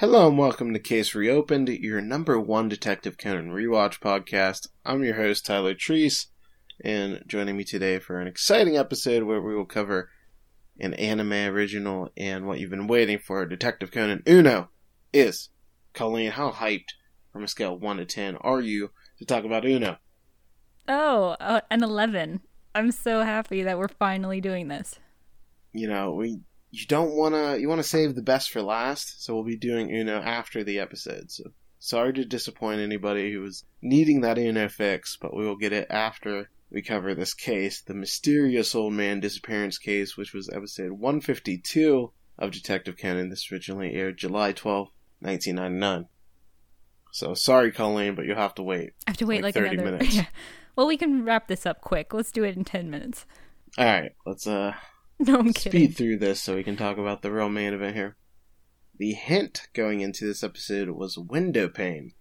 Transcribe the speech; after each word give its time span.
Hello 0.00 0.28
and 0.28 0.38
welcome 0.38 0.72
to 0.72 0.78
Case 0.78 1.12
Reopened, 1.12 1.68
your 1.68 2.00
number 2.00 2.38
one 2.38 2.68
Detective 2.68 3.18
Conan 3.18 3.50
rewatch 3.50 3.98
podcast. 3.98 4.68
I'm 4.84 5.02
your 5.02 5.16
host, 5.16 5.44
Tyler 5.44 5.74
Treese, 5.74 6.26
and 6.84 7.20
joining 7.26 7.56
me 7.56 7.64
today 7.64 7.98
for 7.98 8.20
an 8.20 8.28
exciting 8.28 8.76
episode 8.76 9.24
where 9.24 9.42
we 9.42 9.56
will 9.56 9.64
cover 9.64 10.08
an 10.78 10.94
anime 10.94 11.32
original 11.32 12.10
and 12.16 12.46
what 12.46 12.60
you've 12.60 12.70
been 12.70 12.86
waiting 12.86 13.18
for, 13.18 13.44
Detective 13.44 13.90
Conan 13.90 14.22
Uno, 14.28 14.68
is 15.12 15.48
Colleen. 15.94 16.30
How 16.30 16.52
hyped 16.52 16.92
from 17.32 17.42
a 17.42 17.48
scale 17.48 17.74
of 17.74 17.82
1 17.82 17.96
to 17.96 18.04
10 18.04 18.36
are 18.36 18.60
you 18.60 18.92
to 19.18 19.24
talk 19.24 19.42
about 19.42 19.64
Uno? 19.64 19.96
Oh, 20.86 21.34
uh, 21.40 21.62
an 21.72 21.82
11. 21.82 22.42
I'm 22.72 22.92
so 22.92 23.24
happy 23.24 23.64
that 23.64 23.78
we're 23.78 23.88
finally 23.88 24.40
doing 24.40 24.68
this. 24.68 25.00
You 25.72 25.88
know, 25.88 26.12
we 26.12 26.38
you 26.70 26.86
don't 26.86 27.12
want 27.14 27.34
to 27.34 27.58
you 27.60 27.68
want 27.68 27.78
to 27.80 27.86
save 27.88 28.14
the 28.14 28.22
best 28.22 28.50
for 28.50 28.62
last 28.62 29.22
so 29.24 29.34
we'll 29.34 29.44
be 29.44 29.56
doing 29.56 29.90
uno 29.94 30.20
after 30.20 30.62
the 30.62 30.78
episode 30.78 31.30
so 31.30 31.44
sorry 31.78 32.12
to 32.12 32.24
disappoint 32.24 32.80
anybody 32.80 33.32
who 33.32 33.40
was 33.40 33.64
needing 33.80 34.20
that 34.20 34.38
uno 34.38 34.68
fix 34.68 35.16
but 35.20 35.34
we 35.34 35.44
will 35.44 35.56
get 35.56 35.72
it 35.72 35.86
after 35.90 36.50
we 36.70 36.82
cover 36.82 37.14
this 37.14 37.32
case 37.34 37.80
the 37.80 37.94
mysterious 37.94 38.74
old 38.74 38.92
man 38.92 39.20
disappearance 39.20 39.78
case 39.78 40.16
which 40.16 40.34
was 40.34 40.50
episode 40.50 40.92
152 40.92 42.12
of 42.38 42.50
detective 42.50 42.96
conan 42.98 43.30
this 43.30 43.50
originally 43.50 43.94
aired 43.94 44.18
july 44.18 44.52
12 44.52 44.88
1999 45.20 46.08
so 47.12 47.32
sorry 47.34 47.72
colleen 47.72 48.14
but 48.14 48.26
you'll 48.26 48.36
have 48.36 48.54
to 48.54 48.62
wait 48.62 48.90
I 49.06 49.10
have 49.10 49.16
to 49.18 49.26
wait 49.26 49.42
Like 49.42 49.54
like, 49.56 49.64
30 49.64 49.76
another. 49.78 49.90
minutes. 49.92 50.14
Yeah. 50.16 50.26
Well, 50.76 50.86
we 50.86 50.96
can 50.96 51.24
wrap 51.24 51.48
this 51.48 51.66
up 51.66 51.80
quick. 51.80 52.14
Let's 52.14 52.30
do 52.30 52.44
it 52.44 52.56
in 52.56 52.62
10 52.64 52.88
minutes. 52.88 53.26
all 53.78 53.84
right 53.84 54.12
let's 54.26 54.46
uh 54.46 54.74
No, 55.26 55.38
I'm 55.38 55.52
kidding. 55.52 55.72
speed 55.88 55.96
through 55.96 56.18
this 56.18 56.40
so 56.40 56.54
we 56.54 56.62
can 56.62 56.76
talk 56.76 56.96
about 56.96 57.22
the 57.22 57.32
real 57.32 57.48
main 57.48 57.74
event 57.74 57.96
here. 57.96 58.16
The 58.98 59.12
hint 59.14 59.66
going 59.74 60.00
into 60.00 60.24
this 60.26 60.42
episode 60.44 60.90
was 60.90 61.18
window 61.18 61.68
pane. 61.68 62.12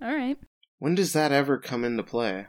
All 0.00 0.14
right. 0.14 0.38
When 0.78 0.94
does 0.94 1.12
that 1.12 1.32
ever 1.32 1.58
come 1.58 1.84
into 1.84 2.02
play? 2.02 2.46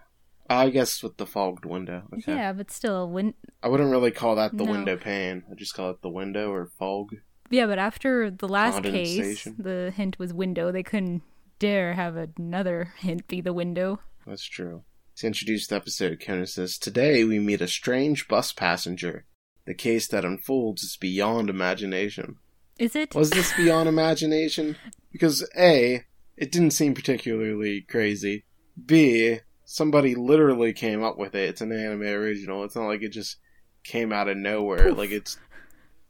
I 0.49 0.69
guess 0.69 1.03
with 1.03 1.17
the 1.17 1.25
fogged 1.25 1.65
window. 1.65 2.03
Okay. 2.13 2.33
Yeah, 2.33 2.53
but 2.53 2.71
still, 2.71 3.09
when 3.09 3.33
I 3.61 3.67
wouldn't 3.67 3.91
really 3.91 4.11
call 4.11 4.35
that 4.35 4.57
the 4.57 4.65
No. 4.65 4.71
window 4.71 4.97
pane. 4.97 5.43
I 5.51 5.55
just 5.55 5.73
call 5.73 5.89
it 5.91 6.01
the 6.01 6.09
window 6.09 6.51
or 6.51 6.67
fog. 6.79 7.09
yeah, 7.49 7.65
but 7.67 7.77
after 7.79 8.31
the 8.31 8.47
last 8.47 8.83
case, 8.83 9.43
the 9.57 9.91
hint 9.95 10.17
was 10.17 10.33
window. 10.33 10.71
They 10.71 10.83
couldn't 10.83 11.23
dare 11.59 11.93
have 11.93 12.15
another 12.15 12.93
hint 12.99 13.27
be 13.27 13.41
the 13.41 13.53
window. 13.53 13.99
That's 14.25 14.45
true. 14.45 14.83
To 15.17 15.27
introduce 15.27 15.67
the 15.67 15.75
episode, 15.75 16.19
Conan 16.25 16.45
says, 16.47 16.77
Today 16.77 17.23
we 17.25 17.39
meet 17.39 17.61
a 17.61 17.67
strange 17.67 18.27
bus 18.27 18.53
passenger. 18.53 19.25
The 19.69 19.75
case 19.75 20.07
that 20.07 20.25
unfolds 20.25 20.81
is 20.81 20.97
beyond 20.97 21.47
imagination. 21.47 22.37
Is 22.79 22.95
it? 22.95 23.13
Was 23.13 23.29
this 23.29 23.53
beyond 23.55 23.87
imagination? 23.95 24.77
Because 25.11 25.47
A, 25.55 26.05
it 26.35 26.51
didn't 26.51 26.71
seem 26.71 26.95
particularly 26.95 27.81
crazy. 27.81 28.45
B, 28.83 29.41
somebody 29.65 30.15
literally 30.15 30.73
came 30.73 31.03
up 31.03 31.19
with 31.19 31.35
it. 31.35 31.49
It's 31.49 31.61
an 31.61 31.71
anime 31.71 32.01
original. 32.01 32.63
It's 32.63 32.75
not 32.75 32.87
like 32.87 33.03
it 33.03 33.09
just 33.09 33.37
came 33.83 34.11
out 34.11 34.27
of 34.27 34.37
nowhere. 34.37 34.89
Poof. 34.89 34.97
Like 34.97 35.11
it's 35.11 35.37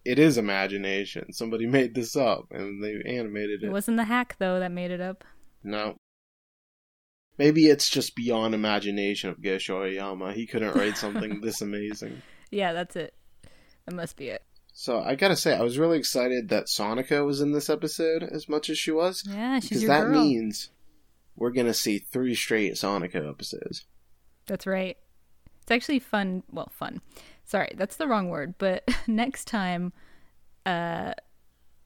it 0.06 0.20
is 0.20 0.38
imagination. 0.38 1.34
Somebody 1.34 1.66
made 1.78 1.96
this 1.96 2.16
up 2.16 2.46
and 2.52 2.82
they 2.82 3.02
animated 3.06 3.62
it 3.62 3.66
it. 3.66 3.72
wasn't 3.74 3.98
the 3.98 4.06
hack 4.06 4.38
though 4.40 4.62
that 4.62 4.72
made 4.72 4.92
it 4.92 5.02
up. 5.02 5.26
No. 5.66 5.98
Maybe 7.38 7.66
it's 7.66 7.90
just 7.90 8.16
beyond 8.16 8.56
imagination 8.56 9.30
of 9.30 9.42
Gosho 9.42 9.82
Aoyama. 9.82 10.32
He 10.32 10.48
couldn't 10.48 10.78
write 10.78 10.96
something 10.96 11.42
this 11.42 11.60
amazing. 11.60 12.22
Yeah, 12.52 12.72
that's 12.72 12.96
it. 12.96 13.14
That 13.90 13.96
must 13.96 14.18
be 14.18 14.28
it. 14.30 14.44
So 14.72 15.00
I 15.00 15.16
gotta 15.16 15.36
say, 15.36 15.56
I 15.56 15.64
was 15.64 15.80
really 15.80 15.98
excited 15.98 16.50
that 16.50 16.68
Sonica 16.68 17.26
was 17.26 17.42
in 17.42 17.54
this 17.54 17.72
episode 17.72 18.22
as 18.22 18.48
much 18.48 18.70
as 18.70 18.78
she 18.78 18.92
was. 18.92 19.24
Yeah, 19.28 19.60
she's 19.60 19.70
because 19.70 19.82
your 19.84 19.90
that 19.90 20.04
girl. 20.06 20.22
means 20.22 20.70
we're 21.36 21.50
gonna 21.50 21.74
see 21.74 21.98
three 21.98 22.36
straight 22.36 22.74
Sonico 22.74 23.28
episodes. 23.28 23.86
That's 24.46 24.68
right. 24.68 24.96
It's 25.64 25.72
actually 25.72 25.98
fun. 26.00 26.44
Well, 26.52 26.72
fun. 26.72 27.02
Sorry, 27.46 27.72
that's 27.76 27.96
the 27.96 28.08
wrong 28.08 28.30
word. 28.30 28.54
But 28.60 28.88
next 29.08 29.46
time, 29.48 29.92
uh, 30.68 31.14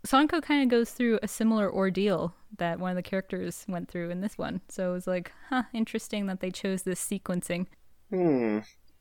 Sonko 0.05 0.43
kind 0.43 0.61
of 0.63 0.69
goes 0.69 0.91
through 0.91 1.19
a 1.23 1.27
similar 1.29 1.71
ordeal 1.73 2.35
that 2.57 2.79
one 2.79 2.91
of 2.91 2.95
the 2.97 3.01
characters 3.01 3.63
went 3.69 3.89
through 3.89 4.09
in 4.09 4.19
this 4.19 4.37
one. 4.37 4.59
So 4.67 4.89
it 4.89 4.93
was 4.93 5.07
like, 5.07 5.31
huh, 5.49 5.63
interesting 5.73 6.25
that 6.27 6.41
they 6.41 6.51
chose 6.51 6.83
this 6.83 6.99
sequencing. 6.99 7.67
Hmm, 8.09 8.59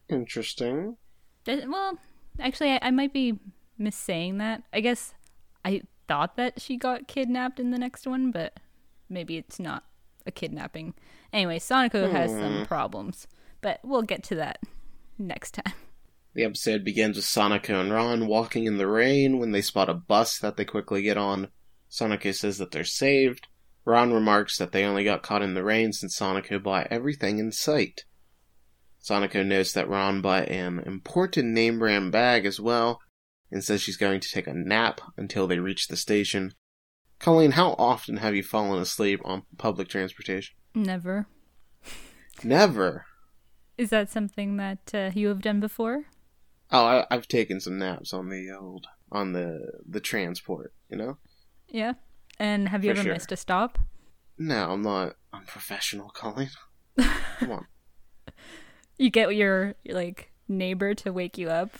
interesting. 0.08 0.96
That- 1.44 1.68
Well, 1.68 1.98
actually, 2.40 2.72
I, 2.72 2.78
I 2.82 2.90
might 2.90 3.12
be 3.12 3.38
missaying 3.78 4.38
that. 4.38 4.62
I 4.72 4.80
guess 4.80 5.14
I 5.64 5.82
thought 6.08 6.36
that 6.36 6.60
she 6.60 6.76
got 6.76 7.08
kidnapped 7.08 7.58
in 7.60 7.70
the 7.70 7.78
next 7.78 8.06
one, 8.06 8.30
but 8.30 8.58
maybe 9.08 9.36
it's 9.36 9.58
not 9.60 9.84
a 10.26 10.30
kidnapping. 10.30 10.94
Anyway, 11.32 11.58
Sonico 11.58 12.10
has 12.10 12.30
some 12.30 12.58
Hmm. 12.58 12.62
problems, 12.64 13.26
but 13.60 13.80
we'll 13.82 14.02
get 14.02 14.22
to 14.24 14.34
that 14.36 14.58
next 15.18 15.52
time. 15.54 15.74
The 16.34 16.44
episode 16.44 16.82
begins 16.82 17.16
with 17.16 17.26
Sonico 17.26 17.78
and 17.78 17.92
Ron 17.92 18.26
walking 18.26 18.64
in 18.64 18.78
the 18.78 18.86
rain 18.86 19.38
when 19.38 19.50
they 19.52 19.60
spot 19.60 19.90
a 19.90 19.94
bus 19.94 20.38
that 20.38 20.56
they 20.56 20.64
quickly 20.64 21.02
get 21.02 21.18
on. 21.18 21.48
Sonico 21.90 22.34
says 22.34 22.56
that 22.56 22.70
they're 22.70 22.84
saved. 22.84 23.48
Ron 23.84 24.14
remarks 24.14 24.56
that 24.56 24.72
they 24.72 24.82
only 24.84 25.04
got 25.04 25.22
caught 25.22 25.42
in 25.42 25.52
the 25.52 25.62
rain 25.62 25.92
since 25.92 26.18
Sonico 26.18 26.62
bought 26.62 26.86
everything 26.90 27.38
in 27.38 27.52
sight. 27.52 28.04
Sonico 29.02 29.44
notes 29.44 29.72
that 29.72 29.88
Ron 29.88 30.20
bought 30.20 30.48
an 30.48 30.80
important 30.86 31.48
name 31.48 31.78
brand 31.78 32.12
bag 32.12 32.46
as 32.46 32.60
well 32.60 33.00
and 33.50 33.62
says 33.64 33.82
she's 33.82 33.96
going 33.96 34.20
to 34.20 34.28
take 34.30 34.46
a 34.46 34.54
nap 34.54 35.00
until 35.16 35.46
they 35.46 35.58
reach 35.58 35.88
the 35.88 35.96
station. 35.96 36.54
Colleen, 37.18 37.52
how 37.52 37.74
often 37.78 38.18
have 38.18 38.34
you 38.34 38.42
fallen 38.42 38.80
asleep 38.80 39.20
on 39.24 39.42
public 39.58 39.88
transportation? 39.88 40.54
Never. 40.74 41.26
Never. 42.42 43.06
Is 43.76 43.90
that 43.90 44.10
something 44.10 44.56
that 44.56 44.90
uh, 44.94 45.10
you 45.14 45.28
have 45.28 45.42
done 45.42 45.60
before? 45.60 46.04
Oh, 46.70 46.84
I, 46.84 47.06
I've 47.10 47.28
taken 47.28 47.60
some 47.60 47.78
naps 47.78 48.12
on 48.12 48.28
the 48.28 48.50
old 48.50 48.86
on 49.10 49.32
the 49.32 49.80
the 49.86 50.00
transport. 50.00 50.72
You 50.88 50.96
know. 50.96 51.18
Yeah. 51.68 51.94
And 52.38 52.68
have 52.68 52.84
you 52.84 52.90
For 52.90 52.98
ever 53.00 53.04
sure. 53.04 53.12
missed 53.14 53.32
a 53.32 53.36
stop? 53.36 53.78
No, 54.38 54.72
I'm 54.72 54.82
not 54.82 55.16
unprofessional, 55.32 56.08
Colleen. 56.10 56.50
Come 57.38 57.50
on. 57.52 57.66
You 58.98 59.10
get 59.10 59.34
your 59.34 59.74
like 59.86 60.32
neighbor 60.48 60.94
to 60.94 61.12
wake 61.12 61.38
you 61.38 61.50
up. 61.50 61.70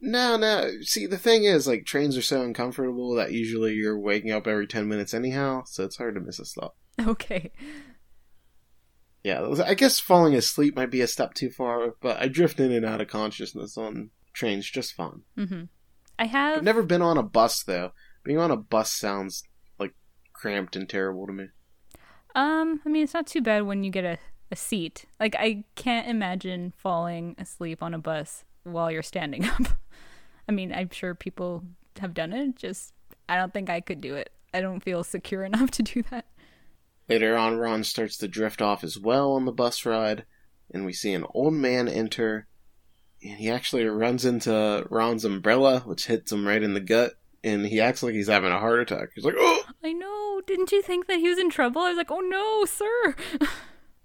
No, 0.00 0.36
no. 0.36 0.70
See, 0.82 1.06
the 1.06 1.18
thing 1.18 1.44
is, 1.44 1.66
like, 1.66 1.84
trains 1.84 2.16
are 2.16 2.22
so 2.22 2.42
uncomfortable 2.42 3.14
that 3.16 3.32
usually 3.32 3.74
you're 3.74 3.98
waking 3.98 4.30
up 4.30 4.46
every 4.46 4.66
10 4.66 4.88
minutes 4.88 5.12
anyhow, 5.12 5.64
so 5.66 5.84
it's 5.84 5.96
hard 5.96 6.14
to 6.14 6.20
miss 6.20 6.38
a 6.38 6.44
stop. 6.44 6.76
Okay. 7.00 7.50
Yeah, 9.24 9.54
I 9.64 9.74
guess 9.74 9.98
falling 9.98 10.34
asleep 10.34 10.76
might 10.76 10.90
be 10.90 11.00
a 11.00 11.06
step 11.08 11.34
too 11.34 11.50
far, 11.50 11.94
but 12.00 12.16
I 12.20 12.28
drift 12.28 12.60
in 12.60 12.72
and 12.72 12.86
out 12.86 13.00
of 13.00 13.08
consciousness 13.08 13.76
on 13.76 14.10
trains 14.32 14.70
just 14.70 14.94
fine. 14.94 15.22
Mm-hmm. 15.36 15.64
I 16.18 16.26
have. 16.26 16.58
I've 16.58 16.64
never 16.64 16.82
been 16.82 17.02
on 17.02 17.18
a 17.18 17.22
bus, 17.22 17.62
though. 17.64 17.92
Being 18.22 18.38
on 18.38 18.50
a 18.50 18.56
bus 18.56 18.92
sounds, 18.92 19.42
like, 19.78 19.94
cramped 20.32 20.76
and 20.76 20.88
terrible 20.88 21.26
to 21.26 21.32
me. 21.32 21.46
Um, 22.36 22.80
I 22.86 22.88
mean, 22.88 23.02
it's 23.02 23.14
not 23.14 23.26
too 23.26 23.42
bad 23.42 23.64
when 23.64 23.82
you 23.82 23.90
get 23.90 24.04
a, 24.04 24.18
a 24.50 24.56
seat. 24.56 25.04
Like, 25.20 25.34
I 25.38 25.64
can't 25.74 26.08
imagine 26.08 26.72
falling 26.76 27.34
asleep 27.38 27.82
on 27.82 27.94
a 27.94 27.98
bus 27.98 28.44
while 28.64 28.90
you're 28.90 29.02
standing 29.02 29.44
up. 29.48 29.62
I 30.48 30.52
mean, 30.52 30.72
I'm 30.72 30.90
sure 30.90 31.14
people 31.14 31.64
have 32.00 32.14
done 32.14 32.32
it. 32.32 32.56
Just, 32.56 32.92
I 33.28 33.36
don't 33.36 33.52
think 33.52 33.68
I 33.70 33.80
could 33.80 34.00
do 34.00 34.14
it. 34.14 34.30
I 34.52 34.60
don't 34.60 34.82
feel 34.82 35.04
secure 35.04 35.44
enough 35.44 35.70
to 35.72 35.82
do 35.82 36.02
that. 36.10 36.26
Later 37.08 37.36
on, 37.36 37.56
Ron 37.56 37.84
starts 37.84 38.18
to 38.18 38.28
drift 38.28 38.60
off 38.60 38.84
as 38.84 38.98
well 38.98 39.32
on 39.32 39.46
the 39.46 39.52
bus 39.52 39.86
ride, 39.86 40.24
and 40.72 40.84
we 40.84 40.92
see 40.92 41.14
an 41.14 41.24
old 41.32 41.54
man 41.54 41.88
enter, 41.88 42.46
and 43.22 43.38
he 43.38 43.50
actually 43.50 43.84
runs 43.86 44.26
into 44.26 44.86
Ron's 44.90 45.24
umbrella, 45.24 45.80
which 45.80 46.06
hits 46.06 46.30
him 46.30 46.46
right 46.46 46.62
in 46.62 46.74
the 46.74 46.80
gut, 46.80 47.14
and 47.42 47.64
he 47.66 47.80
acts 47.80 48.02
like 48.02 48.12
he's 48.12 48.28
having 48.28 48.52
a 48.52 48.58
heart 48.58 48.80
attack. 48.80 49.10
He's 49.14 49.24
like, 49.24 49.36
oh! 49.38 49.62
I 49.82 49.92
know. 49.92 50.42
Didn't 50.46 50.70
you 50.72 50.82
think 50.82 51.06
that 51.06 51.18
he 51.18 51.28
was 51.28 51.38
in 51.38 51.50
trouble? 51.50 51.82
I 51.82 51.88
was 51.88 51.96
like, 51.96 52.10
oh 52.10 52.20
no, 52.20 52.64
sir. 52.64 53.16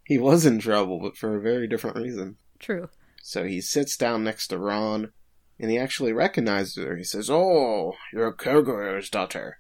He 0.05 0.17
was 0.17 0.45
in 0.45 0.59
trouble, 0.59 0.99
but 0.99 1.15
for 1.17 1.35
a 1.35 1.41
very 1.41 1.67
different 1.67 1.97
reason. 1.97 2.37
True. 2.59 2.89
So 3.21 3.45
he 3.45 3.61
sits 3.61 3.95
down 3.95 4.23
next 4.23 4.47
to 4.47 4.57
Ron, 4.57 5.11
and 5.59 5.71
he 5.71 5.77
actually 5.77 6.11
recognizes 6.11 6.75
her. 6.83 6.97
He 6.97 7.03
says, 7.03 7.29
Oh, 7.29 7.93
you're 8.11 8.33
Kogoro's 8.33 9.09
daughter. 9.09 9.57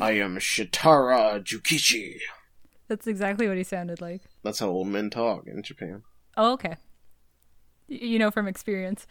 I 0.00 0.12
am 0.12 0.36
Shitara 0.38 1.42
Jukichi. 1.44 2.16
That's 2.88 3.06
exactly 3.06 3.46
what 3.48 3.56
he 3.56 3.62
sounded 3.64 4.00
like. 4.00 4.22
That's 4.42 4.58
how 4.58 4.68
old 4.68 4.88
men 4.88 5.10
talk 5.10 5.44
in 5.46 5.62
Japan. 5.62 6.02
Oh, 6.36 6.52
okay. 6.54 6.76
Y- 7.88 7.98
You 8.02 8.18
know 8.18 8.30
from 8.30 8.48
experience. 8.48 9.06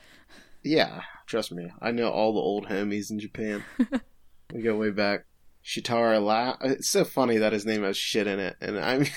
Yeah, 0.63 1.01
trust 1.27 1.51
me. 1.51 1.71
I 1.81 1.91
know 1.91 2.09
all 2.09 2.33
the 2.33 2.39
old 2.39 2.67
homies 2.67 3.09
in 3.09 3.19
Japan. 3.19 3.63
we 4.53 4.61
go 4.61 4.75
way 4.75 4.89
back. 4.91 5.25
Shitara 5.63 6.21
La. 6.23 6.57
It's 6.61 6.89
so 6.89 7.05
funny 7.05 7.37
that 7.37 7.53
his 7.53 7.65
name 7.65 7.83
has 7.83 7.97
shit 7.97 8.27
in 8.27 8.39
it, 8.39 8.55
and 8.61 8.77
I 8.79 8.97
mean, 8.99 9.09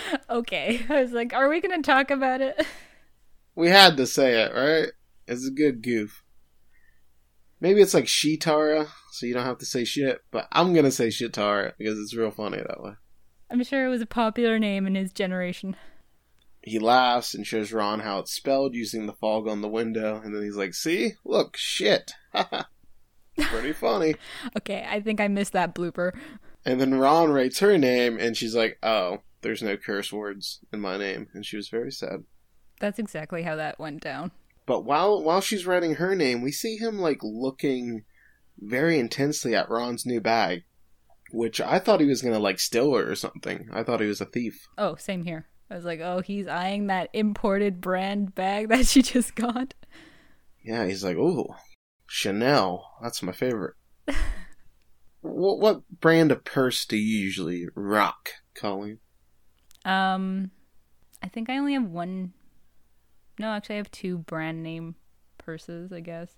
Okay. 0.30 0.84
I 0.88 1.02
was 1.02 1.12
like, 1.12 1.32
are 1.32 1.48
we 1.48 1.60
going 1.60 1.82
to 1.82 1.86
talk 1.86 2.10
about 2.10 2.40
it? 2.40 2.64
we 3.54 3.68
had 3.68 3.96
to 3.96 4.06
say 4.06 4.42
it, 4.42 4.54
right? 4.54 4.92
It's 5.26 5.46
a 5.46 5.50
good 5.50 5.82
goof. 5.82 6.22
Maybe 7.60 7.80
it's 7.80 7.94
like 7.94 8.04
Shitara, 8.04 8.88
so 9.12 9.26
you 9.26 9.34
don't 9.34 9.46
have 9.46 9.58
to 9.58 9.66
say 9.66 9.84
shit, 9.84 10.20
but 10.30 10.46
I'm 10.52 10.74
gonna 10.74 10.90
say 10.90 11.08
Shitara 11.08 11.72
because 11.78 11.98
it's 11.98 12.14
real 12.14 12.30
funny 12.30 12.58
that 12.58 12.82
way. 12.82 12.92
I'm 13.50 13.64
sure 13.64 13.86
it 13.86 13.90
was 13.90 14.02
a 14.02 14.06
popular 14.06 14.58
name 14.58 14.86
in 14.86 14.94
his 14.94 15.12
generation. 15.12 15.74
He 16.62 16.78
laughs 16.78 17.32
and 17.32 17.46
shows 17.46 17.72
Ron 17.72 18.00
how 18.00 18.18
it's 18.18 18.34
spelled 18.34 18.74
using 18.74 19.06
the 19.06 19.14
fog 19.14 19.48
on 19.48 19.62
the 19.62 19.68
window, 19.68 20.20
and 20.22 20.34
then 20.34 20.42
he's 20.42 20.56
like, 20.56 20.74
See? 20.74 21.12
Look, 21.24 21.56
shit. 21.56 22.12
Pretty 23.38 23.72
funny. 23.72 24.16
Okay, 24.58 24.86
I 24.88 25.00
think 25.00 25.20
I 25.20 25.28
missed 25.28 25.52
that 25.52 25.74
blooper. 25.74 26.12
And 26.64 26.80
then 26.80 26.94
Ron 26.98 27.30
writes 27.30 27.60
her 27.60 27.78
name, 27.78 28.18
and 28.18 28.36
she's 28.36 28.54
like, 28.54 28.78
Oh, 28.82 29.22
there's 29.42 29.62
no 29.62 29.76
curse 29.76 30.12
words 30.12 30.60
in 30.72 30.80
my 30.80 30.96
name. 30.96 31.28
And 31.34 31.44
she 31.44 31.56
was 31.56 31.68
very 31.68 31.90
sad. 31.90 32.24
That's 32.80 32.98
exactly 32.98 33.42
how 33.42 33.56
that 33.56 33.78
went 33.78 34.02
down. 34.02 34.32
But 34.66 34.84
while 34.84 35.22
while 35.22 35.40
she's 35.40 35.66
writing 35.66 35.94
her 35.94 36.14
name, 36.14 36.42
we 36.42 36.52
see 36.52 36.76
him 36.76 36.98
like 36.98 37.20
looking 37.22 38.04
very 38.58 38.98
intensely 38.98 39.54
at 39.54 39.70
Ron's 39.70 40.04
new 40.04 40.20
bag, 40.20 40.64
which 41.30 41.60
I 41.60 41.78
thought 41.78 42.00
he 42.00 42.06
was 42.06 42.22
gonna 42.22 42.40
like 42.40 42.58
steal 42.58 42.92
her 42.94 43.10
or 43.10 43.14
something. 43.14 43.68
I 43.72 43.82
thought 43.84 44.00
he 44.00 44.08
was 44.08 44.20
a 44.20 44.26
thief. 44.26 44.66
Oh, 44.76 44.96
same 44.96 45.24
here. 45.24 45.46
I 45.70 45.76
was 45.76 45.84
like, 45.84 46.00
oh, 46.00 46.20
he's 46.20 46.46
eyeing 46.46 46.88
that 46.88 47.10
imported 47.12 47.80
brand 47.80 48.34
bag 48.34 48.68
that 48.70 48.86
she 48.86 49.02
just 49.02 49.34
got. 49.34 49.74
Yeah, 50.64 50.86
he's 50.86 51.04
like, 51.04 51.16
oh, 51.16 51.54
Chanel. 52.06 52.90
That's 53.02 53.22
my 53.22 53.32
favorite. 53.32 53.74
what 55.20 55.60
what 55.60 55.82
brand 56.00 56.32
of 56.32 56.44
purse 56.44 56.84
do 56.84 56.96
you 56.96 57.18
usually 57.18 57.66
rock, 57.74 58.30
Colleen? 58.54 58.98
Um, 59.86 60.50
I 61.22 61.28
think 61.28 61.48
I 61.48 61.56
only 61.56 61.72
have 61.74 61.84
one. 61.86 62.32
No, 63.38 63.48
actually, 63.50 63.76
I 63.76 63.78
have 63.78 63.90
two 63.90 64.18
brand 64.18 64.62
name 64.62 64.96
purses. 65.38 65.92
I 65.92 66.00
guess. 66.00 66.36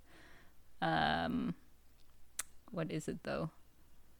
Um, 0.80 1.54
what 2.70 2.90
is 2.92 3.08
it 3.08 3.24
though? 3.24 3.50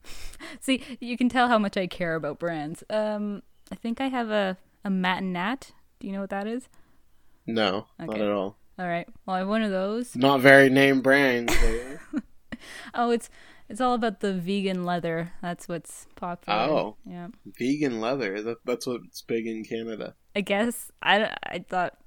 See, 0.60 0.82
you 1.00 1.16
can 1.16 1.28
tell 1.28 1.48
how 1.48 1.58
much 1.58 1.76
I 1.76 1.86
care 1.86 2.14
about 2.14 2.38
brands. 2.38 2.82
Um, 2.90 3.42
I 3.70 3.75
think 3.76 4.00
I 4.00 4.08
have 4.08 4.30
a 4.30 4.56
a 4.84 4.90
Matt 4.90 5.22
& 5.22 5.25
Nat. 5.25 5.72
Do 6.00 6.06
you 6.06 6.12
know 6.12 6.20
what 6.20 6.31
that 6.31 6.46
is? 6.46 6.69
No, 7.46 7.86
not 7.98 8.14
at 8.20 8.31
all. 8.31 8.56
All 8.78 8.86
right. 8.86 9.08
Well, 9.26 9.36
I 9.36 9.38
have 9.40 9.48
one 9.48 9.62
of 9.62 9.70
those. 9.72 10.14
Not 10.14 10.40
very 10.40 10.69
name 10.70 11.00
brand. 11.02 11.48
but- 12.12 12.22
Oh, 12.94 13.10
it's 13.10 13.28
it's 13.69 13.81
all 13.81 13.94
about 13.94 14.20
the 14.20 14.32
vegan 14.32 14.85
leather. 14.85 15.32
That's 15.43 15.69
what's 15.69 16.06
popular. 16.17 16.59
Oh. 16.59 16.97
yeah. 17.05 17.29
Vegan 17.59 18.00
leather. 18.00 18.43
That, 18.43 18.59
that's 18.65 18.87
what's 18.87 19.23
big 19.23 19.47
in 19.47 19.65
Canada. 19.65 20.15
I 20.35 20.41
guess 20.41 20.91
I, 21.03 21.37
I 21.44 21.65
thought 21.69 21.99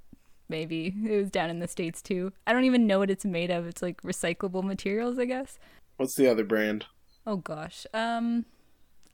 maybe 0.48 0.94
it 1.08 1.16
was 1.16 1.30
down 1.30 1.50
in 1.50 1.58
the 1.60 1.68
states 1.68 2.02
too. 2.02 2.32
I 2.46 2.52
don't 2.52 2.64
even 2.64 2.86
know 2.86 2.98
what 2.98 3.10
it's 3.10 3.24
made 3.24 3.50
of. 3.50 3.66
It's 3.66 3.82
like 3.82 4.02
recyclable 4.02 4.64
materials, 4.64 5.18
I 5.18 5.24
guess. 5.26 5.58
What's 5.96 6.14
the 6.14 6.28
other 6.28 6.44
brand? 6.44 6.86
Oh 7.26 7.36
gosh. 7.36 7.86
Um, 7.94 8.46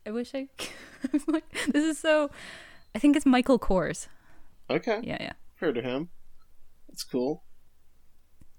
I 0.07 0.11
wish 0.11 0.35
I. 0.35 0.49
Like, 1.29 1.45
this 1.69 1.85
is 1.85 1.99
so. 1.99 2.31
I 2.95 2.99
think 2.99 3.15
it's 3.17 3.27
Michael 3.27 3.59
Kors. 3.59 4.09
Okay, 4.71 5.01
Yeah, 5.05 5.19
yeah. 5.21 5.33
heard 5.57 5.77
of 5.79 5.85
him. 5.85 6.09
That's 6.89 7.05
cool. 7.05 7.45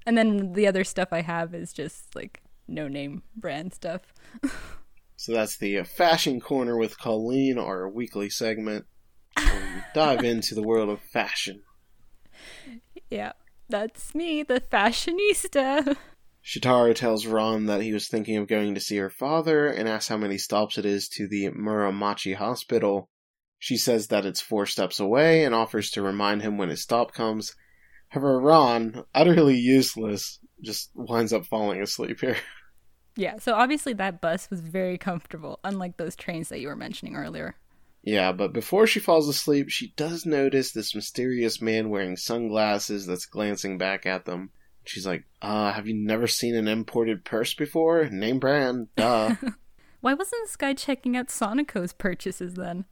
And 0.06 0.18
then 0.18 0.54
the 0.54 0.66
other 0.68 0.84
stuff 0.84 1.10
I 1.12 1.22
have 1.22 1.54
is 1.54 1.74
just 1.74 2.16
like 2.16 2.42
no 2.70 2.88
name 2.88 3.24
brand 3.36 3.74
stuff. 3.74 4.02
So 5.16 5.34
that's 5.34 5.58
the 5.58 5.80
uh, 5.80 5.84
fashion 5.84 6.40
corner 6.40 6.78
with 6.78 6.98
Colleen, 6.98 7.58
our 7.58 7.90
weekly 7.90 8.30
segment. 8.30 8.86
we 9.38 9.44
dive 9.94 10.24
into 10.24 10.56
the 10.56 10.64
world 10.64 10.90
of 10.90 11.02
fashion. 11.02 11.62
Yeah, 13.10 13.34
that's 13.68 14.16
me, 14.16 14.44
the 14.44 14.62
fashionista. 14.62 15.98
Shitara 16.44 16.96
tells 16.96 17.26
Ron 17.26 17.66
that 17.66 17.82
he 17.82 17.92
was 17.92 18.08
thinking 18.08 18.38
of 18.38 18.48
going 18.48 18.74
to 18.76 18.82
see 18.82 18.96
her 18.96 19.10
father 19.10 19.68
and 19.68 19.90
asks 19.90 20.08
how 20.08 20.16
many 20.16 20.38
stops 20.38 20.78
it 20.78 20.86
is 20.86 21.10
to 21.10 21.28
the 21.28 21.50
Muramachi 21.50 22.36
hospital. 22.36 23.10
She 23.58 23.76
says 23.76 24.08
that 24.08 24.26
it's 24.26 24.40
four 24.40 24.66
steps 24.66 25.02
away 25.02 25.44
and 25.44 25.54
offers 25.54 25.92
to 25.92 26.02
remind 26.02 26.42
him 26.42 26.58
when 26.58 26.70
his 26.70 26.82
stop 26.82 27.14
comes. 27.14 27.54
However, 28.08 28.40
Ron, 28.40 29.04
utterly 29.14 29.58
useless, 29.58 30.40
just 30.64 30.92
winds 30.96 31.34
up 31.34 31.46
falling 31.46 31.82
asleep 31.82 32.22
here. 32.22 32.38
Yeah, 33.20 33.38
so 33.38 33.54
obviously 33.54 33.92
that 33.94 34.22
bus 34.22 34.50
was 34.50 34.62
very 34.62 34.98
comfortable, 34.98 35.60
unlike 35.66 35.98
those 35.98 36.16
trains 36.16 36.48
that 36.48 36.62
you 36.62 36.70
were 36.70 36.76
mentioning 36.78 37.18
earlier. 37.18 37.56
Yeah, 38.02 38.32
but 38.32 38.54
before 38.54 38.88
she 38.88 39.02
falls 39.02 39.28
asleep, 39.28 39.70
she 39.70 39.92
does 39.98 40.26
notice 40.26 40.72
this 40.72 40.96
mysterious 40.96 41.62
man 41.62 41.90
wearing 41.90 42.16
sunglasses 42.16 43.06
that's 43.06 43.26
glancing 43.26 43.78
back 43.78 44.06
at 44.06 44.24
them. 44.24 44.52
She's 44.86 45.06
like, 45.06 45.26
uh, 45.42 45.74
have 45.74 45.86
you 45.86 45.96
never 45.96 46.28
seen 46.28 46.56
an 46.56 46.70
imported 46.70 47.26
purse 47.26 47.54
before? 47.54 48.06
Name 48.10 48.40
brand, 48.40 48.88
duh. 48.96 49.36
Why 50.00 50.14
wasn't 50.14 50.44
this 50.46 50.56
guy 50.56 50.74
checking 50.74 51.18
out 51.18 51.28
Sonico's 51.28 51.92
purchases 51.92 52.54
then? 52.54 52.86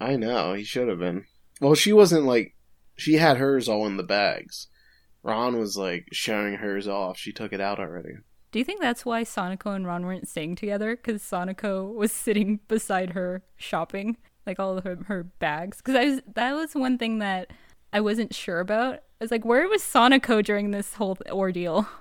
I 0.00 0.16
know, 0.16 0.54
he 0.54 0.64
should 0.64 0.88
have 0.88 0.98
been. 0.98 1.26
Well, 1.60 1.74
she 1.74 1.92
wasn't 1.92 2.24
like, 2.24 2.56
she 2.96 3.16
had 3.16 3.36
hers 3.36 3.68
all 3.68 3.86
in 3.86 3.98
the 3.98 4.02
bags. 4.02 4.68
Ron 5.22 5.58
was 5.58 5.76
like 5.76 6.06
showing 6.10 6.54
hers 6.54 6.88
off. 6.88 7.18
She 7.18 7.32
took 7.32 7.52
it 7.52 7.60
out 7.60 7.78
already. 7.78 8.14
Do 8.50 8.58
you 8.58 8.64
think 8.64 8.80
that's 8.80 9.04
why 9.04 9.24
Sonico 9.24 9.74
and 9.74 9.86
Ron 9.86 10.06
weren't 10.06 10.28
staying 10.28 10.56
together? 10.56 10.96
Because 10.96 11.22
Sonico 11.22 11.92
was 11.92 12.12
sitting 12.12 12.60
beside 12.68 13.10
her 13.10 13.42
shopping, 13.56 14.16
like 14.46 14.58
all 14.58 14.78
of 14.78 14.84
her, 14.84 14.98
her 15.06 15.24
bags. 15.24 15.78
Because 15.78 15.94
I 15.94 16.04
was 16.04 16.20
that 16.34 16.52
was 16.54 16.74
one 16.74 16.98
thing 16.98 17.18
that 17.18 17.52
I 17.92 18.00
wasn't 18.00 18.34
sure 18.34 18.60
about. 18.60 18.94
I 18.94 19.24
was 19.24 19.30
like, 19.30 19.44
where 19.44 19.68
was 19.68 19.82
Sonico 19.82 20.42
during 20.42 20.70
this 20.70 20.94
whole 20.94 21.18
ordeal? 21.30 21.86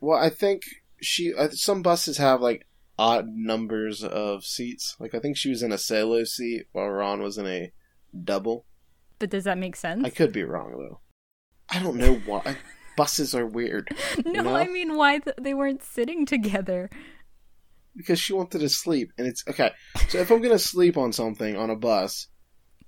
Well, 0.00 0.16
I 0.16 0.30
think 0.30 0.62
she, 1.00 1.34
uh, 1.34 1.48
some 1.50 1.82
buses 1.82 2.18
have 2.18 2.40
like 2.40 2.68
odd 3.00 3.26
numbers 3.26 4.04
of 4.04 4.44
seats. 4.44 4.94
Like, 5.00 5.12
I 5.12 5.18
think 5.18 5.36
she 5.36 5.50
was 5.50 5.60
in 5.60 5.72
a 5.72 5.76
solo 5.76 6.22
seat 6.22 6.68
while 6.70 6.88
Ron 6.88 7.20
was 7.20 7.36
in 7.36 7.48
a 7.48 7.72
double. 8.22 8.64
But 9.18 9.30
does 9.30 9.42
that 9.42 9.58
make 9.58 9.74
sense? 9.74 10.04
I 10.04 10.10
could 10.10 10.32
be 10.32 10.44
wrong 10.44 10.70
though. 10.78 11.00
I 11.68 11.82
don't 11.82 11.96
know 11.96 12.14
why 12.26 12.58
buses 12.98 13.34
are 13.34 13.46
weird 13.46 13.88
no, 14.26 14.42
know? 14.42 14.56
I 14.56 14.66
mean 14.66 14.96
why 14.96 15.20
th- 15.20 15.36
they 15.40 15.54
weren't 15.54 15.82
sitting 15.82 16.26
together. 16.26 16.90
because 17.96 18.18
she 18.20 18.32
wanted 18.32 18.60
to 18.60 18.68
sleep, 18.68 19.12
and 19.16 19.26
it's 19.26 19.42
okay. 19.48 19.70
So 20.08 20.18
if 20.18 20.30
I'm 20.30 20.42
gonna 20.42 20.58
sleep 20.58 20.96
on 20.96 21.12
something 21.12 21.56
on 21.56 21.70
a 21.70 21.76
bus, 21.76 22.28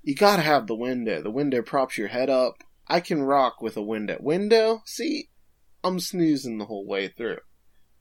you 0.03 0.15
gotta 0.15 0.43
have 0.43 0.67
the 0.67 0.75
window. 0.75 1.23
The 1.23 1.31
window 1.31 1.63
props 1.63 1.97
your 1.97 2.09
head 2.09 2.31
up. 2.31 2.55
I 2.89 3.01
can 3.01 3.23
rock 3.23 3.63
with 3.63 3.77
a 3.77 3.83
window. 3.83 4.17
Window 4.21 4.83
see, 4.85 5.29
I'm 5.85 6.01
snoozing 6.01 6.59
the 6.59 6.67
whole 6.67 6.87
way 6.87 7.09
through. 7.09 7.39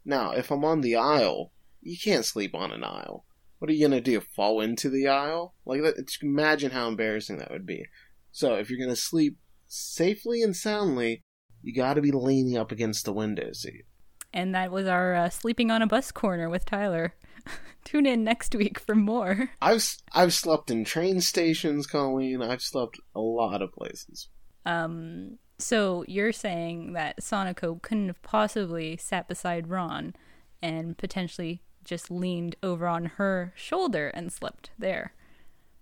Now, 0.05 0.31
if 0.31 0.51
I'm 0.51 0.65
on 0.65 0.81
the 0.81 0.95
aisle, 0.95 1.51
you 1.81 1.97
can't 2.03 2.25
sleep 2.25 2.55
on 2.55 2.71
an 2.71 2.83
aisle. 2.83 3.25
What 3.59 3.69
are 3.69 3.73
you 3.73 3.87
gonna 3.87 4.01
do? 4.01 4.19
Fall 4.35 4.61
into 4.61 4.89
the 4.89 5.07
aisle? 5.07 5.53
Like 5.65 5.81
that? 5.83 5.95
Imagine 6.21 6.71
how 6.71 6.87
embarrassing 6.87 7.37
that 7.37 7.51
would 7.51 7.65
be. 7.65 7.85
So 8.31 8.55
if 8.55 8.69
you're 8.69 8.79
gonna 8.79 8.95
sleep 8.95 9.37
safely 9.67 10.41
and 10.41 10.55
soundly, 10.55 11.23
you 11.61 11.73
gotta 11.73 12.01
be 12.01 12.11
leaning 12.11 12.57
up 12.57 12.71
against 12.71 13.05
the 13.05 13.13
window 13.13 13.51
seat. 13.53 13.85
And 14.33 14.53
that 14.53 14.71
was 14.71 14.87
our 14.87 15.15
uh, 15.15 15.29
sleeping 15.29 15.71
on 15.71 15.81
a 15.81 15.87
bus 15.87 16.11
corner 16.11 16.49
with 16.49 16.65
Tyler. 16.65 17.15
Tune 17.83 18.05
in 18.05 18.23
next 18.23 18.53
week 18.53 18.79
for 18.79 18.95
more. 18.95 19.51
I've 19.61 19.97
I've 20.13 20.33
slept 20.33 20.69
in 20.69 20.83
train 20.83 21.21
stations, 21.21 21.87
Colleen. 21.87 22.41
I've 22.41 22.61
slept 22.61 22.99
a 23.15 23.19
lot 23.19 23.61
of 23.61 23.73
places. 23.73 24.29
Um, 24.65 25.39
so 25.57 26.05
you're 26.07 26.31
saying 26.31 26.93
that 26.93 27.19
Sonico 27.21 27.81
couldn't 27.81 28.07
have 28.07 28.21
possibly 28.21 28.97
sat 28.97 29.27
beside 29.27 29.69
Ron 29.69 30.13
and 30.61 30.97
potentially 30.97 31.61
just 31.83 32.11
leaned 32.11 32.55
over 32.61 32.87
on 32.87 33.05
her 33.05 33.53
shoulder 33.55 34.09
and 34.09 34.31
slept 34.31 34.71
there. 34.77 35.13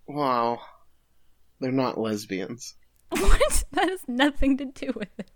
Wow, 0.06 0.60
they're 1.60 1.72
not 1.72 1.98
lesbians. 1.98 2.74
What? 3.10 3.64
That 3.72 3.88
has 3.88 4.00
nothing 4.06 4.58
to 4.58 4.66
do 4.66 4.92
with 4.94 5.08
it. 5.18 5.30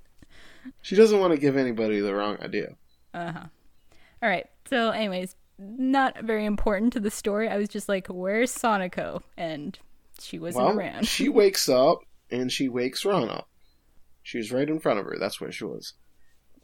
She 0.83 0.97
doesn't 0.97 1.19
want 1.19 1.33
to 1.33 1.39
give 1.39 1.57
anybody 1.57 2.01
the 2.01 2.15
wrong 2.15 2.39
idea. 2.41 2.77
Uh 3.15 3.33
huh. 3.33 3.47
All 4.23 4.29
right. 4.29 4.47
So, 4.69 4.91
anyways, 4.91 5.37
not 5.59 6.23
very 6.23 6.45
important 6.45 6.93
to 6.95 7.01
the 7.01 7.11
story. 7.11 7.49
I 7.49 7.57
was 7.57 7.69
just 7.69 7.89
like, 7.89 8.07
"Where's 8.09 8.53
Sonico?" 8.53 9.23
And 9.37 9.79
she 10.21 10.39
wasn't 10.39 10.67
well, 10.67 10.79
around. 10.79 11.09
she 11.09 11.29
wakes 11.29 11.69
up 11.69 11.99
and 12.31 12.51
she 12.51 12.69
wakes 12.69 13.05
Ron 13.05 13.29
up. 13.29 13.49
She 14.23 14.39
was 14.39 14.53
right 14.53 14.69
in 14.69 14.81
front 14.81 15.01
of 15.01 15.07
her. 15.07 15.17
That's 15.19 15.41
where 15.41 15.53
she 15.53 15.65
was. 15.65 15.95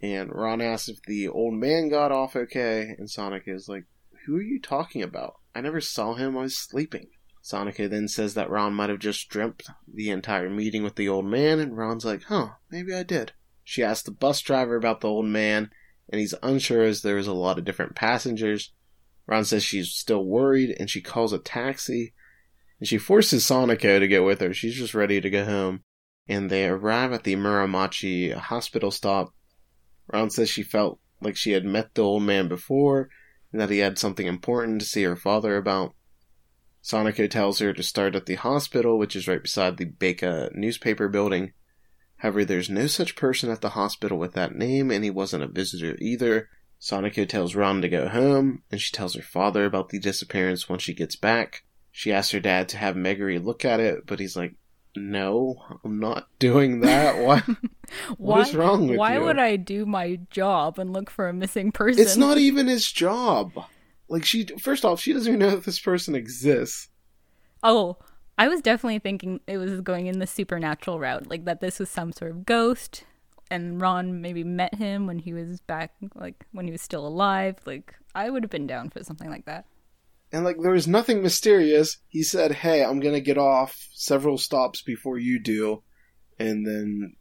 And 0.00 0.32
Ron 0.32 0.60
asks 0.60 0.88
if 0.88 1.02
the 1.02 1.28
old 1.28 1.54
man 1.54 1.88
got 1.88 2.12
off 2.12 2.36
okay, 2.36 2.94
and 2.98 3.10
Sonic 3.10 3.44
is 3.46 3.68
like, 3.68 3.84
"Who 4.26 4.36
are 4.36 4.42
you 4.42 4.60
talking 4.60 5.02
about? 5.02 5.34
I 5.54 5.60
never 5.60 5.80
saw 5.80 6.14
him. 6.14 6.36
I 6.36 6.42
was 6.42 6.56
sleeping." 6.56 7.08
Sonica 7.42 7.88
then 7.88 8.08
says 8.08 8.34
that 8.34 8.50
Ron 8.50 8.74
might 8.74 8.90
have 8.90 8.98
just 8.98 9.28
dreamt 9.28 9.62
the 9.92 10.10
entire 10.10 10.50
meeting 10.50 10.82
with 10.82 10.96
the 10.96 11.08
old 11.08 11.24
man, 11.24 11.58
and 11.60 11.76
Ron's 11.76 12.04
like, 12.04 12.24
huh, 12.24 12.50
maybe 12.70 12.92
I 12.92 13.02
did. 13.02 13.32
She 13.70 13.84
asks 13.84 14.04
the 14.04 14.12
bus 14.12 14.40
driver 14.40 14.76
about 14.76 15.02
the 15.02 15.08
old 15.08 15.26
man, 15.26 15.70
and 16.08 16.18
he's 16.18 16.32
unsure 16.42 16.84
as 16.84 17.02
there's 17.02 17.26
a 17.26 17.34
lot 17.34 17.58
of 17.58 17.66
different 17.66 17.94
passengers. 17.94 18.72
Ron 19.26 19.44
says 19.44 19.62
she's 19.62 19.92
still 19.92 20.24
worried, 20.24 20.74
and 20.80 20.88
she 20.88 21.02
calls 21.02 21.34
a 21.34 21.38
taxi, 21.38 22.14
and 22.80 22.88
she 22.88 22.96
forces 22.96 23.44
Sonico 23.44 23.98
to 23.98 24.08
get 24.08 24.24
with 24.24 24.40
her. 24.40 24.54
She's 24.54 24.74
just 24.74 24.94
ready 24.94 25.20
to 25.20 25.28
go 25.28 25.44
home. 25.44 25.82
And 26.26 26.48
they 26.48 26.66
arrive 26.66 27.12
at 27.12 27.24
the 27.24 27.36
Muramachi 27.36 28.32
hospital 28.32 28.90
stop. 28.90 29.34
Ron 30.10 30.30
says 30.30 30.48
she 30.48 30.62
felt 30.62 30.98
like 31.20 31.36
she 31.36 31.50
had 31.50 31.66
met 31.66 31.94
the 31.94 32.00
old 32.00 32.22
man 32.22 32.48
before, 32.48 33.10
and 33.52 33.60
that 33.60 33.68
he 33.68 33.80
had 33.80 33.98
something 33.98 34.26
important 34.26 34.80
to 34.80 34.86
see 34.86 35.02
her 35.02 35.14
father 35.14 35.58
about. 35.58 35.94
Sonoko 36.82 37.28
tells 37.28 37.58
her 37.58 37.74
to 37.74 37.82
start 37.82 38.14
at 38.14 38.24
the 38.24 38.36
hospital, 38.36 38.98
which 38.98 39.14
is 39.14 39.28
right 39.28 39.42
beside 39.42 39.76
the 39.76 39.84
Beika 39.84 40.54
newspaper 40.54 41.06
building. 41.08 41.52
However, 42.18 42.44
there's 42.44 42.70
no 42.70 42.86
such 42.86 43.16
person 43.16 43.50
at 43.50 43.60
the 43.60 43.70
hospital 43.70 44.18
with 44.18 44.34
that 44.34 44.54
name, 44.54 44.90
and 44.90 45.04
he 45.04 45.10
wasn't 45.10 45.44
a 45.44 45.48
visitor 45.48 45.96
either. 46.00 46.48
Sonoko 46.80 47.28
tells 47.28 47.54
Ron 47.54 47.82
to 47.82 47.88
go 47.88 48.08
home, 48.08 48.62
and 48.70 48.80
she 48.80 48.92
tells 48.92 49.14
her 49.14 49.22
father 49.22 49.64
about 49.64 49.88
the 49.88 49.98
disappearance 49.98 50.68
once 50.68 50.82
she 50.82 50.94
gets 50.94 51.16
back. 51.16 51.64
She 51.90 52.12
asks 52.12 52.32
her 52.32 52.40
dad 52.40 52.68
to 52.70 52.76
have 52.76 52.94
Megure 52.94 53.42
look 53.44 53.64
at 53.64 53.80
it, 53.80 54.06
but 54.06 54.20
he's 54.20 54.36
like, 54.36 54.54
no, 54.96 55.62
I'm 55.84 56.00
not 56.00 56.28
doing 56.38 56.80
that. 56.80 57.18
Why? 57.18 57.42
what 58.16 58.48
is 58.48 58.54
wrong 58.54 58.88
with 58.88 58.98
why 58.98 59.14
you? 59.14 59.24
would 59.24 59.38
I 59.38 59.56
do 59.56 59.86
my 59.86 60.18
job 60.30 60.78
and 60.78 60.92
look 60.92 61.10
for 61.10 61.28
a 61.28 61.32
missing 61.32 61.72
person? 61.72 62.02
It's 62.02 62.16
not 62.16 62.38
even 62.38 62.66
his 62.66 62.90
job. 62.90 63.52
Like 64.08 64.24
she, 64.24 64.46
first 64.58 64.84
off, 64.84 65.00
she 65.00 65.12
doesn't 65.12 65.28
even 65.28 65.40
know 65.40 65.50
that 65.50 65.64
this 65.64 65.80
person 65.80 66.14
exists. 66.14 66.88
Oh, 67.62 67.98
I 68.38 68.46
was 68.46 68.60
definitely 68.60 69.00
thinking 69.00 69.40
it 69.48 69.58
was 69.58 69.80
going 69.80 70.06
in 70.06 70.20
the 70.20 70.26
supernatural 70.26 71.00
route, 71.00 71.26
like 71.26 71.44
that 71.46 71.60
this 71.60 71.80
was 71.80 71.90
some 71.90 72.12
sort 72.12 72.30
of 72.30 72.46
ghost, 72.46 73.04
and 73.50 73.80
Ron 73.80 74.20
maybe 74.20 74.44
met 74.44 74.76
him 74.76 75.06
when 75.06 75.18
he 75.18 75.32
was 75.32 75.60
back, 75.60 75.92
like 76.14 76.46
when 76.52 76.66
he 76.66 76.70
was 76.70 76.80
still 76.80 77.04
alive. 77.04 77.56
Like 77.66 77.94
I 78.14 78.30
would 78.30 78.44
have 78.44 78.50
been 78.50 78.68
down 78.68 78.90
for 78.90 79.02
something 79.02 79.28
like 79.28 79.46
that. 79.46 79.66
And 80.32 80.44
like 80.44 80.60
there 80.60 80.70
was 80.70 80.86
nothing 80.86 81.20
mysterious. 81.20 81.98
He 82.06 82.22
said, 82.22 82.52
"Hey, 82.52 82.84
I'm 82.84 83.00
gonna 83.00 83.20
get 83.20 83.38
off 83.38 83.88
several 83.92 84.38
stops 84.38 84.82
before 84.82 85.18
you 85.18 85.40
do," 85.40 85.82
and 86.38 86.64
then 86.64 87.16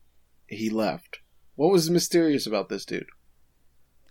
he 0.45 0.69
left. 0.69 1.19
What 1.55 1.71
was 1.71 1.89
mysterious 1.89 2.45
about 2.45 2.69
this 2.69 2.85
dude? 2.85 3.07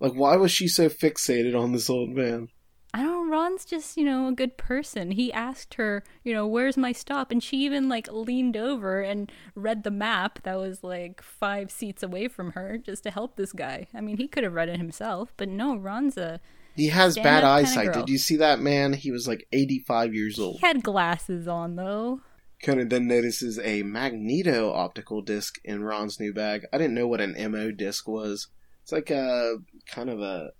Like, 0.00 0.12
why 0.12 0.36
was 0.36 0.50
she 0.50 0.66
so 0.66 0.88
fixated 0.88 1.58
on 1.58 1.72
this 1.72 1.88
old 1.88 2.10
man? 2.10 2.48
I 2.94 3.02
don't 3.02 3.28
know. 3.28 3.36
Ron's 3.36 3.64
just, 3.64 3.96
you 3.96 4.04
know, 4.04 4.28
a 4.28 4.32
good 4.32 4.56
person. 4.56 5.10
He 5.10 5.32
asked 5.32 5.74
her, 5.74 6.02
you 6.24 6.32
know, 6.32 6.46
where's 6.46 6.76
my 6.76 6.92
stop? 6.92 7.30
And 7.30 7.42
she 7.42 7.58
even, 7.58 7.88
like, 7.88 8.10
leaned 8.10 8.56
over 8.56 9.02
and 9.02 9.30
read 9.54 9.82
the 9.82 9.90
map 9.90 10.42
that 10.44 10.56
was, 10.56 10.82
like, 10.82 11.22
five 11.22 11.70
seats 11.70 12.02
away 12.02 12.28
from 12.28 12.52
her 12.52 12.78
just 12.78 13.02
to 13.02 13.10
help 13.10 13.36
this 13.36 13.52
guy. 13.52 13.88
I 13.94 14.00
mean, 14.00 14.16
he 14.16 14.28
could 14.28 14.44
have 14.44 14.54
read 14.54 14.68
it 14.68 14.78
himself, 14.78 15.34
but 15.36 15.48
no, 15.48 15.76
Ron's 15.76 16.16
a. 16.16 16.40
He 16.74 16.88
has 16.88 17.16
bad 17.16 17.44
eyesight. 17.44 17.92
Did 17.92 18.08
you 18.08 18.18
see 18.18 18.36
that 18.36 18.60
man? 18.60 18.92
He 18.92 19.10
was 19.10 19.26
like 19.26 19.46
85 19.52 20.14
years 20.14 20.38
old. 20.38 20.60
He 20.60 20.66
had 20.66 20.82
glasses 20.82 21.48
on, 21.48 21.76
though. 21.76 22.20
Conan 22.62 22.88
then 22.88 23.06
notices 23.06 23.58
a 23.58 23.82
magneto 23.82 24.72
optical 24.72 25.20
disc 25.22 25.58
in 25.64 25.84
Ron's 25.84 26.18
new 26.18 26.32
bag. 26.32 26.64
I 26.72 26.78
didn't 26.78 26.94
know 26.94 27.06
what 27.06 27.20
an 27.20 27.34
MO 27.50 27.70
disc 27.70 28.08
was. 28.08 28.48
It's 28.82 28.92
like 28.92 29.10
a 29.10 29.56
kind 29.86 30.08
of 30.08 30.20
a 30.20 30.50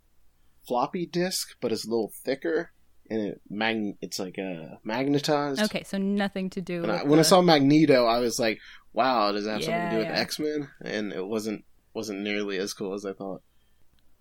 floppy 0.67 1.07
disk, 1.07 1.57
but 1.61 1.73
it's 1.73 1.87
a 1.87 1.91
little 1.91 2.13
thicker, 2.25 2.73
and 3.11 3.21
it 3.21 3.41
mag- 3.49 3.97
it's 4.01 4.19
like 4.19 4.39
a 4.39 4.79
magnetized. 4.85 5.63
Okay, 5.63 5.83
so 5.85 5.99
nothing 5.99 6.51
to 6.51 6.61
do. 6.61 6.83
When, 6.83 6.91
I, 6.91 6.99
the... 6.99 7.05
when 7.07 7.19
I 7.19 7.23
saw 7.23 7.41
Magneto, 7.41 8.07
I 8.07 8.19
was 8.19 8.39
like, 8.39 8.59
"Wow, 8.93 9.33
does 9.33 9.45
that 9.45 9.53
have 9.53 9.61
Yeah, 9.63 9.67
something 9.67 9.85
to 9.85 9.91
do 9.91 9.99
with 9.99 10.15
yeah. 10.15 10.21
X 10.21 10.39
Men?" 10.39 10.69
And 10.85 11.13
it 11.13 11.27
wasn't 11.27 11.65
wasn't 11.95 12.21
nearly 12.21 12.59
as 12.59 12.73
cool 12.73 12.95
as 12.95 13.05
I 13.05 13.13
thought. 13.13 13.43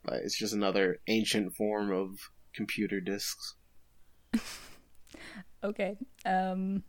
Like, 0.06 0.22
it's 0.24 0.38
just 0.38 0.54
another 0.54 1.00
ancient 1.08 1.56
form 1.56 1.92
of 1.92 2.10
computer 2.54 3.00
disks. 3.00 3.56
Okay. 5.64 5.98
Um, 6.28 6.84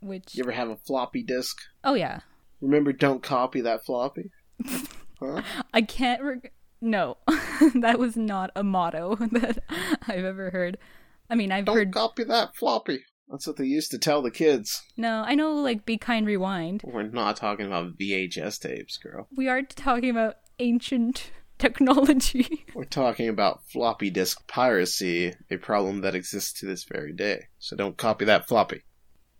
which. 0.00 0.34
You 0.34 0.44
ever 0.44 0.52
have 0.52 0.70
a 0.70 0.76
floppy 0.76 1.22
disk? 1.22 1.58
Oh 1.82 1.92
yeah, 1.92 2.20
Remember, 2.60 2.92
don't 2.92 3.22
copy 3.22 3.60
that 3.62 3.84
floppy. 3.84 4.30
Huh? 5.20 5.42
I 5.72 5.80
can't. 5.82 6.20
Reg- 6.22 6.50
no, 6.84 7.16
that 7.74 7.98
was 7.98 8.16
not 8.16 8.50
a 8.54 8.62
motto 8.62 9.16
that 9.32 9.58
I've 10.06 10.24
ever 10.24 10.50
heard. 10.50 10.78
I 11.30 11.34
mean, 11.34 11.50
I've 11.52 11.64
Don't 11.64 11.76
heard. 11.76 11.92
copy 11.92 12.24
that 12.24 12.54
floppy. 12.56 13.00
That's 13.30 13.46
what 13.46 13.56
they 13.56 13.64
used 13.64 13.90
to 13.92 13.98
tell 13.98 14.20
the 14.20 14.30
kids. 14.30 14.82
No, 14.96 15.24
I 15.26 15.34
know. 15.34 15.54
Like, 15.54 15.86
be 15.86 15.96
kind, 15.96 16.26
rewind. 16.26 16.82
We're 16.84 17.02
not 17.04 17.36
talking 17.36 17.64
about 17.66 17.96
VHS 17.98 18.60
tapes, 18.60 18.98
girl. 18.98 19.26
We 19.34 19.48
are 19.48 19.62
talking 19.62 20.10
about 20.10 20.36
ancient 20.58 21.30
technology. 21.58 22.66
We're 22.74 22.84
talking 22.84 23.28
about 23.28 23.62
floppy 23.72 24.10
disk 24.10 24.46
piracy, 24.46 25.32
a 25.50 25.56
problem 25.56 26.02
that 26.02 26.14
exists 26.14 26.52
to 26.60 26.66
this 26.66 26.84
very 26.84 27.12
day. 27.14 27.44
So 27.58 27.74
don't 27.76 27.96
copy 27.96 28.26
that 28.26 28.46
floppy. 28.46 28.82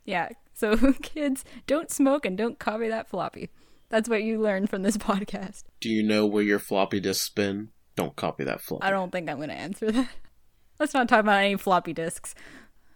yeah. 0.04 0.30
So, 0.56 0.76
kids, 1.02 1.44
don't 1.66 1.90
smoke 1.90 2.24
and 2.24 2.38
don't 2.38 2.60
copy 2.60 2.88
that 2.88 3.10
floppy. 3.10 3.50
That's 3.88 4.08
what 4.08 4.22
you 4.22 4.40
learned 4.40 4.70
from 4.70 4.82
this 4.82 4.96
podcast. 4.98 5.64
Do 5.80 5.88
you 5.88 6.02
know 6.02 6.26
where 6.26 6.42
your 6.42 6.58
floppy 6.58 7.00
disks 7.00 7.28
been? 7.28 7.70
Don't 7.96 8.16
copy 8.16 8.44
that 8.44 8.60
floppy. 8.60 8.84
I 8.84 8.90
don't 8.90 9.12
think 9.12 9.28
I'm 9.30 9.36
going 9.36 9.50
to 9.50 9.54
answer 9.54 9.90
that. 9.92 10.08
Let's 10.80 10.94
not 10.94 11.08
talk 11.08 11.20
about 11.20 11.44
any 11.44 11.56
floppy 11.56 11.92
disks. 11.92 12.34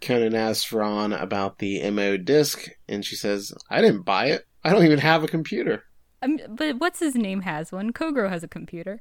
Conan 0.00 0.34
asks 0.34 0.72
Ron 0.72 1.12
about 1.12 1.58
the 1.58 1.88
MO 1.90 2.16
disk, 2.16 2.68
and 2.88 3.04
she 3.04 3.14
says, 3.16 3.52
I 3.70 3.80
didn't 3.80 4.02
buy 4.02 4.26
it. 4.26 4.46
I 4.64 4.70
don't 4.72 4.84
even 4.84 4.98
have 4.98 5.22
a 5.22 5.28
computer. 5.28 5.84
Um, 6.22 6.38
but 6.48 6.78
what's 6.78 6.98
his 6.98 7.14
name 7.14 7.42
has 7.42 7.70
one? 7.70 7.92
Kogoro 7.92 8.28
has 8.28 8.42
a 8.42 8.48
computer, 8.48 9.00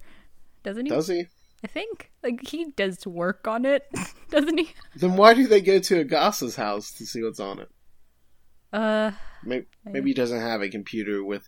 doesn't 0.63 0.86
he? 0.86 0.91
Does 0.91 1.08
he? 1.08 1.25
I 1.63 1.67
think 1.67 2.12
like 2.24 2.48
he 2.48 2.65
does 2.75 3.06
work 3.08 3.48
on 3.48 3.65
it, 3.65 3.89
doesn't 4.29 4.58
he? 4.60 4.74
Then 4.96 5.15
why 5.17 5.34
do 5.34 5.48
they 5.48 5.62
go 5.62 5.79
to 5.79 6.00
Agasa's 6.00 6.56
house 6.56 6.91
to 6.94 7.06
see 7.06 7.24
what's 7.24 7.39
on 7.39 7.60
it? 7.60 7.70
Uh, 8.72 9.12
Maybe, 9.44 9.65
maybe 9.86 10.10
he 10.10 10.13
doesn't 10.13 10.39
have 10.39 10.62
a 10.62 10.70
computer 10.70 11.24
with 11.24 11.48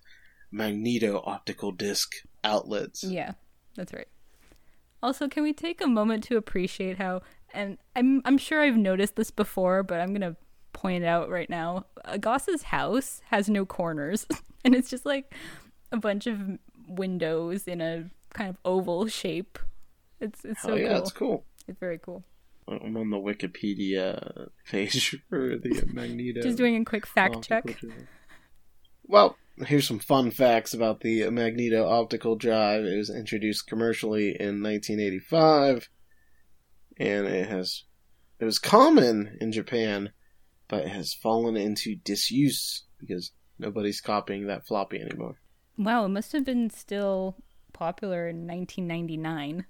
magneto 0.52 1.22
optical 1.26 1.72
disc 1.72 2.16
outlets. 2.44 3.04
yeah, 3.04 3.34
that's 3.76 3.94
right. 3.94 4.08
Also, 5.02 5.28
can 5.28 5.44
we 5.44 5.54
take 5.54 5.82
a 5.82 5.88
moment 5.88 6.24
to 6.26 6.38
appreciate 6.38 6.98
how? 6.98 7.22
And 7.54 7.78
I'm 7.96 8.22
I'm 8.26 8.38
sure 8.38 8.62
I've 8.62 8.78
noticed 8.78 9.16
this 9.16 9.32
before, 9.32 9.84
but 9.84 10.02
I'm 10.02 10.14
gonna 10.14 10.36
point 10.74 11.04
it 11.04 11.08
out 11.08 11.30
right 11.30 11.50
now. 11.50 11.86
Uh, 12.04 12.18
Agasa's 12.18 12.64
house 12.64 13.22
has 13.30 13.50
no 13.50 13.66
corners, 13.66 14.26
and 14.66 14.76
it's 14.76 14.90
just 14.90 15.06
like 15.06 15.34
a 15.92 15.98
bunch 15.98 16.28
of 16.28 16.40
windows 16.88 17.68
in 17.68 17.82
a 17.82 18.10
kind 18.34 18.50
of 18.50 18.58
oval 18.66 19.08
shape. 19.08 19.58
It's 20.20 20.44
it's 20.44 20.62
so 20.62 20.74
oh 20.74 20.76
yeah, 20.76 20.90
cool. 20.90 20.98
it's 20.98 21.12
cool. 21.12 21.46
It's 21.68 21.80
very 21.80 21.98
cool. 21.98 22.24
I'm 22.68 22.98
on 22.98 23.10
the 23.10 23.18
Wikipedia 23.18 24.50
page 24.70 25.18
for 25.30 25.58
the 25.58 25.90
Magneto. 25.94 26.42
Just 26.42 26.58
doing 26.58 26.76
a 26.76 26.86
quick 26.86 27.06
fact 27.06 27.42
check. 27.42 27.80
Well, 29.08 29.38
here's 29.66 29.88
some 29.88 30.00
fun 30.00 30.32
facts 30.32 30.74
about 30.74 31.02
the 31.02 31.30
Magneto 31.30 31.88
optical 31.88 32.36
drive. 32.36 32.84
It 32.84 32.98
was 32.98 33.10
introduced 33.10 33.68
commercially 33.68 34.30
in 34.30 34.64
1985, 34.64 35.90
and 36.98 37.28
it 37.28 37.50
has 37.50 37.84
it 38.40 38.46
was 38.46 38.60
common 38.60 39.38
in 39.42 39.52
Japan, 39.52 40.12
but 40.68 40.86
it 40.86 40.90
has 40.90 41.14
fallen 41.14 41.58
into 41.58 41.96
disuse 41.96 42.86
because 43.00 43.32
nobody's 43.58 44.02
copying 44.02 44.48
that 44.48 44.66
floppy 44.66 45.00
anymore. 45.00 45.36
Wow, 45.78 46.06
it 46.06 46.10
must 46.10 46.32
have 46.32 46.46
been 46.46 46.70
still 46.70 47.38
popular 47.74 48.28
in 48.28 48.48
1999. 48.48 49.66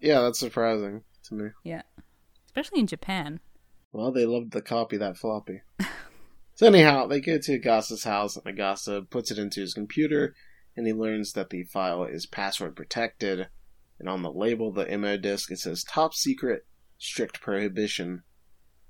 Yeah, 0.00 0.20
that's 0.20 0.38
surprising 0.38 1.02
to 1.24 1.34
me. 1.34 1.48
Yeah, 1.64 1.82
especially 2.46 2.80
in 2.80 2.86
Japan. 2.86 3.40
Well, 3.92 4.12
they 4.12 4.26
loved 4.26 4.52
the 4.52 4.62
copy 4.62 4.98
that 4.98 5.16
floppy. 5.16 5.62
so 6.58 6.66
anyhow, 6.66 7.06
they 7.06 7.20
go 7.20 7.38
to 7.38 7.56
Agasa's 7.56 8.02
house, 8.02 8.36
and 8.36 8.44
Agasa 8.44 9.08
puts 9.08 9.30
it 9.30 9.38
into 9.38 9.60
his 9.60 9.74
computer, 9.74 10.34
and 10.76 10.88
he 10.88 10.92
learns 10.92 11.34
that 11.34 11.50
the 11.50 11.62
file 11.62 12.02
is 12.02 12.26
password 12.26 12.74
protected. 12.74 13.46
And 14.00 14.08
on 14.08 14.22
the 14.22 14.32
label, 14.32 14.72
the 14.72 14.98
MO 14.98 15.16
disk, 15.16 15.52
it 15.52 15.60
says 15.60 15.84
top 15.84 16.14
secret, 16.14 16.66
strict 16.98 17.40
prohibition. 17.40 18.24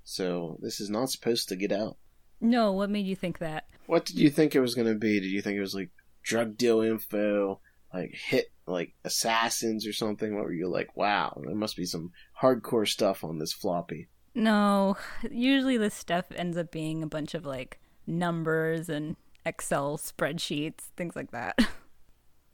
So 0.03 0.59
this 0.63 0.81
is 0.81 0.89
not 0.89 1.11
supposed 1.11 1.51
to 1.51 1.57
get 1.57 1.71
out. 1.71 1.99
No, 2.41 2.73
what 2.73 2.89
made 2.89 3.05
you 3.05 3.15
think 3.15 3.37
that? 3.41 3.67
What 3.85 4.07
did 4.07 4.19
you 4.19 4.31
think 4.31 4.55
it 4.55 4.61
was 4.61 4.75
going 4.75 4.89
to 4.89 4.95
be? 4.95 5.21
Did 5.21 5.31
you 5.31 5.43
think 5.43 5.59
it 5.59 5.61
was 5.61 5.75
like 5.75 5.91
drug 6.23 6.57
deal 6.57 6.81
info, 6.81 7.61
like 7.93 8.15
hit 8.15 8.51
like 8.67 8.95
assassins 9.05 9.87
or 9.87 9.93
something? 9.93 10.35
What 10.35 10.45
were 10.45 10.55
you 10.55 10.71
like? 10.71 10.97
Wow, 10.97 11.39
there 11.45 11.55
must 11.55 11.77
be 11.77 11.85
some 11.85 12.13
hardcore 12.41 12.89
stuff 12.89 13.25
on 13.25 13.39
this 13.39 13.53
floppy. 13.53 14.09
No, 14.35 14.97
usually 15.31 15.77
this 15.77 15.95
stuff 15.95 16.27
ends 16.35 16.57
up 16.57 16.71
being 16.71 17.03
a 17.03 17.07
bunch 17.09 17.35
of 17.35 17.45
like 17.47 17.81
numbers 18.07 18.89
and 18.89 19.17
Excel 19.47 19.99
spreadsheets, 19.99 20.91
things 20.97 21.17
like 21.17 21.31
that. 21.33 21.59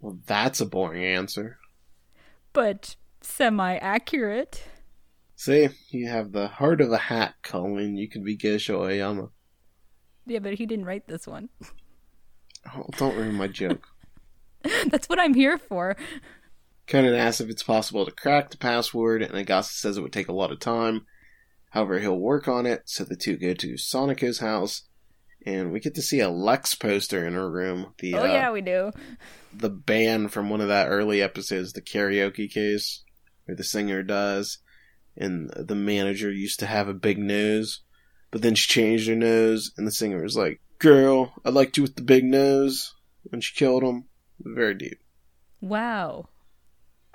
Well, 0.01 0.19
that's 0.27 0.61
a 0.61 0.67
boring 0.67 1.03
answer. 1.03 1.57
but 2.53 2.95
semi 3.23 3.77
accurate. 3.77 4.63
See, 5.35 5.71
you 5.89 6.09
have 6.11 6.33
the 6.33 6.47
heart 6.47 6.83
of 6.83 6.93
a 6.93 6.99
hat, 6.99 7.37
Colleen. 7.43 7.97
You 7.97 8.07
could 8.11 8.23
be 8.23 8.37
Geisha 8.37 8.77
Oyama. 8.77 9.31
Yeah, 10.27 10.41
but 10.41 10.55
he 10.55 10.67
didn't 10.67 10.85
write 10.85 11.07
this 11.07 11.27
one. 11.27 11.49
Oh, 12.75 12.85
don't 12.99 13.17
ruin 13.17 13.35
my 13.35 13.47
joke. 13.49 13.87
That's 14.91 15.09
what 15.09 15.19
I'm 15.21 15.33
here 15.35 15.57
for. 15.59 15.97
Conan 16.87 17.15
asks 17.15 17.41
if 17.41 17.49
it's 17.51 17.63
possible 17.63 18.05
to 18.07 18.11
crack 18.13 18.51
the 18.51 18.57
password, 18.59 19.23
and 19.23 19.33
Agasa 19.35 19.73
says 19.73 19.97
it 19.97 20.03
would 20.03 20.13
take 20.13 20.29
a 20.29 20.33
lot 20.33 20.53
of 20.53 20.61
time. 20.61 21.07
However, 21.75 21.99
he'll 21.99 22.17
work 22.17 22.47
on 22.47 22.67
it, 22.67 22.83
so 22.85 23.03
the 23.03 23.17
two 23.17 23.37
go 23.37 23.53
to 23.53 23.77
Sonico's 23.77 24.39
house, 24.39 24.83
and 25.45 25.73
we 25.73 25.81
get 25.81 25.97
to 25.97 26.03
see 26.03 26.21
a 26.21 26.31
Lex 26.31 26.77
poster 26.77 27.27
in 27.27 27.35
her 27.35 27.51
room. 27.51 27.95
The 27.99 28.15
oh 28.15 28.23
uh, 28.23 28.27
yeah, 28.27 28.53
we 28.53 28.61
do. 28.61 28.93
the 29.53 29.71
band 29.71 30.33
from 30.33 30.51
one 30.51 30.61
of 30.61 30.69
that 30.69 30.87
early 30.87 31.21
episodes, 31.21 31.73
the 31.73 31.83
karaoke 31.83 32.49
case, 32.49 33.03
where 33.47 33.57
the 33.57 33.65
singer 33.65 34.05
does, 34.05 34.59
and 35.17 35.51
the 35.51 35.75
manager 35.75 36.31
used 36.31 36.61
to 36.61 36.67
have 36.67 36.87
a 36.87 36.95
big 36.95 37.19
nose, 37.19 37.81
but 38.31 38.41
then 38.41 38.55
she 38.55 38.73
changed 38.73 39.09
her 39.09 39.17
nose, 39.17 39.73
and 39.77 39.85
the 39.85 39.91
singer 39.91 40.23
was 40.23 40.37
like, 40.37 40.61
"Girl, 40.79 41.35
I 41.45 41.51
liked 41.51 41.77
you 41.77 41.83
with 41.83 41.97
the 41.97 42.03
big 42.03 42.23
nose," 42.23 42.95
and 43.33 43.43
she 43.43 43.53
killed 43.53 43.83
him. 43.83 44.05
Very 44.39 44.75
deep. 44.75 45.01
Wow. 45.61 46.29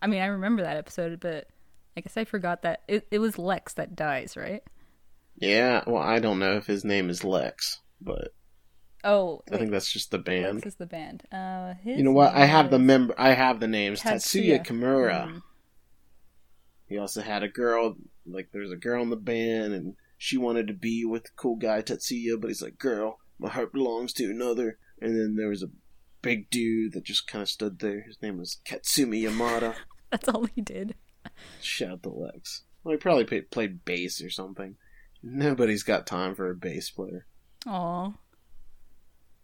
I 0.01 0.07
mean, 0.07 0.21
I 0.21 0.25
remember 0.25 0.63
that 0.63 0.75
episode, 0.75 1.21
but 1.21 1.47
I 1.99 2.01
guess 2.01 2.15
I 2.15 2.23
forgot 2.23 2.61
that 2.61 2.83
it, 2.87 3.05
it 3.11 3.19
was 3.19 3.37
Lex 3.37 3.73
that 3.73 3.93
dies, 3.93 4.37
right? 4.37 4.63
Yeah, 5.35 5.83
well, 5.85 6.01
I 6.01 6.19
don't 6.19 6.39
know 6.39 6.53
if 6.53 6.65
his 6.65 6.85
name 6.85 7.09
is 7.09 7.25
Lex, 7.25 7.81
but 7.99 8.29
Oh, 9.03 9.41
I 9.51 9.57
think 9.57 9.71
that's 9.71 9.91
just 9.91 10.09
the 10.09 10.17
band. 10.17 10.55
Lex 10.55 10.67
is 10.67 10.75
the 10.75 10.85
band. 10.85 11.23
Uh, 11.29 11.73
his 11.83 11.97
You 11.97 12.05
know 12.05 12.13
what? 12.13 12.33
I 12.33 12.45
have 12.45 12.71
the 12.71 12.79
member. 12.79 13.13
I 13.17 13.33
have 13.33 13.59
the 13.59 13.67
names. 13.67 14.01
Tatsuya, 14.01 14.61
Tatsuya. 14.61 14.65
Kimura. 14.65 15.27
Mm. 15.27 15.41
He 16.87 16.97
also 16.97 17.21
had 17.21 17.43
a 17.43 17.49
girl. 17.49 17.97
Like 18.25 18.47
there's 18.53 18.71
a 18.71 18.77
girl 18.77 19.03
in 19.03 19.09
the 19.09 19.17
band, 19.17 19.73
and 19.73 19.95
she 20.17 20.37
wanted 20.37 20.67
to 20.67 20.73
be 20.73 21.03
with 21.03 21.23
the 21.23 21.31
cool 21.35 21.57
guy 21.57 21.81
Tatsuya, 21.81 22.39
but 22.39 22.47
he's 22.49 22.61
like, 22.61 22.77
"Girl, 22.77 23.19
my 23.39 23.49
heart 23.49 23.73
belongs 23.73 24.13
to 24.13 24.29
another." 24.29 24.77
And 25.01 25.19
then 25.19 25.35
there 25.35 25.49
was 25.49 25.63
a 25.63 25.71
big 26.21 26.49
dude 26.49 26.93
that 26.93 27.03
just 27.03 27.27
kind 27.27 27.41
of 27.41 27.49
stood 27.49 27.79
there. 27.79 28.03
His 28.03 28.21
name 28.21 28.37
was 28.37 28.59
Katsumi 28.65 29.23
Yamada. 29.23 29.75
That's 30.11 30.29
all 30.29 30.45
he 30.45 30.61
did. 30.61 30.95
Shout 31.61 32.03
the 32.03 32.09
Lex. 32.09 32.63
Well, 32.83 32.93
he 32.93 32.97
probably 32.97 33.25
played, 33.25 33.51
played 33.51 33.85
bass 33.85 34.21
or 34.21 34.29
something. 34.29 34.75
Nobody's 35.21 35.83
got 35.83 36.07
time 36.07 36.35
for 36.35 36.49
a 36.49 36.55
bass 36.55 36.89
player. 36.89 37.25
Aw. 37.67 38.13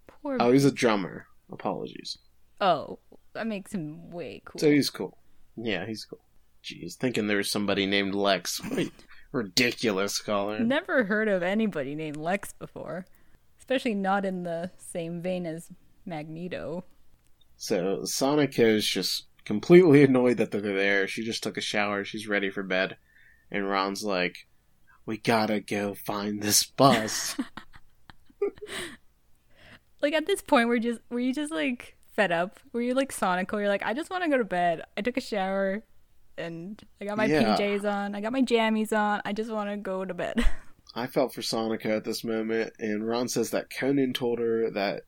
Poor. 0.07 0.37
Oh, 0.39 0.51
he's 0.51 0.65
a 0.65 0.71
drummer. 0.71 1.27
Apologies. 1.51 2.17
Oh, 2.61 2.99
that 3.33 3.47
makes 3.47 3.73
him 3.73 4.09
way 4.09 4.41
cool. 4.45 4.59
So 4.59 4.71
he's 4.71 4.89
cool. 4.89 5.17
Yeah, 5.57 5.85
he's 5.85 6.05
cool. 6.05 6.21
Jeez, 6.63 6.95
thinking 6.95 7.27
there 7.27 7.37
was 7.37 7.51
somebody 7.51 7.85
named 7.85 8.15
Lex. 8.15 8.63
What 8.63 8.79
a 8.79 8.91
ridiculous 9.31 10.19
caller. 10.19 10.59
Never 10.59 11.03
heard 11.03 11.27
of 11.27 11.43
anybody 11.43 11.93
named 11.93 12.17
Lex 12.17 12.53
before, 12.53 13.05
especially 13.59 13.93
not 13.93 14.25
in 14.25 14.43
the 14.43 14.71
same 14.77 15.21
vein 15.21 15.45
as 15.45 15.69
Magneto. 16.05 16.85
So 17.57 18.01
Sonic 18.05 18.57
is 18.57 18.87
just 18.87 19.25
completely 19.45 20.03
annoyed 20.05 20.37
that 20.37 20.51
they're 20.51 20.61
there. 20.61 21.07
She 21.07 21.23
just 21.23 21.43
took 21.43 21.57
a 21.57 21.61
shower. 21.61 22.03
She's 22.03 22.27
ready 22.27 22.49
for 22.49 22.63
bed. 22.63 22.97
And 23.51 23.69
Ron's 23.69 24.03
like, 24.03 24.47
we 25.05 25.17
gotta 25.17 25.59
go 25.61 25.93
find 25.93 26.41
this 26.41 26.63
bus. 26.77 27.35
Like 30.01 30.13
at 30.13 30.27
this 30.27 30.41
point, 30.41 30.67
we're 30.69 30.79
just 30.79 30.99
were 31.09 31.19
you 31.19 31.33
just 31.33 31.51
like 31.51 31.95
fed 32.15 32.31
up? 32.31 32.59
Were 32.73 32.81
you 32.81 32.93
like 32.93 33.11
Sonico? 33.11 33.53
You're 33.53 33.69
like, 33.69 33.83
I 33.83 33.93
just 33.93 34.11
want 34.11 34.23
to 34.23 34.29
go 34.29 34.37
to 34.37 34.43
bed. 34.43 34.81
I 34.95 35.01
took 35.01 35.17
a 35.17 35.21
shower, 35.21 35.83
and 36.37 36.79
I 37.01 37.05
got 37.05 37.17
my 37.17 37.25
Yeah. 37.25 37.55
PJs 37.57 37.91
on. 37.91 38.13
I 38.13 38.21
got 38.21 38.31
my 38.31 38.43
jammies 38.43 38.95
on. 38.95 39.21
I 39.25 39.33
just 39.33 39.49
want 39.51 39.69
to 39.71 39.77
go 39.77 40.05
to 40.05 40.13
bed. 40.13 40.45
I 40.93 41.07
felt 41.07 41.33
for 41.33 41.41
Sonica 41.41 41.87
at 41.87 42.03
this 42.03 42.23
moment, 42.23 42.73
and 42.79 43.07
Ron 43.07 43.27
says 43.27 43.49
that 43.51 43.69
Conan 43.69 44.13
told 44.13 44.39
her 44.39 44.69
that 44.71 45.03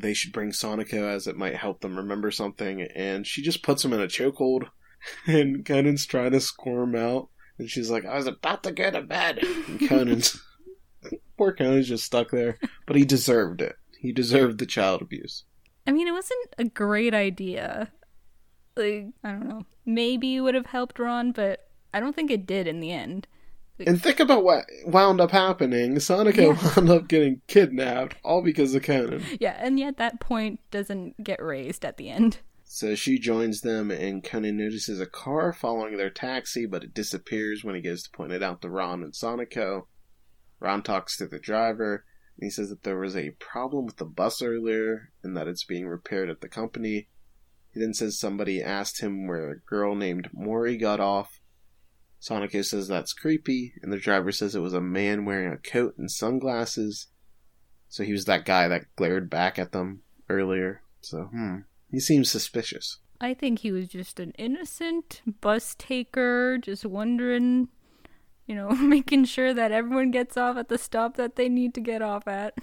they 0.00 0.14
should 0.14 0.32
bring 0.32 0.50
Sonico 0.50 1.02
as 1.08 1.26
it 1.26 1.36
might 1.36 1.56
help 1.56 1.80
them 1.80 1.96
remember 1.96 2.30
something, 2.30 2.82
and 2.82 3.26
she 3.26 3.42
just 3.42 3.62
puts 3.62 3.84
him 3.84 3.92
in 3.92 4.00
a 4.00 4.06
chokehold, 4.06 4.68
and 5.26 5.64
Conan's 5.64 6.06
trying 6.06 6.32
to 6.32 6.40
squirm 6.40 6.96
out, 6.96 7.28
and 7.58 7.70
she's 7.70 7.90
like, 7.90 8.04
I 8.04 8.16
was 8.16 8.26
about 8.26 8.62
to 8.64 8.72
go 8.72 8.90
to 8.90 9.02
bed. 9.02 9.38
And 9.68 9.88
Conan's, 9.88 10.40
poor 11.38 11.52
Conan's 11.52 11.88
just 11.88 12.04
stuck 12.04 12.30
there, 12.30 12.58
but 12.86 12.96
he 12.96 13.04
deserved 13.04 13.60
it. 13.60 13.76
He 13.98 14.12
deserved 14.12 14.58
the 14.58 14.66
child 14.66 15.02
abuse. 15.02 15.44
I 15.86 15.92
mean, 15.92 16.08
it 16.08 16.12
wasn't 16.12 16.54
a 16.58 16.64
great 16.64 17.14
idea. 17.14 17.92
Like 18.76 19.06
I 19.24 19.30
don't 19.30 19.48
know, 19.48 19.66
maybe 19.86 20.36
it 20.36 20.40
would 20.40 20.54
have 20.54 20.66
helped 20.66 20.98
Ron, 20.98 21.32
but 21.32 21.68
I 21.94 22.00
don't 22.00 22.14
think 22.14 22.30
it 22.30 22.46
did 22.46 22.66
in 22.66 22.80
the 22.80 22.92
end. 22.92 23.26
And 23.78 24.02
think 24.02 24.20
about 24.20 24.44
what 24.44 24.64
wound 24.86 25.20
up 25.20 25.32
happening. 25.32 25.96
Sonico 25.96 26.54
Yeah. 26.54 26.72
wound 26.76 26.90
up 26.90 27.08
getting 27.08 27.42
kidnapped, 27.46 28.16
all 28.24 28.42
because 28.42 28.74
of 28.74 28.82
Conan. 28.82 29.22
Yeah, 29.40 29.56
and 29.58 29.78
yet 29.78 29.98
that 29.98 30.20
point 30.20 30.60
doesn't 30.70 31.22
get 31.22 31.42
raised 31.42 31.84
at 31.84 31.96
the 31.96 32.08
end. 32.08 32.38
So 32.64 32.94
she 32.94 33.18
joins 33.18 33.60
them, 33.60 33.90
and 33.90 34.24
Conan 34.24 34.56
notices 34.56 35.00
a 35.00 35.06
car 35.06 35.52
following 35.52 35.96
their 35.96 36.10
taxi, 36.10 36.66
but 36.66 36.82
it 36.84 36.94
disappears 36.94 37.62
when 37.62 37.74
he 37.74 37.80
goes 37.80 38.02
to 38.02 38.10
point 38.10 38.32
it 38.32 38.42
out 38.42 38.60
to 38.62 38.70
Ron 38.70 39.02
and 39.02 39.12
Sonico. 39.12 39.86
Ron 40.58 40.82
talks 40.82 41.16
to 41.18 41.26
the 41.26 41.38
driver, 41.38 42.04
and 42.36 42.46
he 42.46 42.50
says 42.50 42.70
that 42.70 42.82
there 42.82 42.98
was 42.98 43.16
a 43.16 43.30
problem 43.38 43.86
with 43.86 43.96
the 43.96 44.04
bus 44.04 44.42
earlier, 44.42 45.10
and 45.22 45.36
that 45.36 45.46
it's 45.48 45.64
being 45.64 45.86
repaired 45.86 46.28
at 46.28 46.40
the 46.40 46.48
company. 46.48 47.08
He 47.72 47.80
then 47.80 47.94
says 47.94 48.18
somebody 48.18 48.62
asked 48.62 49.00
him 49.00 49.26
where 49.26 49.50
a 49.50 49.58
girl 49.60 49.94
named 49.94 50.30
Mori 50.32 50.76
got 50.76 50.98
off. 50.98 51.35
Sonico 52.20 52.64
says 52.64 52.88
that's 52.88 53.12
creepy, 53.12 53.74
and 53.82 53.92
the 53.92 53.98
driver 53.98 54.32
says 54.32 54.54
it 54.54 54.60
was 54.60 54.74
a 54.74 54.80
man 54.80 55.24
wearing 55.24 55.52
a 55.52 55.58
coat 55.58 55.94
and 55.98 56.10
sunglasses. 56.10 57.08
So 57.88 58.02
he 58.02 58.12
was 58.12 58.24
that 58.24 58.44
guy 58.44 58.68
that 58.68 58.94
glared 58.96 59.30
back 59.30 59.58
at 59.58 59.72
them 59.72 60.02
earlier. 60.28 60.82
So, 61.00 61.24
hmm. 61.24 61.58
He 61.90 62.00
seems 62.00 62.30
suspicious. 62.30 62.98
I 63.20 63.32
think 63.32 63.60
he 63.60 63.72
was 63.72 63.88
just 63.88 64.20
an 64.20 64.32
innocent 64.32 65.22
bus 65.40 65.74
taker, 65.78 66.58
just 66.58 66.84
wondering, 66.84 67.68
you 68.46 68.54
know, 68.54 68.70
making 68.70 69.26
sure 69.26 69.54
that 69.54 69.72
everyone 69.72 70.10
gets 70.10 70.36
off 70.36 70.56
at 70.56 70.68
the 70.68 70.78
stop 70.78 71.16
that 71.16 71.36
they 71.36 71.48
need 71.48 71.74
to 71.74 71.80
get 71.80 72.02
off 72.02 72.26
at. 72.26 72.54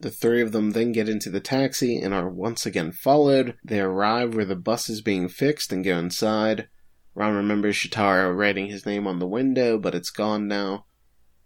The 0.00 0.10
three 0.10 0.40
of 0.40 0.52
them 0.52 0.70
then 0.70 0.92
get 0.92 1.08
into 1.08 1.30
the 1.30 1.40
taxi 1.40 1.98
and 1.98 2.12
are 2.12 2.28
once 2.28 2.66
again 2.66 2.90
followed. 2.92 3.56
They 3.64 3.80
arrive 3.80 4.34
where 4.34 4.44
the 4.44 4.56
bus 4.56 4.88
is 4.88 5.00
being 5.00 5.28
fixed 5.28 5.72
and 5.72 5.84
go 5.84 5.96
inside. 5.96 6.68
Ron 7.14 7.34
remembers 7.34 7.76
Shitara 7.76 8.34
writing 8.36 8.66
his 8.66 8.86
name 8.86 9.06
on 9.06 9.18
the 9.18 9.26
window, 9.26 9.78
but 9.78 9.94
it's 9.94 10.10
gone 10.10 10.48
now. 10.48 10.86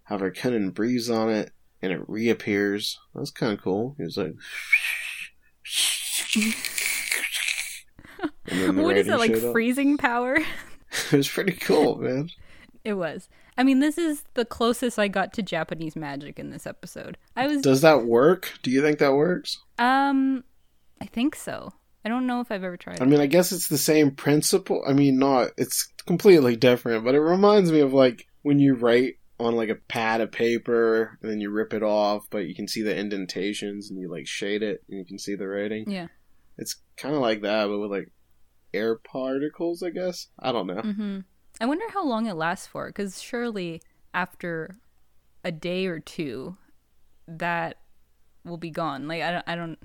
However, 0.05 0.31
Conan 0.31 0.71
breathes 0.71 1.11
on 1.11 1.31
it 1.31 1.51
and 1.83 1.93
it 1.93 2.09
reappears. 2.09 2.99
That's 3.15 3.31
kind 3.31 3.53
of 3.53 3.63
cool. 3.63 3.95
He 3.99 4.05
was 4.05 4.17
like. 4.17 4.35
the 8.47 8.73
What 8.73 8.97
is 8.97 9.09
it, 9.09 9.19
like 9.19 9.35
showed 9.35 9.45
up. 9.45 9.53
freezing 9.53 9.97
power? 9.97 10.39
It 11.13 11.17
was 11.17 11.29
pretty 11.29 11.53
cool, 11.53 11.97
man. 11.99 12.31
It 12.83 12.95
was. 12.95 13.29
I 13.59 13.65
mean, 13.65 13.81
this 13.81 13.99
is 13.99 14.25
the 14.33 14.47
closest 14.47 14.99
I 14.99 15.09
got 15.09 15.33
to 15.35 15.43
Japanese 15.43 15.95
magic 15.95 16.39
in 16.39 16.51
this 16.51 16.67
episode. 16.67 17.19
I 17.37 17.47
was, 17.49 17.61
Does 17.61 17.83
that 17.83 18.07
work? 18.07 18.55
Do 18.63 18.71
you 18.71 18.81
think 18.81 18.99
that 19.01 19.13
works? 19.13 19.59
um, 19.79 20.45
I 21.01 21.05
think 21.07 21.35
so. 21.35 21.75
I 22.07 22.09
don't 22.09 22.29
know 22.29 22.41
if 22.41 22.53
I've 22.53 22.63
ever 22.63 22.77
tried 22.77 23.03
I 23.03 23.05
mean, 23.05 23.19
I 23.19 23.27
guess 23.27 23.51
it's 23.51 23.67
the 23.67 23.77
same 23.77 24.13
principle. 24.13 24.81
I 24.87 24.93
mean, 24.93 25.19
not, 25.19 25.51
it's 25.57 25.93
completely 26.07 26.55
different, 26.55 27.05
but 27.05 27.17
it 27.17 27.21
reminds 27.21 27.73
me 27.73 27.81
of 27.81 27.93
like 27.93 28.29
when 28.43 28.61
you 28.61 28.75
write 28.75 29.15
on 29.41 29.57
like 29.57 29.71
a 29.71 29.75
pad 29.75 30.21
of 30.21 30.31
paper 30.31 31.19
and 31.21 31.29
then 31.29 31.41
you 31.41 31.51
rip 31.51 31.75
it 31.75 31.83
off, 31.83 32.29
but 32.31 32.47
you 32.47 32.55
can 32.55 32.69
see 32.69 32.83
the 32.83 32.97
indentations 32.97 33.91
and 33.91 33.99
you 33.99 34.09
like 34.09 34.29
shade 34.29 34.63
it 34.63 34.85
and 34.89 35.01
you 35.01 35.05
can 35.05 35.19
see 35.19 35.35
the 35.35 35.49
writing. 35.49 35.91
Yeah. 35.91 36.07
It's 36.57 36.77
kind 36.97 37.13
of 37.13 37.21
like 37.21 37.43
that, 37.43 37.67
but 37.67 37.81
with 37.81 37.91
like 37.91 38.13
air 38.73 38.95
particles, 38.95 39.83
I 39.83 39.91
guess. 39.91 40.29
I 40.39 40.53
don't 40.53 40.69
know. 40.69 40.83
Mm-hmm. 40.83 41.19
I 41.61 41.67
wonder 41.67 41.87
how 41.91 42.07
long 42.07 42.27
it 42.27 42.35
lasts 42.35 42.69
for, 42.69 42.87
because 42.87 43.21
surely 43.21 43.83
after 44.15 44.77
a 45.43 45.51
day 45.51 45.87
or 45.87 45.99
two, 45.99 46.57
that 47.27 47.79
will 48.45 48.59
be 48.59 48.71
gone. 48.71 49.09
Like 49.09 49.23
I 49.23 49.33
don't, 49.33 49.45
I 49.49 49.57
don't, 49.57 49.79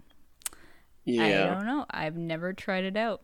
I 1.08 1.30
don't 1.56 1.66
know. 1.66 1.86
I've 1.90 2.16
never 2.16 2.54
tried 2.54 2.86
it 2.86 2.98
out. 2.98 3.24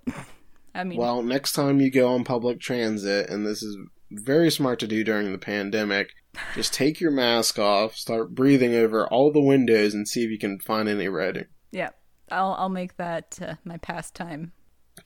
I 0.73 0.83
mean, 0.83 0.99
Well, 0.99 1.23
next 1.23 1.53
time 1.53 1.79
you 1.79 1.91
go 1.91 2.09
on 2.09 2.23
public 2.23 2.59
transit, 2.59 3.29
and 3.29 3.45
this 3.45 3.63
is 3.63 3.77
very 4.11 4.51
smart 4.51 4.79
to 4.79 4.87
do 4.87 5.03
during 5.03 5.31
the 5.31 5.37
pandemic, 5.37 6.09
just 6.53 6.73
take 6.73 6.99
your 6.99 7.11
mask 7.11 7.57
off, 7.59 7.95
start 7.95 8.35
breathing 8.35 8.75
over 8.75 9.07
all 9.07 9.31
the 9.31 9.41
windows, 9.41 9.93
and 9.93 10.07
see 10.07 10.23
if 10.23 10.29
you 10.29 10.37
can 10.37 10.59
find 10.59 10.87
any 10.87 11.07
writing. 11.07 11.45
yeah, 11.71 11.89
I'll 12.31 12.55
I'll 12.57 12.69
make 12.69 12.97
that 12.97 13.39
uh, 13.41 13.55
my 13.63 13.77
pastime. 13.77 14.51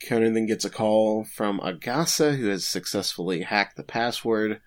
Conan 0.06 0.34
then 0.34 0.46
gets 0.46 0.64
a 0.64 0.70
call 0.70 1.24
from 1.24 1.60
Agasa, 1.60 2.36
who 2.36 2.48
has 2.48 2.66
successfully 2.66 3.42
hacked 3.42 3.76
the 3.76 3.82
password. 3.82 4.60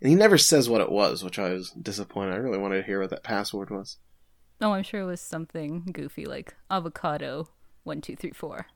And 0.00 0.08
he 0.08 0.14
never 0.14 0.38
says 0.38 0.68
what 0.68 0.80
it 0.80 0.90
was, 0.90 1.22
which 1.22 1.38
I 1.38 1.50
was 1.50 1.70
disappointed. 1.72 2.32
I 2.32 2.38
really 2.38 2.58
wanted 2.58 2.78
to 2.78 2.86
hear 2.86 3.00
what 3.00 3.10
that 3.10 3.22
password 3.24 3.70
was. 3.70 3.98
Oh, 4.60 4.72
I'm 4.72 4.82
sure 4.82 5.00
it 5.00 5.06
was 5.06 5.20
something 5.20 5.84
goofy 5.92 6.26
like 6.26 6.54
avocado 6.70 7.48
one 7.84 8.00
two 8.00 8.16
three 8.16 8.32
four. 8.32 8.66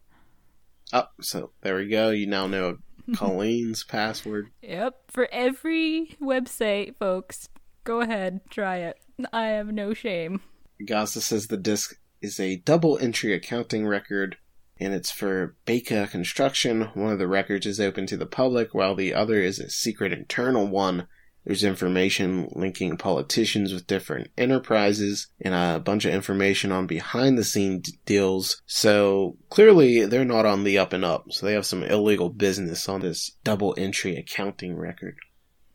Oh, 0.92 1.08
so 1.20 1.50
there 1.62 1.76
we 1.76 1.88
go. 1.88 2.10
You 2.10 2.26
now 2.26 2.46
know 2.46 2.78
Colleen's 3.16 3.84
password. 3.84 4.50
Yep, 4.62 5.10
for 5.10 5.28
every 5.32 6.16
website, 6.20 6.96
folks, 6.96 7.48
go 7.84 8.00
ahead, 8.00 8.40
try 8.50 8.78
it. 8.78 8.98
I 9.32 9.46
have 9.46 9.68
no 9.72 9.94
shame. 9.94 10.40
Agasa 10.82 11.20
says 11.20 11.46
the 11.46 11.56
disc 11.56 11.98
is 12.20 12.40
a 12.40 12.56
double 12.56 12.98
entry 12.98 13.32
accounting 13.32 13.86
record, 13.86 14.36
and 14.78 14.94
it's 14.94 15.10
for 15.10 15.56
Baker 15.66 16.06
Construction. 16.06 16.88
One 16.94 17.12
of 17.12 17.18
the 17.18 17.28
records 17.28 17.66
is 17.66 17.80
open 17.80 18.06
to 18.06 18.16
the 18.16 18.26
public, 18.26 18.74
while 18.74 18.94
the 18.94 19.14
other 19.14 19.40
is 19.40 19.58
a 19.58 19.70
secret 19.70 20.12
internal 20.12 20.66
one. 20.66 21.06
There's 21.44 21.64
information 21.64 22.48
linking 22.52 22.96
politicians 22.96 23.72
with 23.72 23.86
different 23.86 24.28
enterprises 24.38 25.28
and 25.40 25.52
a 25.52 25.78
bunch 25.78 26.06
of 26.06 26.14
information 26.14 26.72
on 26.72 26.86
behind 26.86 27.36
the 27.36 27.44
scene 27.44 27.82
deals. 28.06 28.62
So 28.66 29.36
clearly 29.50 30.06
they're 30.06 30.24
not 30.24 30.46
on 30.46 30.64
the 30.64 30.78
up 30.78 30.94
and 30.94 31.04
up. 31.04 31.26
So 31.30 31.44
they 31.44 31.52
have 31.52 31.66
some 31.66 31.82
illegal 31.82 32.30
business 32.30 32.88
on 32.88 33.00
this 33.00 33.32
double 33.44 33.74
entry 33.76 34.16
accounting 34.16 34.76
record. 34.76 35.16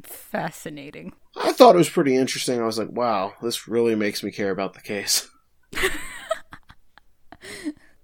Fascinating. 0.03 1.13
I 1.37 1.51
thought 1.51 1.75
it 1.75 1.79
was 1.79 1.89
pretty 1.89 2.15
interesting. 2.15 2.59
I 2.59 2.65
was 2.65 2.79
like, 2.79 2.91
wow, 2.91 3.33
this 3.41 3.67
really 3.67 3.95
makes 3.95 4.23
me 4.23 4.31
care 4.31 4.51
about 4.51 4.73
the 4.73 4.81
case. 4.81 5.29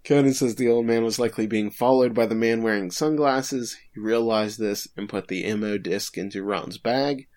Conan 0.04 0.36
says 0.36 0.56
the 0.56 0.70
old 0.70 0.86
man 0.86 1.04
was 1.04 1.18
likely 1.18 1.48
being 1.48 1.72
followed 1.72 2.14
by 2.14 2.28
the 2.28 2.36
man 2.36 2.62
wearing 2.62 2.92
sunglasses. 2.92 3.76
He 3.94 4.00
realized 4.00 4.60
this 4.60 4.88
and 4.96 5.10
put 5.10 5.30
the 5.30 5.52
MO 5.56 5.80
disc 5.80 6.16
into 6.16 6.44
Ron's 6.44 6.78
bag. 6.78 7.28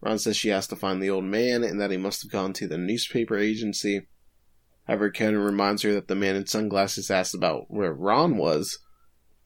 Ron 0.00 0.18
says 0.18 0.36
she 0.36 0.48
has 0.48 0.66
to 0.68 0.76
find 0.76 1.02
the 1.02 1.10
old 1.10 1.24
man 1.24 1.62
and 1.62 1.80
that 1.80 1.90
he 1.90 1.96
must 1.96 2.22
have 2.22 2.30
gone 2.30 2.52
to 2.54 2.66
the 2.66 2.78
newspaper 2.78 3.36
agency. 3.36 4.06
However, 4.86 5.10
Conan 5.10 5.40
reminds 5.40 5.82
her 5.82 5.92
that 5.92 6.08
the 6.08 6.14
man 6.14 6.36
in 6.36 6.46
sunglasses 6.46 7.10
asked 7.10 7.34
about 7.34 7.66
where 7.68 7.92
Ron 7.92 8.36
was, 8.36 8.78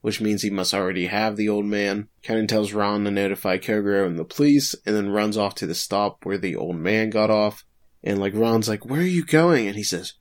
which 0.01 0.21
means 0.21 0.41
he 0.41 0.49
must 0.49 0.73
already 0.73 1.07
have 1.07 1.35
the 1.35 1.49
old 1.49 1.65
man. 1.65 2.07
Conan 2.23 2.47
tells 2.47 2.73
Ron 2.73 3.03
to 3.03 3.11
notify 3.11 3.57
Kogoro 3.57 4.07
and 4.07 4.17
the 4.17 4.23
police, 4.23 4.75
and 4.85 4.95
then 4.95 5.09
runs 5.09 5.37
off 5.37 5.55
to 5.55 5.67
the 5.67 5.75
stop 5.75 6.25
where 6.25 6.37
the 6.37 6.55
old 6.55 6.77
man 6.77 7.09
got 7.09 7.29
off. 7.29 7.65
And 8.03 8.19
like 8.19 8.33
Ron's 8.33 8.69
like, 8.69 8.85
"Where 8.85 9.01
are 9.01 9.03
you 9.03 9.25
going?" 9.25 9.67
And 9.67 9.75
he 9.75 9.83
says, 9.83 10.13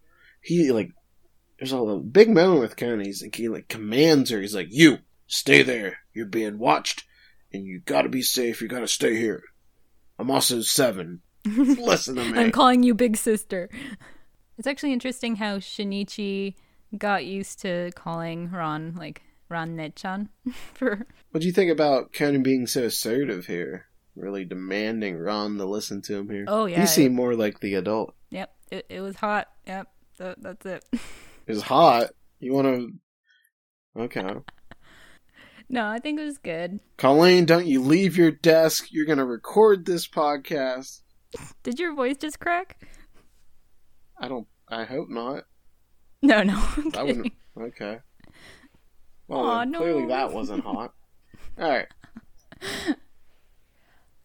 he 0.44 0.70
like, 0.72 0.90
there's 1.58 1.72
a 1.72 1.96
big 1.96 2.28
moment 2.28 2.60
with 2.60 2.76
Conan. 2.76 3.04
He's 3.04 3.22
like, 3.22 3.34
he 3.34 3.48
like 3.48 3.68
commands 3.68 4.30
her. 4.30 4.40
He's 4.40 4.54
like, 4.54 4.68
"You 4.70 4.98
stay 5.26 5.62
there. 5.62 5.98
You're 6.12 6.26
being 6.26 6.58
watched, 6.58 7.04
and 7.52 7.64
you 7.64 7.80
gotta 7.84 8.10
be 8.10 8.22
safe. 8.22 8.60
You 8.60 8.68
gotta 8.68 8.88
stay 8.88 9.16
here." 9.16 9.42
I'm 10.18 10.30
also 10.30 10.60
seven. 10.60 11.20
Listen 11.44 12.16
to 12.16 12.24
me. 12.24 12.38
I'm 12.38 12.52
calling 12.52 12.82
you 12.82 12.94
big 12.94 13.16
sister. 13.16 13.68
It's 14.56 14.66
actually 14.66 14.92
interesting 14.92 15.36
how 15.36 15.58
Shinichi 15.58 16.54
got 16.96 17.24
used 17.24 17.60
to 17.60 17.90
calling 17.94 18.50
Ron 18.50 18.94
like 18.96 19.22
Ron 19.48 19.76
Nechan 19.76 20.28
for. 20.74 21.06
What 21.30 21.40
do 21.40 21.46
you 21.46 21.52
think 21.52 21.70
about 21.70 22.12
Conan 22.12 22.42
being 22.42 22.66
so 22.66 22.84
assertive 22.84 23.46
here? 23.46 23.86
Really 24.16 24.44
demanding 24.44 25.18
Ron 25.18 25.58
to 25.58 25.64
listen 25.64 26.00
to 26.02 26.16
him 26.16 26.30
here. 26.30 26.44
Oh 26.46 26.66
yeah, 26.66 26.80
he 26.80 26.86
seemed 26.86 27.16
more 27.16 27.34
like 27.34 27.60
the 27.60 27.74
adult. 27.74 28.14
Yep, 28.30 28.54
it, 28.70 28.86
it 28.88 29.00
was 29.00 29.16
hot. 29.16 29.48
Yep, 29.66 29.88
that, 30.18 30.42
that's 30.42 30.66
it. 30.66 30.84
It 31.46 31.52
was 31.52 31.62
hot. 31.62 32.12
You 32.40 32.54
want 32.54 32.66
to? 32.68 34.00
Okay. 34.00 34.34
No, 35.68 35.86
I 35.88 35.98
think 35.98 36.20
it 36.20 36.24
was 36.24 36.38
good. 36.38 36.80
Colleen, 36.98 37.46
don't 37.46 37.66
you 37.66 37.80
leave 37.82 38.16
your 38.16 38.30
desk. 38.30 38.88
You're 38.90 39.06
going 39.06 39.18
to 39.18 39.24
record 39.24 39.86
this 39.86 40.06
podcast. 40.06 41.00
Did 41.62 41.78
your 41.80 41.94
voice 41.94 42.16
just 42.16 42.38
crack? 42.38 42.80
I 44.18 44.28
don't. 44.28 44.46
I 44.68 44.84
hope 44.84 45.08
not. 45.08 45.44
No, 46.22 46.42
no. 46.42 46.54
I 46.96 47.02
wouldn't. 47.02 47.32
Okay. 47.58 47.98
Well, 49.26 49.40
Aw, 49.40 49.64
no. 49.64 49.78
clearly 49.78 50.06
that 50.06 50.32
wasn't 50.32 50.64
hot. 50.64 50.92
All 51.58 51.68
right. 51.68 51.86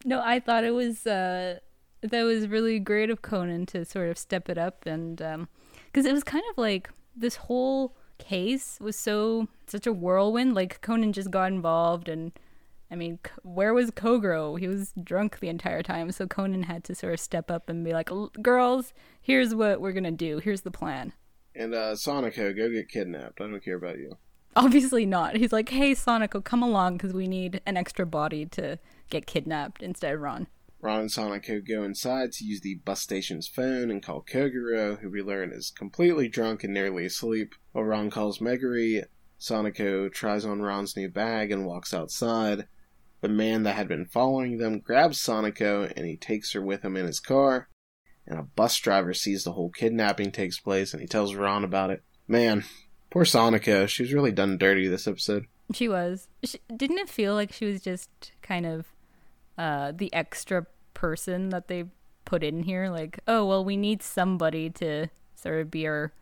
No, 0.06 0.21
I 0.21 0.39
thought 0.39 0.63
it 0.63 0.71
was 0.73 1.06
uh 1.06 1.60
that 2.02 2.23
was 2.23 2.47
really 2.47 2.80
great 2.80 3.10
of 3.10 3.21
Conan 3.21 3.65
to 3.67 3.84
sort 3.84 4.10
of 4.10 4.17
step 4.17 4.49
it 4.49 4.58
up 4.58 4.86
and 4.86 5.21
um 5.21 5.49
cuz 5.93 6.06
it 6.06 6.13
was 6.13 6.23
kind 6.23 6.43
of 6.52 6.58
like 6.58 6.89
this 7.15 7.36
whole 7.36 7.95
case 8.19 8.77
was 8.79 8.95
so 8.95 9.47
such 9.65 9.88
a 9.88 9.93
whirlwind. 9.93 10.53
Like 10.53 10.82
Conan 10.82 11.13
just 11.13 11.32
got 11.32 11.51
involved, 11.51 12.08
and 12.08 12.32
I 12.91 12.95
mean, 12.95 13.17
where 13.41 13.73
was 13.73 13.89
Kogoro? 13.89 14.60
He 14.60 14.67
was 14.67 14.93
drunk 15.03 15.39
the 15.39 15.49
entire 15.49 15.82
time, 15.82 16.12
so 16.12 16.27
Conan 16.27 16.63
had 16.63 16.84
to 16.84 16.95
sort 16.95 17.13
of 17.13 17.19
step 17.19 17.49
up 17.49 17.69
and 17.69 17.84
be 17.84 17.93
like, 17.93 18.12
"Girls, 18.41 18.93
here's 19.19 19.55
what 19.55 19.82
we're 19.82 19.93
gonna 19.93 20.12
do. 20.12 20.38
Here's 20.38 20.62
the 20.62 20.71
plan." 20.71 21.13
And 21.55 21.73
uh, 21.73 21.95
Sonico, 21.95 22.55
go 22.55 22.69
get 22.69 22.89
kidnapped. 22.89 23.41
I 23.41 23.45
don't 23.45 23.63
care 23.63 23.77
about 23.77 23.97
you. 23.97 24.17
Obviously 24.55 25.05
not. 25.05 25.36
He's 25.38 25.53
like, 25.53 25.69
"Hey, 25.69 25.93
Sonico, 25.93 26.43
come 26.43 26.62
along 26.62 26.97
because 26.97 27.13
we 27.13 27.27
need 27.27 27.62
an 27.65 27.77
extra 27.77 28.05
body 28.05 28.45
to 28.47 28.77
get 29.10 29.25
kidnapped 29.25 29.82
instead 29.82 30.13
of 30.13 30.21
Ron." 30.21 30.47
Ron 30.82 31.02
and 31.02 31.10
Sonico 31.10 31.65
go 31.65 31.84
inside 31.84 32.32
to 32.34 32.46
use 32.46 32.62
the 32.62 32.76
bus 32.86 33.02
station's 33.02 33.48
phone 33.48 33.92
and 33.92 34.02
call 34.02 34.24
Kogoro, 34.24 35.00
who 35.00 35.10
we 35.10 35.22
learn 35.22 35.52
is 35.52 35.72
completely 35.72 36.30
drunk 36.30 36.63
and 36.63 36.74
nearly 36.74 37.06
asleep. 37.06 37.54
While 37.74 37.84
Ron 37.84 38.10
calls 38.10 38.39
Megure, 38.39 39.04
Sonico 39.39 40.12
tries 40.12 40.46
on 40.46 40.62
Ron's 40.62 40.96
new 40.96 41.10
bag 41.10 41.52
and 41.52 41.65
walks 41.65 41.94
outside. 41.94 42.68
The 43.22 43.28
man 43.28 43.63
that 43.63 43.76
had 43.76 43.89
been 43.89 44.06
following 44.06 44.58
them 44.58 44.80
grabs 44.80 45.22
Sonico 45.22 45.92
and 45.96 46.06
he 46.06 46.15
takes 46.15 46.54
her 46.54 46.62
with 46.62 46.84
him 46.84 46.96
in 46.96 47.06
his 47.06 47.20
car. 47.20 47.68
And 48.26 48.39
a 48.39 48.44
bus 48.44 48.78
driver 48.78 49.13
sees 49.13 49.44
the 49.44 49.54
whole 49.54 49.72
kidnapping 49.72 50.32
takes 50.32 50.60
place 50.60 50.94
and 50.94 51.02
he 51.02 51.08
tells 51.08 51.36
Ron 51.36 51.65
about 51.65 51.89
it. 51.89 52.04
Man, 52.26 52.63
poor 53.10 53.26
Sonico. 53.26 53.88
She 53.89 54.04
was 54.04 54.13
really 54.13 54.32
done 54.32 54.58
dirty 54.58 54.88
this 54.88 55.08
episode. 55.08 55.46
She 55.74 55.89
was. 55.89 56.30
She, 56.44 56.60
didn't 56.74 57.00
it 57.00 57.10
feel 57.10 57.34
like 57.34 57.52
she 57.52 57.65
was 57.65 57.82
just 57.82 58.32
kind 58.42 58.65
of 58.65 58.86
uh, 59.60 59.91
the 59.91 60.12
extra 60.13 60.65
person 60.93 61.50
that 61.50 61.67
they 61.67 61.84
put 62.24 62.43
in 62.43 62.63
here. 62.63 62.89
Like, 62.89 63.19
oh, 63.28 63.45
well, 63.45 63.65
we 63.65 63.76
need 63.76 64.02
somebody 64.02 64.69
to 64.72 65.08
sort 65.36 65.60
of 65.60 65.69
be 65.69 65.86
our, 65.86 66.13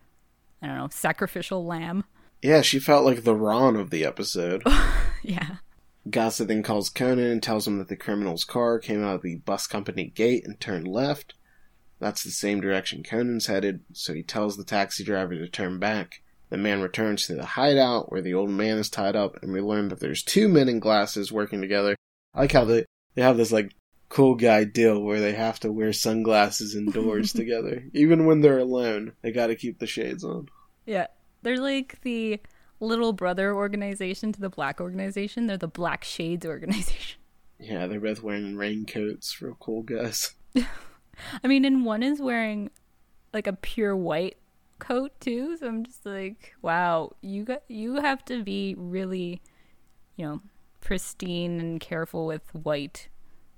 I 0.62 0.68
don't 0.68 0.78
know, 0.78 0.88
sacrificial 0.92 1.64
lamb. 1.64 2.04
Yeah, 2.42 2.62
she 2.62 2.80
felt 2.80 3.06
like 3.06 3.24
the 3.24 3.36
Ron 3.36 3.76
of 3.76 3.92
the 3.92 4.04
episode. 4.04 4.64
yeah. 5.22 5.58
Agasa 6.08 6.48
then 6.48 6.64
calls 6.64 6.90
Conan 6.90 7.26
and 7.26 7.44
tells 7.44 7.68
him 7.68 7.78
that 7.78 7.90
the 7.90 7.96
criminal's 7.96 8.44
car 8.44 8.80
came 8.80 9.04
out 9.04 9.16
of 9.16 9.22
the 9.22 9.36
bus 9.36 9.68
company 9.68 10.06
gate 10.06 10.46
and 10.46 10.60
turned 10.60 10.88
left. 10.88 11.36
That's 12.00 12.24
the 12.24 12.32
same 12.32 12.60
direction 12.60 13.04
Conan's 13.04 13.48
headed, 13.48 13.82
so 13.94 14.14
he 14.14 14.24
tells 14.24 14.58
the 14.58 14.64
taxi 14.64 15.04
driver 15.04 15.36
to 15.36 15.48
turn 15.48 15.80
back. 15.80 16.22
The 16.50 16.58
man 16.58 16.82
returns 16.82 17.28
to 17.28 17.36
the 17.36 17.46
hideout 17.46 18.12
where 18.12 18.22
the 18.22 18.34
old 18.34 18.50
man 18.50 18.78
is 18.78 18.90
tied 18.90 19.16
up, 19.16 19.42
and 19.44 19.52
we 19.52 19.62
learn 19.62 19.90
that 19.90 20.00
there's 20.00 20.24
two 20.24 20.48
men 20.48 20.70
in 20.70 20.80
glasses 20.80 21.32
working 21.32 21.62
together. 21.62 21.96
I 22.34 22.42
like 22.42 22.52
how 22.52 22.66
the 22.66 22.86
they 23.18 23.24
have 23.24 23.36
this 23.36 23.52
like 23.52 23.74
cool 24.10 24.36
guy 24.36 24.64
deal 24.64 25.02
where 25.02 25.20
they 25.20 25.34
have 25.34 25.60
to 25.60 25.72
wear 25.72 25.92
sunglasses 25.92 26.76
indoors 26.76 27.34
together. 27.34 27.84
Even 27.94 28.28
when 28.28 28.42
they're 28.42 28.60
alone, 28.60 29.14
they 29.24 29.32
got 29.32 29.48
to 29.48 29.56
keep 29.56 29.80
the 29.80 29.88
shades 29.88 30.24
on. 30.24 30.48
Yeah. 30.86 31.08
They're 31.42 31.60
like 31.60 32.00
the 32.04 32.40
little 32.80 33.14
brother 33.14 33.56
organization 33.56 34.32
to 34.34 34.40
the 34.40 34.52
black 34.52 34.80
organization. 34.80 35.48
They're 35.48 35.58
the 35.58 35.68
Black 35.68 36.04
Shades 36.06 36.46
organization. 36.46 37.20
Yeah, 37.60 37.88
they're 37.88 38.00
both 38.00 38.22
wearing 38.22 38.56
raincoats, 38.56 39.42
real 39.42 39.58
cool 39.60 39.82
guys. 39.82 40.36
I 41.44 41.48
mean, 41.48 41.66
and 41.66 41.84
one 41.84 42.04
is 42.04 42.22
wearing 42.22 42.70
like 43.34 43.48
a 43.48 43.54
pure 43.54 43.96
white 43.96 44.38
coat 44.78 45.20
too. 45.20 45.58
So 45.58 45.68
I'm 45.68 45.84
just 45.84 46.06
like, 46.06 46.54
wow, 46.62 47.16
you 47.22 47.46
got 47.46 47.64
you 47.68 47.96
have 47.96 48.24
to 48.26 48.44
be 48.44 48.76
really, 48.78 49.42
you 50.18 50.28
know, 50.28 50.42
pristine 50.88 51.60
and 51.60 51.82
careful 51.82 52.26
with 52.26 52.56
white. 52.56 53.10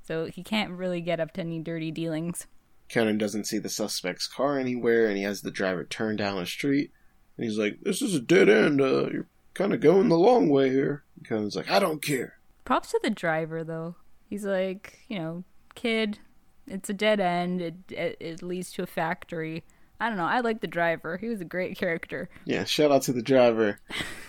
So 0.02 0.26
he 0.26 0.42
can't 0.42 0.72
really 0.72 1.00
get 1.00 1.20
up 1.20 1.32
to 1.34 1.42
any 1.42 1.60
dirty 1.60 1.92
dealings. 1.92 2.48
Conan 2.92 3.20
doesn't 3.20 3.46
see 3.46 3.60
the 3.60 3.70
suspect's 3.70 4.26
car 4.26 4.58
anywhere, 4.58 5.06
and 5.06 5.16
he 5.16 5.22
has 5.22 5.42
the 5.42 5.52
driver 5.52 5.84
turn 5.84 6.16
down 6.16 6.40
a 6.40 6.48
street. 6.48 6.92
And 7.38 7.46
he's 7.46 7.60
like, 7.60 7.82
"This 7.82 8.02
is 8.02 8.16
a 8.16 8.20
dead 8.20 8.50
end. 8.50 8.82
Uh, 8.82 9.10
you're 9.12 9.28
kind 9.54 9.76
of 9.76 9.80
going 9.80 10.10
the 10.10 10.18
long 10.18 10.50
way 10.50 10.72
here." 10.72 11.04
And 11.16 11.28
Conan's 11.28 11.56
like, 11.56 11.70
"I 11.70 11.78
don't 11.78 12.02
care." 12.02 12.40
Props 12.66 12.90
to 12.92 13.00
the 13.04 13.12
driver, 13.12 13.64
though. 13.64 13.96
He's 14.28 14.44
like, 14.44 14.98
you 15.08 15.20
know, 15.20 15.44
kid, 15.76 16.18
it's 16.66 16.90
a 16.90 16.94
dead 16.94 17.20
end. 17.20 17.62
It, 17.62 17.76
it, 17.90 18.18
it 18.20 18.42
leads 18.42 18.72
to 18.72 18.82
a 18.82 18.88
factory. 18.88 19.64
I 20.00 20.10
don't 20.10 20.18
know. 20.18 20.26
I 20.26 20.40
like 20.40 20.62
the 20.62 20.68
driver. 20.68 21.18
He 21.18 21.28
was 21.28 21.42
a 21.42 21.46
great 21.46 21.78
character. 21.78 22.28
Yeah, 22.46 22.64
shout 22.64 22.92
out 22.92 23.04
to 23.04 23.14
the 23.14 23.22
driver. 23.22 23.82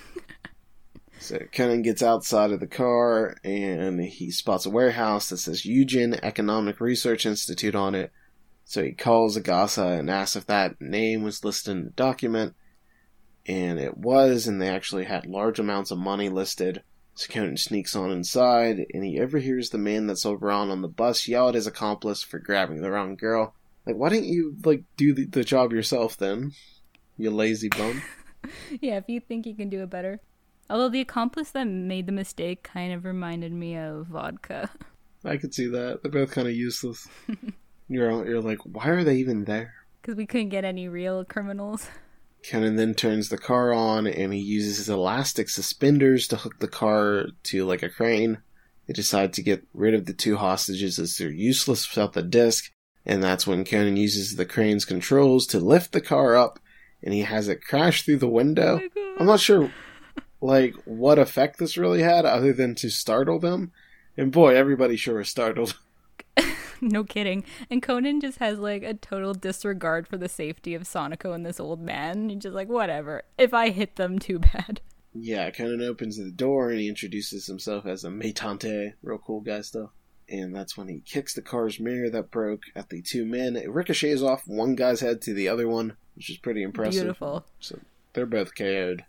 So 1.20 1.38
Conan 1.52 1.82
gets 1.82 2.02
outside 2.02 2.50
of 2.50 2.60
the 2.60 2.66
car 2.66 3.36
and 3.44 4.00
he 4.00 4.30
spots 4.30 4.64
a 4.64 4.70
warehouse 4.70 5.28
that 5.28 5.36
says 5.36 5.66
Eugen 5.66 6.14
Economic 6.24 6.80
Research 6.80 7.26
Institute 7.26 7.74
on 7.74 7.94
it. 7.94 8.10
So 8.64 8.82
he 8.82 8.92
calls 8.92 9.36
Agasa 9.36 9.98
and 9.98 10.08
asks 10.08 10.34
if 10.34 10.46
that 10.46 10.80
name 10.80 11.22
was 11.22 11.44
listed 11.44 11.72
in 11.72 11.84
the 11.84 11.90
document. 11.90 12.54
And 13.46 13.78
it 13.78 13.98
was, 13.98 14.46
and 14.46 14.62
they 14.62 14.68
actually 14.68 15.04
had 15.04 15.26
large 15.26 15.58
amounts 15.58 15.90
of 15.90 15.98
money 15.98 16.30
listed. 16.30 16.82
So 17.14 17.30
Conan 17.30 17.58
sneaks 17.58 17.94
on 17.94 18.10
inside 18.10 18.86
and 18.94 19.04
he 19.04 19.20
overhears 19.20 19.70
the 19.70 19.78
man 19.78 20.06
that 20.06 20.16
saw 20.16 20.38
Ron 20.40 20.70
on 20.70 20.80
the 20.80 20.88
bus 20.88 21.28
yell 21.28 21.50
at 21.50 21.54
his 21.54 21.66
accomplice 21.66 22.22
for 22.22 22.38
grabbing 22.38 22.80
the 22.80 22.90
wrong 22.90 23.14
girl. 23.14 23.54
Like, 23.84 23.96
why 23.96 24.08
didn't 24.08 24.28
you, 24.28 24.56
like, 24.64 24.84
do 24.96 25.12
the, 25.12 25.26
the 25.26 25.44
job 25.44 25.72
yourself 25.72 26.16
then? 26.16 26.52
You 27.18 27.30
lazy 27.30 27.68
bum. 27.68 28.02
yeah, 28.80 28.96
if 28.96 29.04
you 29.08 29.20
think 29.20 29.44
you 29.44 29.54
can 29.54 29.68
do 29.68 29.82
it 29.82 29.90
better. 29.90 30.20
Although 30.70 30.90
the 30.90 31.00
accomplice 31.00 31.50
that 31.50 31.64
made 31.64 32.06
the 32.06 32.12
mistake 32.12 32.62
kind 32.62 32.92
of 32.92 33.04
reminded 33.04 33.52
me 33.52 33.76
of 33.76 34.06
vodka. 34.06 34.70
I 35.24 35.36
could 35.36 35.52
see 35.52 35.66
that. 35.66 36.02
They're 36.02 36.12
both 36.12 36.30
kind 36.30 36.46
of 36.46 36.54
useless. 36.54 37.08
you're 37.88 38.26
you're 38.26 38.40
like, 38.40 38.60
why 38.64 38.88
are 38.88 39.02
they 39.02 39.16
even 39.16 39.44
there? 39.44 39.74
Because 40.00 40.14
we 40.14 40.26
couldn't 40.26 40.50
get 40.50 40.64
any 40.64 40.88
real 40.88 41.24
criminals. 41.24 41.88
Conan 42.48 42.76
then 42.76 42.94
turns 42.94 43.28
the 43.28 43.36
car 43.36 43.72
on 43.72 44.06
and 44.06 44.32
he 44.32 44.40
uses 44.40 44.78
his 44.78 44.88
elastic 44.88 45.48
suspenders 45.48 46.26
to 46.28 46.36
hook 46.36 46.60
the 46.60 46.68
car 46.68 47.26
to 47.42 47.66
like 47.66 47.82
a 47.82 47.90
crane. 47.90 48.38
They 48.86 48.94
decide 48.94 49.32
to 49.34 49.42
get 49.42 49.66
rid 49.74 49.94
of 49.94 50.06
the 50.06 50.14
two 50.14 50.36
hostages 50.36 50.98
as 50.98 51.16
they're 51.16 51.30
useless 51.30 51.88
without 51.88 52.14
the 52.14 52.22
disc, 52.22 52.72
and 53.04 53.22
that's 53.22 53.46
when 53.46 53.64
Conan 53.64 53.96
uses 53.96 54.36
the 54.36 54.46
crane's 54.46 54.84
controls 54.84 55.46
to 55.48 55.60
lift 55.60 55.92
the 55.92 56.00
car 56.00 56.34
up, 56.34 56.58
and 57.02 57.12
he 57.12 57.20
has 57.20 57.46
it 57.46 57.62
crash 57.62 58.02
through 58.02 58.16
the 58.16 58.28
window. 58.28 58.80
Oh 58.82 59.16
I'm 59.20 59.26
not 59.26 59.38
sure, 59.38 59.70
like, 60.40 60.74
what 60.84 61.18
effect 61.18 61.58
this 61.58 61.76
really 61.76 62.02
had 62.02 62.24
other 62.24 62.52
than 62.52 62.74
to 62.76 62.90
startle 62.90 63.38
them. 63.38 63.72
And 64.16 64.32
boy, 64.32 64.54
everybody 64.56 64.96
sure 64.96 65.18
was 65.18 65.28
startled. 65.28 65.76
no 66.80 67.04
kidding. 67.04 67.44
And 67.68 67.82
Conan 67.82 68.20
just 68.20 68.38
has 68.38 68.58
like 68.58 68.82
a 68.82 68.94
total 68.94 69.34
disregard 69.34 70.08
for 70.08 70.16
the 70.16 70.28
safety 70.28 70.74
of 70.74 70.82
Sonico 70.82 71.34
and 71.34 71.44
this 71.44 71.60
old 71.60 71.80
man. 71.80 72.28
He's 72.28 72.42
just 72.42 72.54
like, 72.54 72.68
whatever. 72.68 73.22
If 73.38 73.54
I 73.54 73.70
hit 73.70 73.96
them, 73.96 74.18
too 74.18 74.38
bad. 74.38 74.80
Yeah, 75.12 75.50
Conan 75.50 75.82
opens 75.82 76.18
the 76.18 76.30
door 76.30 76.70
and 76.70 76.78
he 76.78 76.88
introduces 76.88 77.44
himself 77.48 77.84
as 77.84 78.04
a 78.04 78.10
Meitantei, 78.10 78.92
real 79.02 79.18
cool 79.18 79.40
guy 79.40 79.62
stuff. 79.62 79.90
And 80.28 80.54
that's 80.54 80.76
when 80.76 80.86
he 80.86 81.00
kicks 81.00 81.34
the 81.34 81.42
car's 81.42 81.80
mirror 81.80 82.08
that 82.10 82.30
broke 82.30 82.62
at 82.76 82.90
the 82.90 83.02
two 83.02 83.26
men. 83.26 83.56
It 83.56 83.72
ricochets 83.72 84.22
off 84.22 84.46
one 84.46 84.76
guy's 84.76 85.00
head 85.00 85.20
to 85.22 85.34
the 85.34 85.48
other 85.48 85.66
one, 85.66 85.96
which 86.14 86.30
is 86.30 86.36
pretty 86.36 86.62
impressive. 86.62 87.02
Beautiful. 87.02 87.44
So 87.58 87.80
they're 88.12 88.24
both 88.24 88.54
KO'd. 88.54 89.04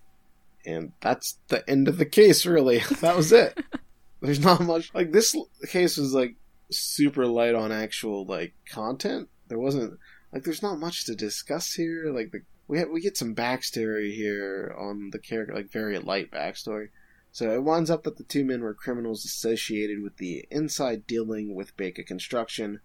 And 0.65 0.93
that's 1.01 1.37
the 1.47 1.67
end 1.69 1.87
of 1.87 1.97
the 1.97 2.05
case, 2.05 2.45
really. 2.45 2.79
that 3.01 3.15
was 3.15 3.31
it. 3.31 3.59
There's 4.21 4.39
not 4.39 4.61
much. 4.61 4.93
Like, 4.93 5.11
this 5.11 5.35
case 5.67 5.97
was, 5.97 6.13
like, 6.13 6.35
super 6.69 7.25
light 7.25 7.55
on 7.55 7.71
actual, 7.71 8.25
like, 8.25 8.53
content. 8.69 9.29
There 9.47 9.59
wasn't. 9.59 9.97
Like, 10.31 10.43
there's 10.43 10.61
not 10.61 10.79
much 10.79 11.05
to 11.05 11.15
discuss 11.15 11.73
here. 11.73 12.09
Like, 12.13 12.31
the 12.31 12.41
we 12.71 12.81
we 12.85 13.01
get 13.01 13.17
some 13.17 13.35
backstory 13.35 14.15
here 14.15 14.73
on 14.79 15.09
the 15.11 15.19
character, 15.19 15.53
like 15.53 15.69
very 15.69 15.99
light 15.99 16.31
backstory. 16.31 16.87
So 17.33 17.51
it 17.51 17.63
winds 17.63 17.89
up 17.89 18.03
that 18.03 18.15
the 18.15 18.23
two 18.23 18.45
men 18.45 18.61
were 18.61 18.73
criminals 18.73 19.25
associated 19.25 20.01
with 20.01 20.15
the 20.17 20.45
inside 20.49 21.05
dealing 21.05 21.53
with 21.53 21.75
Baker 21.75 22.03
Construction. 22.03 22.79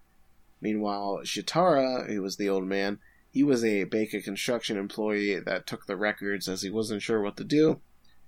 Meanwhile, 0.59 1.21
Shitara, 1.23 2.07
who 2.07 2.21
was 2.21 2.35
the 2.35 2.49
old 2.49 2.65
man, 2.65 2.99
he 3.37 3.43
was 3.43 3.63
a 3.63 3.83
Baker 3.83 4.19
Construction 4.19 4.77
employee 4.77 5.39
that 5.39 5.67
took 5.67 5.85
the 5.85 5.95
records 5.95 6.47
as 6.49 6.63
he 6.63 6.71
wasn't 6.71 7.03
sure 7.03 7.21
what 7.21 7.37
to 7.37 7.43
do. 7.43 7.79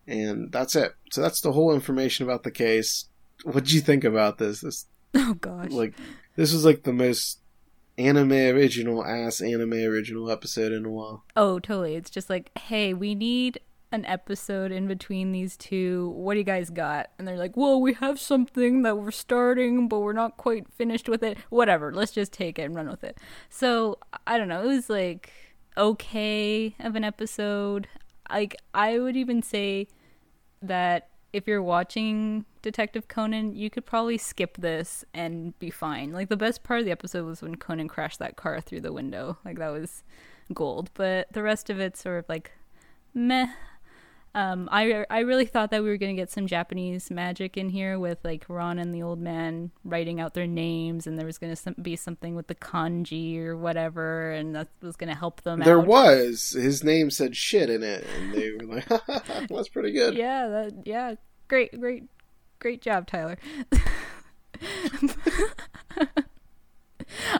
And 0.05 0.51
that's 0.51 0.75
it. 0.75 0.93
So 1.11 1.19
that's 1.21 1.41
the 1.41 1.51
whole 1.51 1.73
information 1.73 2.25
about 2.27 2.43
the 2.43 2.51
case. 2.51 3.05
What 3.43 3.65
do 3.65 3.73
you 3.73 3.81
think 3.81 4.03
about 4.03 4.37
this? 4.37 4.61
This 4.61 4.85
Oh 5.15 5.33
gosh. 5.33 5.71
like 5.71 5.95
this 6.35 6.53
was 6.53 6.63
like 6.63 6.83
the 6.83 6.93
most 6.93 7.39
anime 7.97 8.31
original 8.31 9.03
ass 9.03 9.41
anime 9.41 9.73
original 9.73 10.29
episode 10.29 10.71
in 10.71 10.85
a 10.85 10.89
while. 10.91 11.23
Oh, 11.35 11.57
totally. 11.57 11.95
It's 11.95 12.11
just 12.11 12.29
like, 12.29 12.51
hey, 12.55 12.93
we 12.93 13.15
need 13.15 13.59
an 13.91 14.05
episode 14.05 14.71
in 14.71 14.87
between 14.87 15.31
these 15.31 15.57
two. 15.57 16.09
What 16.15 16.33
do 16.33 16.39
you 16.39 16.45
guys 16.45 16.69
got? 16.69 17.09
And 17.17 17.27
they're 17.27 17.37
like, 17.37 17.57
well, 17.57 17.81
we 17.81 17.93
have 17.93 18.19
something 18.19 18.83
that 18.83 18.97
we're 18.97 19.11
starting, 19.11 19.87
but 19.87 19.99
we're 19.99 20.13
not 20.13 20.37
quite 20.37 20.71
finished 20.71 21.09
with 21.09 21.23
it. 21.23 21.37
Whatever. 21.49 21.91
Let's 21.91 22.11
just 22.11 22.31
take 22.31 22.59
it 22.59 22.63
and 22.63 22.75
run 22.75 22.89
with 22.89 23.03
it. 23.03 23.17
So, 23.49 23.97
I 24.27 24.37
don't 24.37 24.47
know. 24.47 24.63
It 24.63 24.67
was 24.67 24.89
like 24.89 25.31
okay 25.77 26.75
of 26.79 26.95
an 26.95 27.03
episode. 27.03 27.87
Like, 28.29 28.55
I 28.73 28.99
would 28.99 29.17
even 29.17 29.41
say 29.41 29.87
that 30.61 31.09
if 31.31 31.47
you're 31.47 31.63
watching 31.63 32.45
Detective 32.61 33.07
Conan, 33.07 33.55
you 33.55 33.69
could 33.69 33.85
probably 33.85 34.17
skip 34.17 34.57
this 34.57 35.05
and 35.13 35.57
be 35.59 35.69
fine. 35.69 36.11
Like 36.11 36.29
the 36.29 36.37
best 36.37 36.63
part 36.63 36.79
of 36.79 36.85
the 36.85 36.91
episode 36.91 37.25
was 37.25 37.41
when 37.41 37.55
Conan 37.55 37.87
crashed 37.87 38.19
that 38.19 38.35
car 38.35 38.59
through 38.61 38.81
the 38.81 38.93
window. 38.93 39.37
Like 39.45 39.57
that 39.59 39.69
was 39.69 40.03
gold. 40.53 40.89
But 40.93 41.31
the 41.33 41.43
rest 41.43 41.69
of 41.69 41.79
it's 41.79 42.01
sort 42.01 42.19
of 42.19 42.25
like 42.29 42.51
meh. 43.13 43.47
Um, 44.35 44.69
I 44.71 45.05
I 45.09 45.19
really 45.19 45.45
thought 45.45 45.71
that 45.71 45.81
we 45.81 45.89
were 45.89 45.97
gonna 45.97 46.13
get 46.13 46.29
some 46.29 46.45
Japanese 46.45 47.09
magic 47.09 47.57
in 47.57 47.69
here 47.69 47.97
with 47.97 48.19
like 48.23 48.45
Ron 48.47 48.77
and 48.77 48.93
the 48.93 49.01
old 49.01 49.19
man 49.19 49.71
writing 49.83 50.19
out 50.19 50.35
their 50.35 50.45
names, 50.45 51.07
and 51.07 51.17
there 51.17 51.25
was 51.25 51.39
gonna 51.39 51.55
some, 51.55 51.75
be 51.81 51.95
something 51.95 52.35
with 52.35 52.45
the 52.47 52.55
kanji 52.55 53.39
or 53.39 53.57
whatever, 53.57 54.31
and 54.31 54.55
that 54.55 54.67
was 54.81 54.95
gonna 54.95 55.15
help 55.15 55.41
them. 55.41 55.61
Out 55.61 55.65
There 55.65 55.79
out. 55.79 55.87
was 55.87 56.51
his 56.51 56.83
name 56.83 57.09
said 57.09 57.35
shit 57.35 57.69
in 57.71 57.81
it, 57.81 58.05
and 58.19 58.33
they 58.33 58.51
were 58.51 58.75
like, 58.75 58.87
"That's 59.49 59.69
pretty 59.69 59.91
good." 59.91 60.13
Yeah, 60.13 60.47
that 60.47 60.83
yeah, 60.85 61.15
great, 61.47 61.79
great, 61.79 62.03
great 62.59 62.81
job, 62.81 63.07
Tyler. 63.07 63.37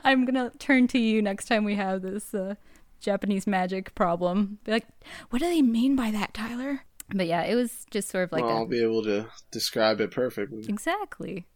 I'm 0.04 0.26
gonna 0.26 0.52
turn 0.58 0.88
to 0.88 0.98
you 1.00 1.22
next 1.22 1.48
time 1.48 1.64
we 1.64 1.76
have 1.76 2.02
this 2.02 2.34
uh, 2.34 2.56
Japanese 3.00 3.48
magic 3.48 3.96
problem. 3.96 4.60
Be 4.64 4.72
like, 4.72 4.88
what 5.30 5.40
do 5.40 5.46
they 5.46 5.62
mean 5.62 5.96
by 5.96 6.12
that, 6.12 6.34
Tyler? 6.34 6.84
But 7.14 7.28
yeah, 7.28 7.44
it 7.44 7.56
was 7.56 7.86
just 7.90 8.10
sort 8.10 8.26
of 8.26 8.32
like 8.32 8.44
well, 8.44 8.52
a 8.52 8.56
I'll 8.60 8.68
be 8.68 8.84
able 8.84 9.04
to 9.04 9.28
describe 9.52 10.00
it 10.00 10.12
perfectly. 10.12 10.66
exactly. 10.68 11.48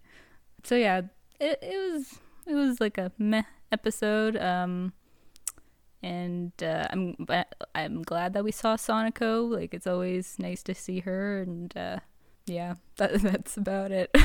So 0.63 0.75
yeah, 0.75 1.01
it 1.39 1.59
it 1.61 1.93
was 1.93 2.19
it 2.47 2.55
was 2.55 2.81
like 2.81 2.97
a 2.97 3.11
meh 3.17 3.43
episode. 3.71 4.35
Um, 4.37 4.93
and 6.01 6.51
uh, 6.61 6.87
I'm 6.91 7.15
but 7.19 7.53
I'm 7.73 8.01
glad 8.01 8.33
that 8.33 8.43
we 8.43 8.51
saw 8.51 8.75
Sonico. 8.75 9.49
Like 9.49 9.73
it's 9.73 9.87
always 9.87 10.37
nice 10.39 10.63
to 10.63 10.75
see 10.75 10.99
her, 10.99 11.41
and 11.41 11.75
uh, 11.77 11.99
yeah, 12.45 12.75
that 12.97 13.21
that's 13.21 13.57
about 13.57 13.91
it. 13.91 14.15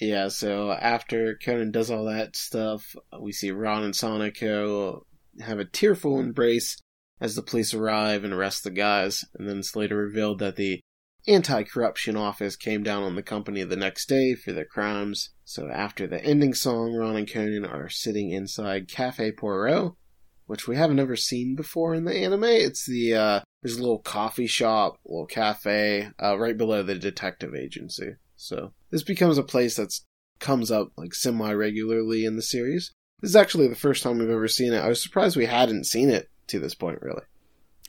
Yeah, 0.00 0.28
so 0.28 0.70
after 0.70 1.36
Conan 1.44 1.72
does 1.72 1.90
all 1.90 2.04
that 2.04 2.36
stuff, 2.36 2.94
we 3.18 3.32
see 3.32 3.50
Ron 3.50 3.82
and 3.82 3.94
Sonico 3.94 5.02
have 5.42 5.58
a 5.58 5.64
tearful 5.64 6.18
embrace 6.18 6.78
as 7.20 7.34
the 7.34 7.42
police 7.42 7.74
arrive 7.74 8.24
and 8.24 8.32
arrest 8.32 8.64
the 8.64 8.70
guys, 8.70 9.24
and 9.34 9.48
then 9.48 9.58
it's 9.58 9.76
later 9.76 9.96
revealed 9.96 10.38
that 10.38 10.56
the 10.56 10.80
anti 11.26 11.62
corruption 11.64 12.16
office 12.16 12.56
came 12.56 12.82
down 12.82 13.02
on 13.02 13.14
the 13.14 13.22
company 13.22 13.62
the 13.64 13.76
next 13.76 14.08
day 14.08 14.34
for 14.34 14.52
their 14.52 14.64
crimes. 14.64 15.30
So 15.44 15.68
after 15.68 16.06
the 16.06 16.24
ending 16.24 16.54
song, 16.54 16.94
Ron 16.94 17.16
and 17.16 17.30
Conan 17.30 17.64
are 17.64 17.88
sitting 17.88 18.30
inside 18.30 18.88
Cafe 18.88 19.32
Poirot, 19.32 19.92
which 20.46 20.66
we 20.66 20.76
haven't 20.76 21.00
ever 21.00 21.16
seen 21.16 21.54
before 21.54 21.94
in 21.94 22.04
the 22.04 22.14
anime. 22.14 22.44
It's 22.44 22.86
the, 22.86 23.14
uh, 23.14 23.40
there's 23.62 23.76
a 23.76 23.80
little 23.80 23.98
coffee 23.98 24.46
shop, 24.46 24.96
little 25.04 25.26
cafe, 25.26 26.08
uh, 26.22 26.38
right 26.38 26.56
below 26.56 26.82
the 26.82 26.94
detective 26.94 27.54
agency. 27.54 28.14
So 28.36 28.72
this 28.90 29.02
becomes 29.02 29.38
a 29.38 29.42
place 29.42 29.76
that's 29.76 30.04
comes 30.38 30.70
up 30.70 30.92
like 30.96 31.14
semi 31.14 31.52
regularly 31.52 32.24
in 32.24 32.36
the 32.36 32.42
series. 32.42 32.92
This 33.20 33.30
is 33.30 33.36
actually 33.36 33.68
the 33.68 33.74
first 33.74 34.02
time 34.02 34.18
we've 34.18 34.30
ever 34.30 34.48
seen 34.48 34.72
it. 34.72 34.78
I 34.78 34.88
was 34.88 35.02
surprised 35.02 35.36
we 35.36 35.46
hadn't 35.46 35.84
seen 35.84 36.08
it 36.08 36.30
to 36.48 36.60
this 36.60 36.74
point, 36.74 37.02
really. 37.02 37.22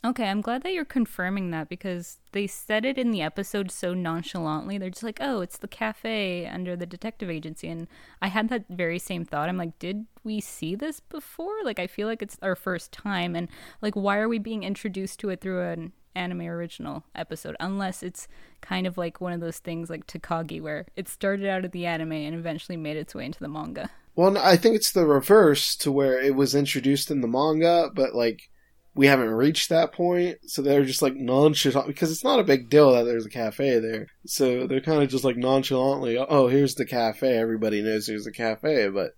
Okay, 0.02 0.28
I'm 0.28 0.40
glad 0.40 0.62
that 0.62 0.72
you're 0.72 0.86
confirming 0.86 1.50
that 1.50 1.68
because 1.68 2.20
they 2.32 2.46
said 2.46 2.86
it 2.86 2.96
in 2.96 3.10
the 3.10 3.20
episode 3.20 3.70
so 3.70 3.92
nonchalantly. 3.92 4.78
They're 4.78 4.88
just 4.88 5.02
like, 5.02 5.18
"Oh, 5.20 5.42
it's 5.42 5.58
the 5.58 5.68
cafe 5.68 6.46
under 6.46 6.74
the 6.74 6.86
detective 6.86 7.28
agency." 7.28 7.68
And 7.68 7.86
I 8.22 8.28
had 8.28 8.48
that 8.48 8.64
very 8.70 8.98
same 8.98 9.26
thought. 9.26 9.50
I'm 9.50 9.58
like, 9.58 9.78
"Did 9.78 10.06
we 10.24 10.40
see 10.40 10.74
this 10.74 11.00
before?" 11.00 11.62
Like 11.64 11.78
I 11.78 11.86
feel 11.86 12.08
like 12.08 12.22
it's 12.22 12.38
our 12.40 12.56
first 12.56 12.92
time 12.92 13.36
and 13.36 13.48
like 13.82 13.94
why 13.94 14.16
are 14.16 14.28
we 14.28 14.38
being 14.38 14.62
introduced 14.62 15.20
to 15.20 15.28
it 15.28 15.42
through 15.42 15.62
an 15.62 15.92
anime 16.14 16.42
original 16.42 17.04
episode 17.14 17.54
unless 17.60 18.02
it's 18.02 18.26
kind 18.62 18.86
of 18.86 18.98
like 18.98 19.20
one 19.20 19.32
of 19.32 19.40
those 19.40 19.58
things 19.58 19.90
like 19.90 20.06
Takagi 20.06 20.60
where 20.60 20.86
it 20.96 21.08
started 21.08 21.46
out 21.46 21.64
of 21.64 21.72
the 21.72 21.86
anime 21.86 22.12
and 22.12 22.34
eventually 22.34 22.76
made 22.76 22.96
its 22.96 23.14
way 23.14 23.26
into 23.26 23.38
the 23.38 23.48
manga. 23.48 23.90
Well, 24.20 24.36
I 24.36 24.58
think 24.58 24.76
it's 24.76 24.92
the 24.92 25.06
reverse 25.06 25.74
to 25.76 25.90
where 25.90 26.20
it 26.20 26.34
was 26.34 26.54
introduced 26.54 27.10
in 27.10 27.22
the 27.22 27.26
manga, 27.26 27.88
but 27.94 28.14
like 28.14 28.50
we 28.94 29.06
haven't 29.06 29.30
reached 29.30 29.70
that 29.70 29.94
point, 29.94 30.40
so 30.44 30.60
they're 30.60 30.84
just 30.84 31.00
like 31.00 31.14
nonchalant 31.16 31.86
because 31.86 32.12
it's 32.12 32.22
not 32.22 32.38
a 32.38 32.44
big 32.44 32.68
deal 32.68 32.92
that 32.92 33.04
there's 33.04 33.24
a 33.24 33.30
cafe 33.30 33.78
there. 33.78 34.08
So 34.26 34.66
they're 34.66 34.82
kind 34.82 35.02
of 35.02 35.08
just 35.08 35.24
like 35.24 35.38
nonchalantly, 35.38 36.18
oh, 36.18 36.48
here's 36.48 36.74
the 36.74 36.84
cafe. 36.84 37.34
Everybody 37.34 37.80
knows 37.80 38.04
there's 38.04 38.26
a 38.26 38.30
cafe, 38.30 38.90
but 38.90 39.12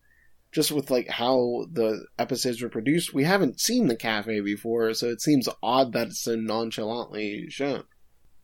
just 0.53 0.71
with 0.71 0.89
like 0.89 1.09
how 1.09 1.67
the 1.73 2.07
episodes 2.17 2.63
were 2.63 2.69
produced, 2.69 3.13
we 3.13 3.25
haven't 3.25 3.59
seen 3.59 3.89
the 3.89 3.97
cafe 3.97 4.39
before, 4.39 4.95
so 4.95 5.09
it 5.09 5.21
seems 5.21 5.49
odd 5.65 5.93
that 5.95 6.07
it's 6.11 6.23
so 6.23 6.37
nonchalantly 6.37 7.47
shown. 7.49 7.83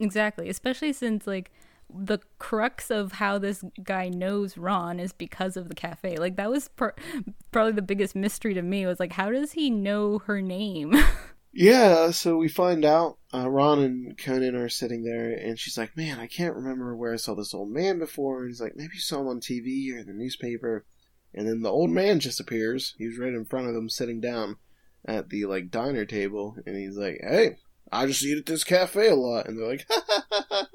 Exactly, 0.00 0.48
especially 0.48 0.92
since 0.92 1.24
like 1.24 1.52
the 1.92 2.18
crux 2.38 2.90
of 2.90 3.12
how 3.12 3.38
this 3.38 3.64
guy 3.82 4.08
knows 4.08 4.58
Ron 4.58 5.00
is 5.00 5.12
because 5.12 5.56
of 5.56 5.68
the 5.68 5.74
cafe. 5.74 6.16
Like 6.16 6.36
that 6.36 6.50
was 6.50 6.68
pr- 6.68 6.88
probably 7.50 7.72
the 7.72 7.82
biggest 7.82 8.14
mystery 8.14 8.54
to 8.54 8.62
me 8.62 8.86
was 8.86 9.00
like 9.00 9.12
how 9.12 9.30
does 9.30 9.52
he 9.52 9.70
know 9.70 10.18
her 10.20 10.42
name? 10.42 10.94
yeah, 11.52 12.10
so 12.10 12.36
we 12.36 12.48
find 12.48 12.84
out 12.84 13.18
uh, 13.32 13.48
Ron 13.48 13.80
and 13.80 14.18
Conan 14.18 14.54
are 14.54 14.68
sitting 14.68 15.02
there, 15.02 15.30
and 15.30 15.58
she's 15.58 15.78
like, 15.78 15.96
"Man, 15.96 16.18
I 16.18 16.26
can't 16.26 16.54
remember 16.54 16.94
where 16.94 17.12
I 17.12 17.16
saw 17.16 17.34
this 17.34 17.54
old 17.54 17.70
man 17.70 17.98
before." 17.98 18.40
And 18.40 18.48
he's 18.48 18.60
like, 18.60 18.76
"Maybe 18.76 18.94
you 18.94 19.00
saw 19.00 19.20
him 19.20 19.28
on 19.28 19.40
TV 19.40 19.92
or 19.94 19.98
in 19.98 20.06
the 20.06 20.12
newspaper." 20.12 20.84
And 21.34 21.46
then 21.46 21.62
the 21.62 21.70
old 21.70 21.90
man 21.90 22.20
just 22.20 22.40
appears. 22.40 22.94
He's 22.96 23.18
right 23.18 23.34
in 23.34 23.44
front 23.44 23.66
of 23.66 23.74
them, 23.74 23.88
sitting 23.88 24.20
down 24.20 24.56
at 25.04 25.28
the 25.30 25.46
like 25.46 25.70
diner 25.70 26.04
table, 26.04 26.56
and 26.66 26.76
he's 26.76 26.96
like, 26.96 27.18
"Hey, 27.22 27.56
I 27.90 28.06
just 28.06 28.22
eat 28.24 28.38
at 28.38 28.46
this 28.46 28.64
cafe 28.64 29.08
a 29.08 29.16
lot." 29.16 29.46
And 29.46 29.58
they're 29.58 29.68
like, 29.68 29.86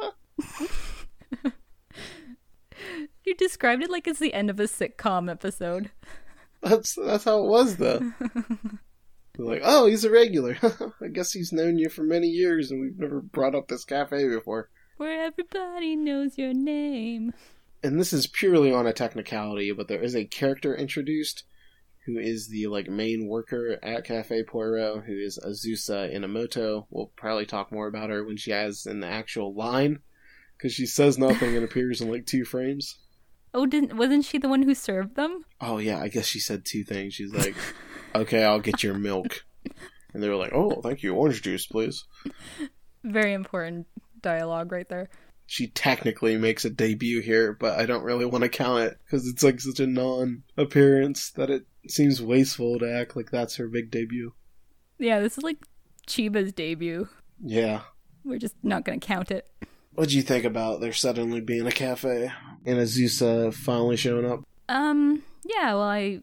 You 3.25 3.35
described 3.35 3.83
it 3.83 3.89
like 3.89 4.07
it's 4.07 4.19
the 4.19 4.33
end 4.33 4.49
of 4.49 4.59
a 4.59 4.63
sitcom 4.63 5.31
episode. 5.31 5.91
"That's 6.61 6.95
that's 6.95 7.23
how 7.23 7.43
it 7.43 7.47
was, 7.47 7.77
though." 7.77 8.11
Like, 9.37 9.61
"Oh, 9.63 9.87
he's 9.87 10.03
a 10.05 10.11
regular. 10.11 10.57
I 11.01 11.07
guess 11.07 11.31
he's 11.31 11.51
known 11.51 11.79
you 11.79 11.89
for 11.89 12.03
many 12.03 12.27
years, 12.27 12.69
and 12.69 12.79
we've 12.81 12.99
never 12.99 13.19
brought 13.19 13.55
up 13.55 13.67
this 13.67 13.83
cafe 13.83 14.27
before." 14.27 14.69
Where 14.97 15.23
everybody 15.23 15.95
knows 15.95 16.37
your 16.37 16.53
name. 16.53 17.33
and 17.81 17.99
this 17.99 18.13
is 18.13 18.27
purely 18.27 18.71
on 18.71 18.85
a 18.85 18.93
technicality, 18.93 19.71
but 19.71 19.87
there 19.87 20.03
is 20.03 20.15
a 20.15 20.25
character 20.25 20.75
introduced 20.75 21.45
who 22.05 22.17
is 22.19 22.49
the 22.49 22.67
like 22.67 22.87
main 22.89 23.27
worker 23.27 23.79
at 23.81 24.03
Cafe 24.05 24.43
Poirot, 24.43 25.05
who 25.05 25.13
is 25.17 25.39
Azusa 25.39 26.13
Enomoto. 26.13 26.85
We'll 26.91 27.11
probably 27.15 27.45
talk 27.45 27.71
more 27.71 27.87
about 27.87 28.09
her 28.11 28.23
when 28.23 28.37
she 28.37 28.51
has 28.51 28.85
an 28.85 29.03
actual 29.03 29.55
line, 29.55 29.99
because 30.57 30.73
she 30.73 30.85
says 30.85 31.17
nothing 31.17 31.55
and 31.55 31.63
appears 31.65 32.01
in 32.01 32.11
like 32.11 32.25
two 32.27 32.45
frames. 32.45 32.99
Oh, 33.53 33.65
didn't 33.65 33.95
wasn't 33.95 34.25
she 34.25 34.37
the 34.37 34.49
one 34.49 34.63
who 34.63 34.73
served 34.73 35.15
them? 35.15 35.45
Oh 35.61 35.77
yeah, 35.77 35.99
I 35.99 36.07
guess 36.07 36.25
she 36.25 36.39
said 36.39 36.65
two 36.65 36.83
things. 36.83 37.13
She's 37.13 37.33
like, 37.33 37.55
"Okay, 38.15 38.43
I'll 38.43 38.59
get 38.59 38.81
your 38.83 38.95
milk," 38.95 39.45
and 40.13 40.23
they 40.23 40.29
were 40.29 40.35
like, 40.35 40.53
"Oh, 40.53 40.81
thank 40.81 41.03
you, 41.03 41.13
orange 41.13 41.41
juice, 41.41 41.67
please." 41.67 42.05
Very 43.03 43.33
important 43.33 43.87
dialogue 44.21 44.71
right 44.71 44.87
there. 44.89 45.09
She 45.45 45.67
technically 45.67 46.37
makes 46.37 46.65
a 46.65 46.69
debut 46.69 47.21
here, 47.21 47.53
but 47.53 47.77
I 47.77 47.85
don't 47.85 48.03
really 48.03 48.25
want 48.25 48.43
to 48.43 48.49
count 48.49 48.83
it 48.83 48.97
because 49.05 49.27
it's 49.27 49.43
like 49.43 49.59
such 49.59 49.79
a 49.79 49.85
non-appearance 49.85 51.31
that 51.31 51.49
it 51.49 51.65
seems 51.87 52.21
wasteful 52.21 52.79
to 52.79 52.91
act 52.91 53.15
like 53.15 53.29
that's 53.29 53.57
her 53.57 53.67
big 53.67 53.91
debut. 53.91 54.33
Yeah, 54.97 55.19
this 55.19 55.37
is 55.37 55.43
like 55.43 55.57
Chiba's 56.07 56.53
debut. 56.53 57.09
Yeah. 57.43 57.81
We're 58.23 58.39
just 58.39 58.55
not 58.63 58.85
going 58.85 58.99
to 58.99 59.05
count 59.05 59.31
it. 59.31 59.47
What 59.95 60.09
do 60.09 60.15
you 60.15 60.21
think 60.23 60.43
about 60.45 60.81
there 60.81 60.93
suddenly 60.93 61.39
being 61.41 61.67
a 61.67 61.71
cafe 61.71 62.31
and 62.65 62.79
Azusa 62.79 63.53
finally 63.53 63.95
showing 63.97 64.25
up? 64.29 64.43
Um, 64.69 65.21
yeah, 65.45 65.73
well, 65.73 65.83
I, 65.83 66.21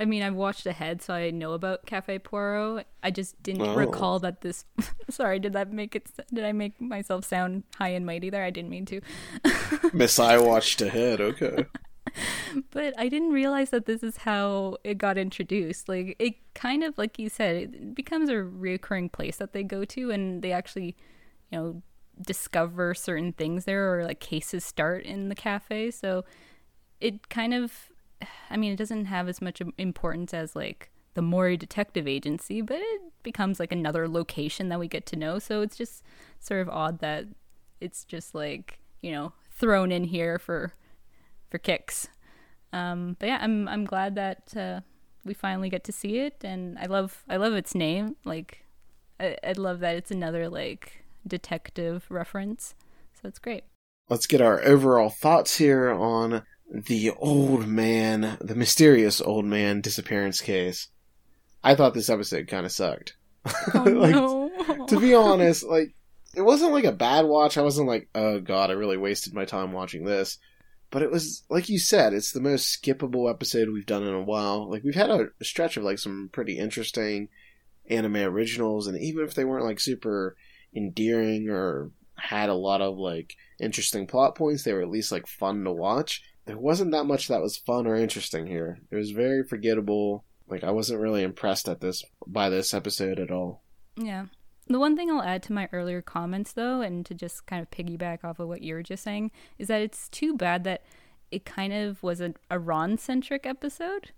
I 0.00 0.04
mean, 0.04 0.22
I've 0.22 0.34
watched 0.34 0.66
ahead, 0.66 1.00
so 1.00 1.14
I 1.14 1.30
know 1.30 1.52
about 1.52 1.86
Cafe 1.86 2.18
Poirot. 2.18 2.86
I 3.02 3.10
just 3.12 3.40
didn't 3.42 3.62
Oh. 3.62 3.74
recall 3.76 4.18
that 4.20 4.40
this. 4.40 4.64
sorry, 5.10 5.38
did 5.38 5.52
that 5.52 5.72
make 5.72 5.94
it? 5.94 6.10
Did 6.32 6.44
I 6.44 6.52
make 6.52 6.80
myself 6.80 7.24
sound 7.24 7.62
high 7.76 7.90
and 7.90 8.04
mighty 8.04 8.30
there? 8.30 8.42
I 8.42 8.50
didn't 8.50 8.70
mean 8.70 8.86
to. 8.86 9.00
Miss 9.92 10.18
I 10.18 10.38
watched 10.38 10.80
ahead, 10.82 11.20
okay. 11.20 11.66
But 12.72 12.94
I 12.98 13.08
didn't 13.08 13.30
realize 13.30 13.70
that 13.70 13.86
this 13.86 14.02
is 14.02 14.18
how 14.18 14.76
it 14.84 14.98
got 14.98 15.16
introduced. 15.16 15.88
Like 15.88 16.16
it 16.18 16.34
kind 16.54 16.82
of 16.82 16.98
like 16.98 17.18
you 17.18 17.28
said, 17.28 17.56
it 17.56 17.94
becomes 17.94 18.28
a 18.28 18.34
reoccurring 18.34 19.12
place 19.12 19.36
that 19.36 19.52
they 19.52 19.62
go 19.62 19.84
to 19.86 20.10
and 20.10 20.42
they 20.42 20.52
actually, 20.52 20.96
you 21.50 21.58
know, 21.58 21.82
discover 22.20 22.94
certain 22.94 23.32
things 23.32 23.64
there 23.64 23.94
or 23.94 24.04
like 24.04 24.20
cases 24.20 24.64
start 24.64 25.04
in 25.04 25.28
the 25.28 25.34
cafe. 25.34 25.90
So 25.90 26.24
it 27.00 27.28
kind 27.28 27.54
of 27.54 27.90
I 28.50 28.56
mean, 28.56 28.72
it 28.72 28.76
doesn't 28.76 29.06
have 29.06 29.28
as 29.28 29.40
much 29.42 29.60
importance 29.78 30.32
as 30.32 30.54
like 30.54 30.90
the 31.14 31.22
Mori 31.22 31.56
Detective 31.56 32.06
Agency, 32.06 32.60
but 32.60 32.78
it 32.78 33.02
becomes 33.22 33.60
like 33.60 33.72
another 33.72 34.08
location 34.08 34.68
that 34.68 34.78
we 34.78 34.88
get 34.88 35.06
to 35.06 35.16
know. 35.16 35.38
So 35.38 35.60
it's 35.60 35.76
just 35.76 36.02
sort 36.40 36.60
of 36.60 36.68
odd 36.68 37.00
that 37.00 37.26
it's 37.80 38.04
just 38.04 38.34
like, 38.34 38.78
you 39.00 39.10
know, 39.10 39.32
thrown 39.50 39.92
in 39.92 40.04
here 40.04 40.38
for 40.38 40.72
for 41.50 41.58
kicks. 41.58 42.08
Um, 42.72 43.16
but 43.18 43.26
yeah, 43.26 43.38
I'm 43.40 43.68
I'm 43.68 43.84
glad 43.84 44.14
that 44.14 44.56
uh, 44.56 44.80
we 45.24 45.34
finally 45.34 45.68
get 45.68 45.84
to 45.84 45.92
see 45.92 46.18
it, 46.18 46.42
and 46.42 46.78
I 46.78 46.86
love 46.86 47.24
I 47.28 47.36
love 47.36 47.52
its 47.52 47.74
name. 47.74 48.16
Like, 48.24 48.64
I, 49.20 49.36
I 49.44 49.52
love 49.52 49.80
that 49.80 49.96
it's 49.96 50.10
another 50.10 50.48
like 50.48 51.01
detective 51.26 52.06
reference. 52.08 52.74
So 53.20 53.28
it's 53.28 53.38
great. 53.38 53.64
Let's 54.08 54.26
get 54.26 54.40
our 54.40 54.62
overall 54.62 55.10
thoughts 55.10 55.56
here 55.56 55.90
on 55.90 56.42
the 56.70 57.10
old 57.10 57.66
man, 57.66 58.36
the 58.40 58.54
mysterious 58.54 59.20
old 59.20 59.44
man 59.44 59.80
disappearance 59.80 60.40
case. 60.40 60.88
I 61.62 61.74
thought 61.74 61.94
this 61.94 62.10
episode 62.10 62.48
kind 62.48 62.66
of 62.66 62.72
sucked. 62.72 63.16
Oh 63.74 63.82
Like, 63.84 64.14
no! 64.14 64.86
to 64.86 65.00
be 65.00 65.14
honest, 65.14 65.64
like 65.64 65.94
it 66.34 66.42
wasn't 66.42 66.72
like 66.72 66.84
a 66.84 66.92
bad 66.92 67.26
watch. 67.26 67.58
I 67.58 67.62
wasn't 67.62 67.88
like, 67.88 68.08
oh 68.14 68.40
god, 68.40 68.70
I 68.70 68.74
really 68.74 68.96
wasted 68.96 69.34
my 69.34 69.44
time 69.44 69.72
watching 69.72 70.04
this. 70.04 70.38
But 70.90 71.02
it 71.02 71.10
was 71.10 71.42
like 71.48 71.68
you 71.68 71.78
said, 71.78 72.12
it's 72.12 72.32
the 72.32 72.40
most 72.40 72.82
skippable 72.82 73.30
episode 73.30 73.70
we've 73.70 73.86
done 73.86 74.02
in 74.02 74.14
a 74.14 74.22
while. 74.22 74.70
Like 74.70 74.82
we've 74.82 74.94
had 74.94 75.10
a 75.10 75.28
stretch 75.42 75.76
of 75.76 75.84
like 75.84 75.98
some 75.98 76.30
pretty 76.32 76.58
interesting 76.58 77.28
anime 77.88 78.16
originals, 78.16 78.86
and 78.86 78.98
even 78.98 79.24
if 79.24 79.34
they 79.34 79.44
weren't 79.44 79.64
like 79.64 79.80
super 79.80 80.36
endearing 80.74 81.48
or 81.48 81.90
had 82.16 82.48
a 82.48 82.54
lot 82.54 82.80
of 82.80 82.96
like 82.96 83.36
interesting 83.60 84.06
plot 84.06 84.34
points, 84.34 84.62
they 84.62 84.72
were 84.72 84.82
at 84.82 84.90
least 84.90 85.12
like 85.12 85.26
fun 85.26 85.64
to 85.64 85.72
watch. 85.72 86.22
There 86.44 86.58
wasn't 86.58 86.92
that 86.92 87.04
much 87.04 87.28
that 87.28 87.42
was 87.42 87.56
fun 87.56 87.86
or 87.86 87.96
interesting 87.96 88.46
here. 88.46 88.78
It 88.90 88.96
was 88.96 89.10
very 89.10 89.44
forgettable. 89.44 90.24
Like 90.48 90.64
I 90.64 90.70
wasn't 90.70 91.00
really 91.00 91.22
impressed 91.22 91.68
at 91.68 91.80
this 91.80 92.04
by 92.26 92.48
this 92.48 92.74
episode 92.74 93.18
at 93.18 93.30
all. 93.30 93.62
Yeah. 93.96 94.26
The 94.68 94.78
one 94.78 94.96
thing 94.96 95.10
I'll 95.10 95.22
add 95.22 95.42
to 95.44 95.52
my 95.52 95.68
earlier 95.72 96.00
comments, 96.00 96.52
though, 96.52 96.80
and 96.80 97.04
to 97.06 97.14
just 97.14 97.46
kind 97.46 97.60
of 97.60 97.70
piggyback 97.70 98.24
off 98.24 98.38
of 98.38 98.48
what 98.48 98.62
you 98.62 98.74
were 98.74 98.82
just 98.82 99.02
saying, 99.02 99.32
is 99.58 99.68
that 99.68 99.82
it's 99.82 100.08
too 100.08 100.36
bad 100.36 100.64
that 100.64 100.84
it 101.30 101.44
kind 101.44 101.72
of 101.72 102.02
was 102.02 102.20
a, 102.20 102.34
a 102.50 102.58
Ran 102.58 102.96
centric 102.96 103.44
episode. 103.44 104.12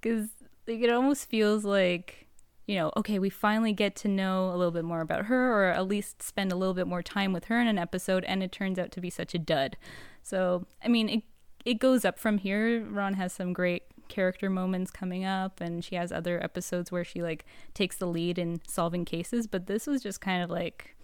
Because 0.00 0.28
like, 0.68 0.80
it 0.80 0.90
almost 0.90 1.28
feels 1.28 1.64
like, 1.64 2.23
you 2.66 2.76
know, 2.76 2.92
okay, 2.96 3.18
we 3.18 3.30
finally 3.30 3.72
get 3.72 3.94
to 3.96 4.08
know 4.08 4.48
a 4.50 4.56
little 4.56 4.70
bit 4.70 4.84
more 4.84 5.00
about 5.00 5.26
her, 5.26 5.52
or 5.52 5.70
at 5.70 5.86
least 5.86 6.22
spend 6.22 6.50
a 6.50 6.56
little 6.56 6.74
bit 6.74 6.86
more 6.86 7.02
time 7.02 7.32
with 7.32 7.46
her 7.46 7.60
in 7.60 7.66
an 7.66 7.78
episode, 7.78 8.24
and 8.24 8.42
it 8.42 8.52
turns 8.52 8.78
out 8.78 8.90
to 8.92 9.00
be 9.00 9.10
such 9.10 9.34
a 9.34 9.38
dud. 9.38 9.76
So, 10.22 10.66
I 10.82 10.88
mean, 10.88 11.08
it, 11.08 11.22
it 11.64 11.74
goes 11.74 12.04
up 12.04 12.18
from 12.18 12.38
here. 12.38 12.82
Ran 12.82 13.14
has 13.14 13.32
some 13.32 13.52
great 13.52 13.82
character 14.08 14.50
moments 14.50 14.90
coming 14.90 15.24
up 15.24 15.60
and 15.60 15.84
she 15.84 15.94
has 15.94 16.12
other 16.12 16.42
episodes 16.42 16.92
where 16.92 17.04
she 17.04 17.22
like 17.22 17.44
takes 17.72 17.96
the 17.96 18.06
lead 18.06 18.38
in 18.38 18.60
solving 18.68 19.04
cases 19.04 19.46
but 19.46 19.66
this 19.66 19.86
was 19.86 20.02
just 20.02 20.20
kind 20.20 20.42
of 20.42 20.50
like 20.50 20.94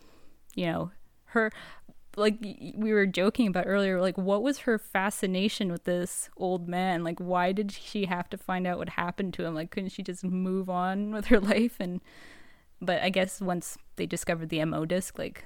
you 0.55 0.67
know 0.67 0.91
her 1.25 1.51
like 2.17 2.39
we 2.77 2.93
were 2.93 3.07
joking 3.07 3.47
about 3.47 3.67
earlier 3.67 4.01
like 4.01 4.19
what 4.19 4.43
was 4.43 4.59
her 4.61 4.79
fascination 4.79 5.71
with 5.71 5.85
this 5.85 6.29
old 6.37 6.69
man? 6.69 7.05
Like 7.05 7.19
why 7.19 7.53
did 7.53 7.73
she 7.73 8.07
have 8.07 8.29
to 8.31 8.37
find 8.39 8.67
out 8.67 8.79
what 8.79 8.91
happened 8.91 9.35
to 9.35 9.45
him? 9.45 9.55
Like 9.55 9.71
couldn't 9.71 9.91
she 9.91 10.03
just 10.03 10.25
move 10.25 10.69
on 10.71 11.11
with 11.15 11.27
her 11.27 11.41
life? 11.41 11.77
And 11.81 12.01
but 12.83 13.03
i 13.03 13.11
guess 13.11 13.41
once 13.43 13.77
they 13.97 14.07
discovered 14.07 14.49
the 14.49 14.65
mo 14.65 14.87
disc 14.87 15.19
like 15.19 15.45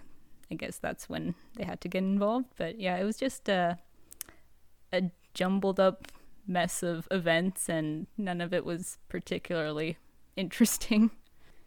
i 0.50 0.54
guess 0.54 0.78
that's 0.78 1.08
when 1.08 1.34
they 1.56 1.64
had 1.64 1.80
to 1.82 1.88
get 1.88 2.02
involved. 2.02 2.46
But 2.56 2.80
yeah 2.80 2.96
it 2.96 3.04
was 3.04 3.16
just 3.16 3.48
uh 3.48 3.74
a 4.92 5.10
jumbled 5.34 5.80
up 5.80 6.08
mess 6.46 6.82
of 6.82 7.08
events 7.10 7.68
and 7.68 8.06
none 8.16 8.40
of 8.40 8.52
it 8.52 8.64
was 8.64 8.98
particularly 9.08 9.98
interesting. 10.36 11.10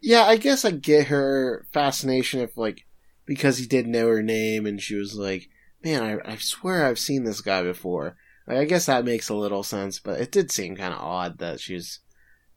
Yeah, 0.00 0.24
I 0.24 0.36
guess 0.36 0.64
I 0.64 0.70
get 0.72 1.08
her 1.08 1.66
fascination 1.72 2.40
if 2.40 2.56
like 2.56 2.86
because 3.28 3.58
he 3.58 3.66
did 3.66 3.86
know 3.86 4.08
her 4.08 4.22
name 4.22 4.66
and 4.66 4.82
she 4.82 4.96
was 4.96 5.14
like, 5.14 5.48
"Man, 5.84 6.02
I, 6.02 6.32
I 6.32 6.36
swear 6.36 6.86
I've 6.86 6.98
seen 6.98 7.24
this 7.24 7.42
guy 7.42 7.62
before." 7.62 8.16
Like, 8.46 8.56
I 8.56 8.64
guess 8.64 8.86
that 8.86 9.04
makes 9.04 9.28
a 9.28 9.34
little 9.34 9.62
sense, 9.62 10.00
but 10.00 10.18
it 10.18 10.32
did 10.32 10.50
seem 10.50 10.74
kind 10.74 10.94
of 10.94 11.00
odd 11.00 11.38
that 11.38 11.60
she 11.60 11.74
was 11.74 12.00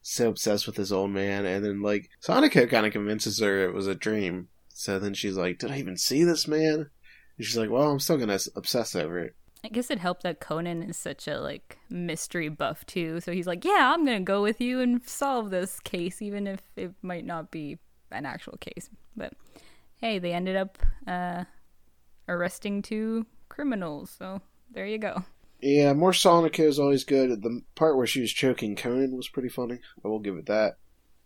so 0.01 0.29
obsessed 0.29 0.65
with 0.65 0.77
this 0.77 0.91
old 0.91 1.11
man, 1.11 1.45
and 1.45 1.63
then 1.63 1.81
like 1.81 2.09
Sonoko 2.25 2.67
kind 2.69 2.85
of 2.85 2.93
convinces 2.93 3.39
her 3.39 3.65
it 3.65 3.73
was 3.73 3.87
a 3.87 3.93
dream. 3.93 4.47
So 4.69 4.97
then 4.97 5.13
she's 5.13 5.35
like, 5.35 5.59
"Did 5.59 5.71
I 5.71 5.77
even 5.77 5.97
see 5.97 6.23
this 6.23 6.47
man?" 6.47 6.89
And 7.37 7.45
she's 7.45 7.57
like, 7.57 7.69
"Well, 7.69 7.91
I'm 7.91 7.99
still 7.99 8.17
gonna 8.17 8.39
obsess 8.55 8.95
over 8.95 9.19
it." 9.19 9.35
I 9.63 9.67
guess 9.67 9.91
it 9.91 9.99
helped 9.99 10.23
that 10.23 10.39
Conan 10.39 10.81
is 10.81 10.97
such 10.97 11.27
a 11.27 11.39
like 11.39 11.77
mystery 11.89 12.49
buff 12.49 12.85
too. 12.85 13.19
So 13.19 13.33
he's 13.33 13.45
like, 13.45 13.65
"Yeah, 13.65 13.91
I'm 13.93 14.05
going 14.05 14.17
to 14.17 14.23
go 14.23 14.41
with 14.41 14.59
you 14.59 14.79
and 14.79 15.07
solve 15.07 15.51
this 15.51 15.79
case 15.81 16.21
even 16.21 16.47
if 16.47 16.61
it 16.75 16.93
might 17.03 17.25
not 17.25 17.51
be 17.51 17.77
an 18.09 18.25
actual 18.25 18.57
case." 18.57 18.89
But 19.15 19.33
hey, 20.01 20.19
they 20.19 20.33
ended 20.33 20.55
up 20.55 20.77
uh 21.07 21.45
arresting 22.27 22.81
two 22.81 23.25
criminals. 23.49 24.13
So 24.17 24.41
there 24.71 24.85
you 24.85 24.97
go. 24.97 25.23
Yeah, 25.61 25.93
more 25.93 26.11
Sonoko 26.11 26.67
is 26.67 26.79
always 26.79 27.03
good. 27.03 27.41
The 27.43 27.61
part 27.75 27.95
where 27.95 28.07
she 28.07 28.21
was 28.21 28.31
choking 28.31 28.75
Conan 28.75 29.15
was 29.15 29.29
pretty 29.29 29.49
funny. 29.49 29.79
I 30.03 30.07
will 30.07 30.19
give 30.19 30.35
it 30.35 30.47
that. 30.47 30.77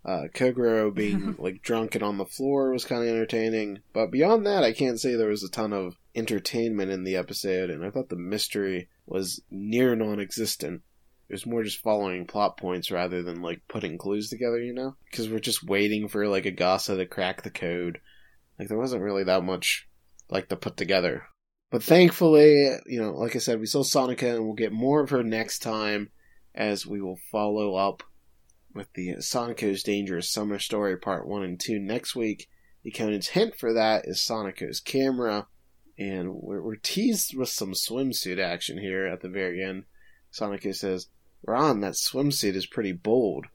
Uh, 0.03 0.27
Kogoro 0.33 0.93
being 0.93 1.35
like 1.39 1.61
drunk 1.61 1.95
and 1.95 2.03
on 2.03 2.17
the 2.17 2.25
floor 2.25 2.71
was 2.71 2.85
kind 2.85 3.01
of 3.01 3.09
entertaining. 3.09 3.79
But 3.93 4.11
beyond 4.11 4.45
that, 4.45 4.63
I 4.63 4.73
can't 4.73 4.99
say 4.99 5.15
there 5.15 5.29
was 5.29 5.43
a 5.43 5.49
ton 5.49 5.73
of 5.73 5.95
entertainment 6.13 6.91
in 6.91 7.03
the 7.03 7.15
episode, 7.15 7.69
and 7.69 7.83
I 7.83 7.89
thought 7.89 8.09
the 8.09 8.15
mystery 8.17 8.89
was 9.05 9.41
near 9.49 9.95
non 9.95 10.19
existent. 10.19 10.81
It 11.27 11.33
was 11.33 11.45
more 11.45 11.63
just 11.63 11.81
following 11.81 12.27
plot 12.27 12.57
points 12.57 12.91
rather 12.91 13.23
than 13.23 13.41
like 13.41 13.61
putting 13.67 13.97
clues 13.97 14.29
together, 14.29 14.61
you 14.61 14.73
know? 14.73 14.95
Because 15.09 15.27
we're 15.27 15.39
just 15.39 15.63
waiting 15.63 16.07
for 16.07 16.27
like 16.27 16.45
a 16.45 16.51
Agasa 16.51 16.97
to 16.97 17.05
crack 17.07 17.41
the 17.41 17.49
code. 17.49 17.99
Like 18.57 18.67
there 18.67 18.77
wasn't 18.77 19.03
really 19.03 19.23
that 19.23 19.43
much 19.43 19.87
like 20.29 20.49
to 20.49 20.55
put 20.55 20.77
together. 20.77 21.23
But 21.71 21.83
thankfully, 21.83 22.69
you 22.85 23.01
know, 23.01 23.11
like 23.11 23.35
I 23.35 23.39
said, 23.39 23.59
we 23.59 23.65
saw 23.65 23.83
Sonoko 23.83 24.35
and 24.35 24.45
we'll 24.45 24.53
get 24.53 24.71
more 24.71 25.01
of 25.01 25.09
her 25.09 25.23
next 25.23 25.59
time 25.59 26.09
as 26.53 26.85
we 26.85 27.01
will 27.01 27.19
follow 27.31 27.75
up 27.75 28.03
with 28.73 28.91
the 28.93 29.15
Sonoko's 29.15 29.83
Dangerous 29.83 30.31
Summer 30.31 30.59
Story 30.59 30.97
Part 30.97 31.27
1 31.27 31.43
and 31.43 31.59
2 31.59 31.79
next 31.79 32.15
week. 32.15 32.47
The 32.83 32.91
Conan's 32.91 33.29
hint 33.29 33.55
for 33.55 33.73
that 33.73 34.05
is 34.05 34.25
Sonoko's 34.25 34.79
camera, 34.79 35.47
and 35.97 36.35
we're, 36.35 36.61
we're 36.61 36.75
teased 36.75 37.35
with 37.35 37.49
some 37.49 37.71
swimsuit 37.71 38.39
action 38.39 38.77
here 38.77 39.07
at 39.07 39.21
the 39.21 39.29
very 39.29 39.63
end. 39.63 39.85
Sonoko 40.31 40.75
says, 40.75 41.07
Ran, 41.47 41.79
that 41.79 41.93
swimsuit 41.93 42.55
is 42.55 42.65
pretty 42.65 42.91
bold. 42.91 43.47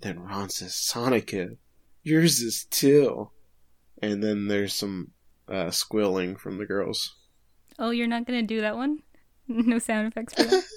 Then 0.00 0.20
Ran 0.20 0.50
says, 0.50 0.72
Sonoko, 0.72 1.56
yours 2.02 2.40
is 2.40 2.66
too. 2.70 3.30
And 4.02 4.22
then 4.22 4.48
there's 4.48 4.74
some 4.74 5.12
uh, 5.48 5.70
squilling 5.70 6.36
from 6.36 6.58
the 6.58 6.66
girls. 6.66 7.16
Oh, 7.78 7.90
you're 7.90 8.06
not 8.06 8.26
going 8.26 8.40
to 8.40 8.46
do 8.46 8.60
that 8.60 8.76
one? 8.76 9.02
no 9.48 9.78
sound 9.78 10.08
effects 10.08 10.34
for 10.34 10.44
that. 10.44 10.64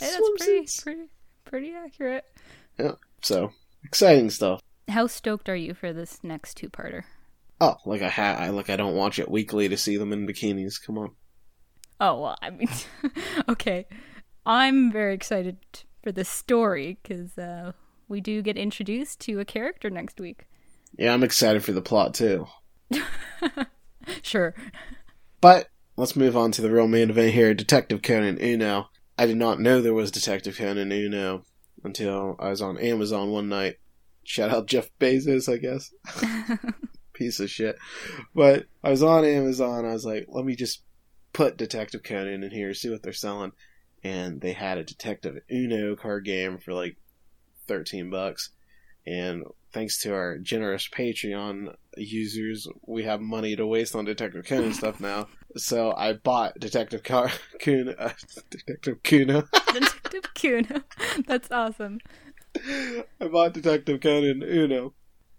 Hey, 0.00 0.10
that's 0.10 0.30
pretty, 0.36 0.66
pretty, 0.82 1.10
pretty 1.44 1.74
accurate. 1.74 2.24
Yeah. 2.76 2.92
So 3.22 3.52
exciting 3.84 4.30
stuff. 4.30 4.60
How 4.88 5.06
stoked 5.06 5.48
are 5.48 5.54
you 5.54 5.74
for 5.74 5.92
this 5.92 6.18
next 6.24 6.56
two-parter? 6.56 7.04
Oh, 7.60 7.76
like 7.86 8.02
I 8.02 8.08
ha- 8.08 8.36
I 8.36 8.48
like 8.48 8.68
I 8.68 8.76
don't 8.76 8.96
watch 8.96 9.20
it 9.20 9.30
weekly 9.30 9.68
to 9.68 9.76
see 9.76 9.96
them 9.96 10.12
in 10.12 10.26
bikinis. 10.26 10.84
Come 10.84 10.98
on. 10.98 11.10
Oh 12.00 12.20
well, 12.20 12.36
I 12.42 12.50
mean, 12.50 12.68
okay. 13.48 13.86
I'm 14.44 14.90
very 14.90 15.14
excited 15.14 15.58
for 16.02 16.10
the 16.10 16.24
story 16.24 16.98
because 17.00 17.38
uh, 17.38 17.72
we 18.08 18.20
do 18.20 18.42
get 18.42 18.56
introduced 18.56 19.20
to 19.20 19.38
a 19.38 19.44
character 19.44 19.88
next 19.88 20.18
week. 20.18 20.46
Yeah, 20.96 21.12
I'm 21.14 21.24
excited 21.24 21.64
for 21.64 21.72
the 21.72 21.82
plot 21.82 22.14
too. 22.14 22.46
Sure. 24.22 24.54
But 25.40 25.68
let's 25.96 26.16
move 26.16 26.36
on 26.36 26.52
to 26.52 26.62
the 26.62 26.70
real 26.70 26.88
main 26.88 27.10
event 27.10 27.34
here 27.34 27.54
Detective 27.54 28.02
Conan 28.02 28.38
Uno. 28.40 28.88
I 29.18 29.26
did 29.26 29.36
not 29.36 29.60
know 29.60 29.80
there 29.80 29.94
was 29.94 30.10
Detective 30.10 30.56
Conan 30.56 30.90
Uno 30.90 31.44
until 31.84 32.36
I 32.38 32.50
was 32.50 32.62
on 32.62 32.78
Amazon 32.78 33.30
one 33.30 33.48
night. 33.48 33.76
Shout 34.24 34.50
out 34.50 34.66
Jeff 34.66 34.90
Bezos, 34.98 35.52
I 35.52 35.56
guess. 35.58 35.92
Piece 37.12 37.40
of 37.40 37.50
shit. 37.50 37.76
But 38.34 38.66
I 38.82 38.90
was 38.90 39.02
on 39.02 39.24
Amazon. 39.24 39.84
I 39.84 39.92
was 39.92 40.04
like, 40.04 40.26
let 40.28 40.44
me 40.44 40.54
just 40.54 40.82
put 41.32 41.56
Detective 41.56 42.02
Conan 42.02 42.42
in 42.42 42.50
here, 42.50 42.72
see 42.74 42.88
what 42.88 43.02
they're 43.02 43.12
selling. 43.12 43.52
And 44.04 44.40
they 44.40 44.52
had 44.52 44.78
a 44.78 44.84
Detective 44.84 45.38
Uno 45.50 45.96
card 45.96 46.24
game 46.24 46.58
for 46.58 46.72
like 46.72 46.96
13 47.68 48.10
bucks. 48.10 48.50
And 49.06 49.44
thanks 49.72 50.00
to 50.02 50.14
our 50.14 50.38
generous 50.38 50.88
Patreon 50.88 51.74
users, 51.96 52.68
we 52.86 53.02
have 53.04 53.20
money 53.20 53.56
to 53.56 53.66
waste 53.66 53.94
on 53.96 54.04
Detective 54.04 54.44
Conan 54.46 54.72
stuff 54.74 55.00
now. 55.00 55.26
So 55.56 55.92
I 55.96 56.12
bought 56.14 56.58
Detective 56.58 57.02
Car- 57.02 57.32
Kuna, 57.58 57.92
uh, 57.98 58.12
Detective 58.50 59.02
Kuna. 59.02 59.44
Detective 59.72 60.34
Kuno. 60.34 60.82
That's 61.26 61.50
awesome. 61.50 61.98
I 62.56 63.28
bought 63.30 63.54
Detective 63.54 64.00
Conan 64.00 64.42
Uno, 64.42 64.92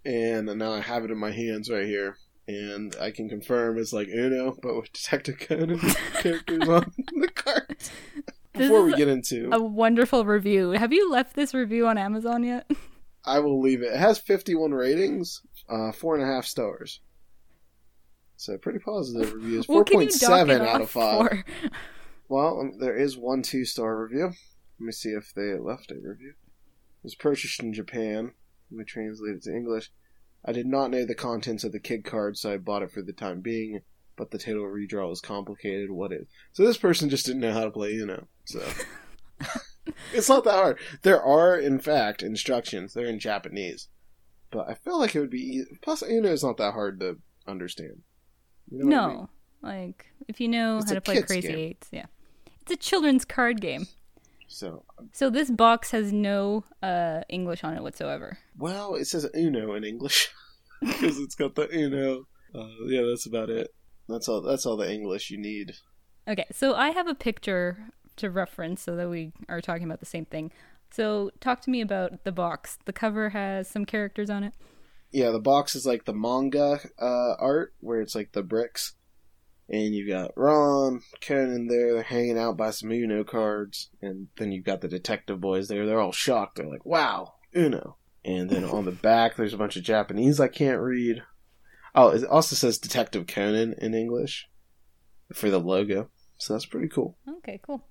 and 0.04 0.46
now 0.58 0.72
I 0.72 0.80
have 0.80 1.04
it 1.04 1.10
in 1.10 1.18
my 1.18 1.30
hands 1.30 1.70
right 1.70 1.86
here, 1.86 2.18
and 2.48 2.94
I 3.00 3.12
can 3.12 3.28
confirm 3.28 3.78
it's 3.78 3.92
like 3.92 4.08
Uno, 4.08 4.56
but 4.62 4.74
with 4.76 4.92
Detective 4.92 5.38
Conan 5.38 5.78
characters 6.20 6.68
on 6.68 6.92
the 6.96 7.28
cards. 7.34 7.90
Before 8.52 8.82
we 8.84 8.94
get 8.94 9.08
into, 9.08 9.48
A 9.52 9.60
wonderful 9.62 10.24
review. 10.24 10.70
Have 10.72 10.92
you 10.92 11.10
left 11.10 11.34
this 11.34 11.54
review 11.54 11.86
on 11.86 11.98
Amazon 11.98 12.44
yet? 12.44 12.70
I 13.24 13.38
will 13.38 13.60
leave 13.60 13.82
it. 13.82 13.92
It 13.92 13.98
has 13.98 14.18
51 14.18 14.72
ratings, 14.72 15.42
uh, 15.68 15.92
four 15.92 16.14
and 16.14 16.22
a 16.22 16.26
half 16.26 16.44
stars. 16.44 17.00
So 18.36 18.58
pretty 18.58 18.80
positive 18.80 19.32
reviews. 19.32 19.68
What 19.68 19.86
can 19.86 20.00
you 20.00 20.08
dock 20.10 20.46
4.7 20.46 20.60
out 20.66 20.80
of 20.82 20.90
5. 20.90 21.28
for? 21.28 21.44
Well, 22.28 22.60
um, 22.60 22.78
there 22.78 22.96
is 22.96 23.16
one 23.16 23.42
two 23.42 23.64
star 23.64 24.02
review. 24.02 24.32
Let 24.80 24.86
me 24.86 24.92
see 24.92 25.10
if 25.10 25.32
they 25.34 25.54
left 25.58 25.90
a 25.90 25.94
review. 25.94 26.30
It 26.30 27.04
was 27.04 27.14
purchased 27.14 27.62
in 27.62 27.72
Japan. 27.72 28.32
Let 28.70 28.78
me 28.78 28.84
translate 28.84 29.36
it 29.36 29.42
to 29.44 29.54
English. 29.54 29.90
I 30.44 30.52
did 30.52 30.66
not 30.66 30.90
know 30.90 31.04
the 31.04 31.14
contents 31.14 31.64
of 31.64 31.72
the 31.72 31.80
kid 31.80 32.04
card, 32.04 32.36
so 32.36 32.52
I 32.52 32.56
bought 32.56 32.82
it 32.82 32.90
for 32.90 33.02
the 33.02 33.12
time 33.12 33.40
being. 33.40 33.80
But 34.16 34.30
the 34.30 34.38
total 34.38 34.64
redraw 34.64 35.08
was 35.08 35.20
complicated. 35.20 35.90
What 35.90 36.12
is? 36.12 36.26
So 36.52 36.64
this 36.64 36.76
person 36.76 37.08
just 37.08 37.26
didn't 37.26 37.40
know 37.40 37.52
how 37.52 37.64
to 37.64 37.70
play 37.70 37.92
you 37.92 38.06
know. 38.06 38.24
So 38.44 38.62
it's 40.12 40.28
not 40.28 40.44
that 40.44 40.54
hard. 40.54 40.78
There 41.02 41.22
are, 41.22 41.56
in 41.56 41.78
fact, 41.78 42.22
instructions. 42.22 42.94
They're 42.94 43.06
in 43.06 43.18
Japanese, 43.18 43.88
but 44.50 44.68
I 44.68 44.74
feel 44.74 44.98
like 44.98 45.14
it 45.14 45.20
would 45.20 45.30
be. 45.30 45.40
Easy. 45.40 45.78
Plus, 45.82 46.02
Uno 46.02 46.30
is 46.30 46.44
not 46.44 46.56
that 46.58 46.74
hard 46.74 47.00
to 47.00 47.18
understand. 47.46 48.02
You 48.70 48.84
know 48.84 48.96
what 48.96 49.04
I 49.04 49.08
mean? 49.08 49.16
No. 49.16 49.30
Like, 49.62 50.06
if 50.28 50.40
you 50.40 50.48
know 50.48 50.78
It's 50.78 50.90
how 50.90 50.94
to 50.94 51.00
play 51.00 51.22
Crazy 51.22 51.48
game. 51.48 51.58
Eights, 51.58 51.88
yeah. 51.90 52.06
It's 52.62 52.72
a 52.72 52.76
children's 52.76 53.24
card 53.24 53.60
game. 53.60 53.86
So 54.46 54.84
So 55.12 55.30
this 55.30 55.50
box 55.50 55.90
has 55.90 56.12
no 56.12 56.64
uh, 56.82 57.22
English 57.28 57.64
on 57.64 57.74
it 57.74 57.82
whatsoever. 57.82 58.38
Well, 58.56 58.94
it 58.94 59.06
says 59.06 59.28
Uno 59.34 59.74
in 59.74 59.84
English 59.84 60.30
because 60.80 61.18
it's 61.18 61.34
got 61.34 61.54
the 61.54 61.68
Uno. 61.74 62.26
Uh, 62.54 62.68
yeah, 62.86 63.02
that's 63.02 63.26
about 63.26 63.50
it. 63.50 63.68
That's 64.08 64.28
all. 64.28 64.42
That's 64.42 64.66
all 64.66 64.76
the 64.76 64.90
English 64.92 65.30
you 65.30 65.38
need. 65.38 65.72
Okay, 66.28 66.46
so 66.52 66.74
I 66.74 66.90
have 66.90 67.08
a 67.08 67.14
picture 67.14 67.88
to 68.16 68.30
reference 68.30 68.82
so 68.82 68.96
that 68.96 69.08
we 69.08 69.32
are 69.48 69.60
talking 69.60 69.84
about 69.84 70.00
the 70.00 70.06
same 70.06 70.24
thing. 70.24 70.52
So 70.90 71.30
talk 71.40 71.60
to 71.62 71.70
me 71.70 71.80
about 71.80 72.24
the 72.24 72.32
box. 72.32 72.78
The 72.84 72.92
cover 72.92 73.30
has 73.30 73.68
some 73.68 73.84
characters 73.84 74.30
on 74.30 74.44
it. 74.44 74.54
Yeah, 75.10 75.30
the 75.30 75.40
box 75.40 75.74
is 75.74 75.86
like 75.86 76.04
the 76.04 76.12
manga 76.12 76.80
uh, 77.00 77.34
art 77.38 77.74
where 77.80 78.00
it's 78.00 78.14
like 78.14 78.32
the 78.32 78.42
bricks, 78.42 78.94
and 79.68 79.94
you've 79.94 80.08
got 80.08 80.32
Ran, 80.36 81.02
Conan 81.20 81.68
there. 81.68 81.94
They're 81.94 82.02
hanging 82.02 82.38
out 82.38 82.56
by 82.56 82.70
some 82.70 82.90
Uno 82.90 83.24
cards, 83.24 83.90
and 84.02 84.28
then 84.36 84.52
you've 84.52 84.64
got 84.64 84.80
the 84.80 84.88
detective 84.88 85.40
boys 85.40 85.68
there. 85.68 85.86
They're 85.86 86.00
all 86.00 86.12
shocked. 86.12 86.56
They're 86.56 86.68
like, 86.68 86.84
"Wow, 86.84 87.34
Uno!" 87.56 87.96
And 88.24 88.50
then 88.50 88.64
on 88.64 88.86
the 88.86 88.92
back, 88.92 89.36
there's 89.36 89.54
a 89.54 89.58
bunch 89.58 89.76
of 89.76 89.82
Japanese 89.82 90.40
I 90.40 90.48
can't 90.48 90.80
read. 90.80 91.22
Oh, 91.94 92.08
it 92.08 92.24
also 92.24 92.56
says 92.56 92.78
Detective 92.78 93.26
Conan 93.26 93.74
in 93.78 93.94
English 93.94 94.48
for 95.32 95.50
the 95.50 95.60
logo, 95.60 96.10
so 96.38 96.54
that's 96.54 96.66
pretty 96.66 96.88
cool. 96.88 97.16
Okay, 97.38 97.60
cool. 97.64 97.84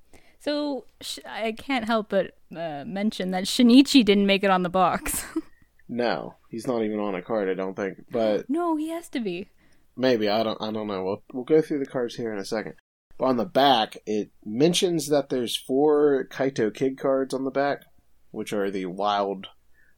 So 0.44 0.86
sh- 1.02 1.20
I 1.26 1.54
can't 1.54 1.86
help 1.86 2.10
but 2.10 2.38
uh, 2.56 2.84
mention 2.86 3.32
that 3.32 3.46
Shinichi 3.46 4.04
didn't 4.04 4.26
make 4.26 4.44
it 4.44 4.50
on 4.50 4.64
the 4.64 4.70
box. 4.70 5.26
No, 5.90 6.36
he's 6.50 6.66
not 6.66 6.82
even 6.82 6.98
on 7.00 7.14
a 7.14 7.22
card. 7.22 7.50
I 7.50 7.54
don't 7.54 7.76
think, 7.76 8.06
but 8.10 8.50
no, 8.50 8.78
he 8.78 8.90
has 8.90 9.10
to 9.10 9.20
be. 9.20 9.50
maybe 9.98 10.28
I 10.30 10.42
don't. 10.42 10.60
I 10.62 10.72
don't 10.72 10.88
know. 10.88 11.04
We'll 11.04 11.24
we'll 11.34 11.44
go 11.44 11.62
through 11.62 11.80
the 11.80 11.86
cards 11.86 12.16
here 12.16 12.32
in 12.34 12.40
a 12.40 12.46
second. 12.46 12.76
But 13.18 13.26
on 13.26 13.38
the 13.38 13.46
back, 13.46 13.98
it 14.08 14.32
mentions 14.44 15.10
that 15.10 15.30
there's 15.30 15.56
four 15.58 16.26
Kaito 16.32 16.74
Kid 16.74 16.98
cards 16.98 17.34
on 17.34 17.44
the 17.44 17.52
back, 17.52 17.84
which 18.32 18.54
are 18.54 18.72
the 18.72 18.86
wild, 18.88 19.48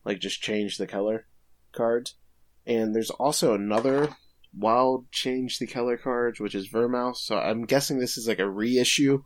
like 0.04 0.20
just 0.20 0.42
change 0.42 0.78
the 0.78 0.88
color 0.88 1.28
cards, 1.72 2.16
and 2.66 2.94
there's 2.94 3.12
also 3.12 3.54
another 3.54 4.10
wild 4.58 5.10
change 5.12 5.60
the 5.60 5.68
color 5.68 5.98
cards, 5.98 6.40
which 6.42 6.56
is 6.56 6.68
Vermouth. 6.68 7.18
So 7.18 7.38
I'm 7.38 7.64
guessing 7.66 8.00
this 8.00 8.18
is 8.18 8.28
like 8.28 8.40
a 8.40 8.50
reissue 8.50 9.22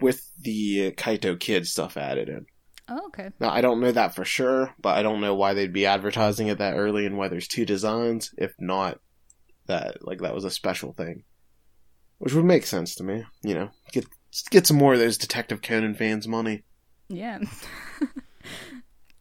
with 0.00 0.30
the 0.40 0.92
Kaito 0.92 1.38
Kid 1.38 1.66
stuff 1.66 1.96
added 1.96 2.28
in. 2.28 2.46
Oh, 2.88 3.06
okay. 3.08 3.30
Now, 3.40 3.50
I 3.50 3.60
don't 3.60 3.80
know 3.80 3.92
that 3.92 4.14
for 4.14 4.24
sure, 4.24 4.74
but 4.80 4.96
I 4.96 5.02
don't 5.02 5.20
know 5.20 5.34
why 5.34 5.54
they'd 5.54 5.72
be 5.72 5.86
advertising 5.86 6.48
it 6.48 6.58
that 6.58 6.74
early 6.74 7.06
and 7.06 7.16
why 7.16 7.28
there's 7.28 7.46
two 7.48 7.64
designs, 7.64 8.30
if 8.36 8.52
not 8.58 8.98
that, 9.66 10.04
like, 10.06 10.20
that 10.20 10.34
was 10.34 10.44
a 10.44 10.50
special 10.50 10.92
thing. 10.92 11.24
Which 12.18 12.34
would 12.34 12.44
make 12.44 12.66
sense 12.66 12.94
to 12.96 13.04
me, 13.04 13.24
you 13.42 13.54
know. 13.54 13.70
Get 13.92 14.06
get 14.50 14.66
some 14.66 14.76
more 14.78 14.94
of 14.94 14.98
those 14.98 15.18
Detective 15.18 15.60
Conan 15.62 15.94
fans 15.94 16.26
money. 16.28 16.62
Yeah. 17.08 17.38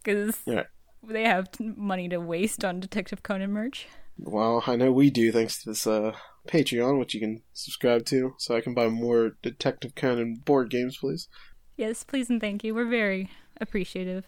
Because 0.04 0.40
Yeah. 0.46 0.64
they 1.04 1.24
have 1.26 1.48
money 1.60 2.10
to 2.10 2.18
waste 2.20 2.66
on 2.66 2.80
Detective 2.80 3.22
Conan 3.24 3.52
merch. 3.52 3.88
Well, 4.18 4.64
I 4.68 4.76
know 4.76 4.92
we 4.92 5.10
do 5.10 5.32
thanks 5.32 5.62
to 5.64 5.70
this 5.70 5.88
uh, 5.88 6.14
Patreon, 6.48 7.00
which 7.00 7.14
you 7.14 7.20
can 7.20 7.42
subscribe 7.54 8.06
to, 8.08 8.34
so 8.38 8.56
I 8.56 8.62
can 8.62 8.74
buy 8.74 8.88
more 8.88 9.38
Detective 9.42 9.96
Conan 9.96 10.42
board 10.46 10.70
games, 10.70 10.98
please. 10.98 11.28
Yes, 11.78 12.04
please 12.04 12.30
and 12.30 12.40
thank 12.40 12.64
you. 12.64 12.76
We're 12.76 12.90
very 12.90 13.30
appreciative. 13.60 14.26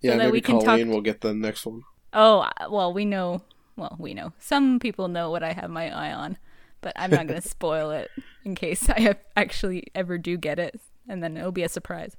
Yeah, 0.00 0.12
that 0.12 0.18
maybe 0.18 0.32
we 0.32 0.40
can 0.40 0.60
Colleen 0.60 0.86
talk- 0.86 0.94
will 0.94 1.02
get 1.02 1.20
the 1.20 1.34
next 1.34 1.66
one. 1.66 1.82
Oh, 2.12 2.40
uh, 2.40 2.68
well, 2.70 2.92
we 2.92 3.04
know. 3.04 3.42
Well, 3.76 3.96
we 3.98 4.14
know. 4.14 4.32
Some 4.38 4.78
people 4.78 5.08
know 5.08 5.30
what 5.30 5.42
I 5.42 5.52
have 5.52 5.68
my 5.68 5.90
eye 5.90 6.12
on, 6.12 6.38
but 6.80 6.92
I'm 6.96 7.10
not 7.10 7.26
going 7.26 7.40
to 7.42 7.48
spoil 7.48 7.90
it 7.90 8.10
in 8.44 8.54
case 8.54 8.88
I 8.88 9.00
have 9.00 9.18
actually 9.36 9.88
ever 9.94 10.16
do 10.16 10.36
get 10.36 10.58
it, 10.58 10.80
and 11.08 11.22
then 11.22 11.36
it'll 11.36 11.52
be 11.52 11.64
a 11.64 11.68
surprise. 11.68 12.16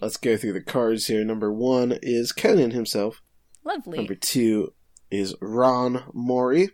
Let's 0.00 0.16
go 0.16 0.36
through 0.36 0.52
the 0.52 0.60
cards 0.60 1.06
here. 1.06 1.24
Number 1.24 1.52
one 1.52 1.98
is 2.02 2.32
Conan 2.32 2.72
himself. 2.72 3.22
Lovely. 3.64 3.98
Number 3.98 4.14
two 4.14 4.72
is 5.10 5.34
Ran 5.40 6.04
Mori. 6.12 6.70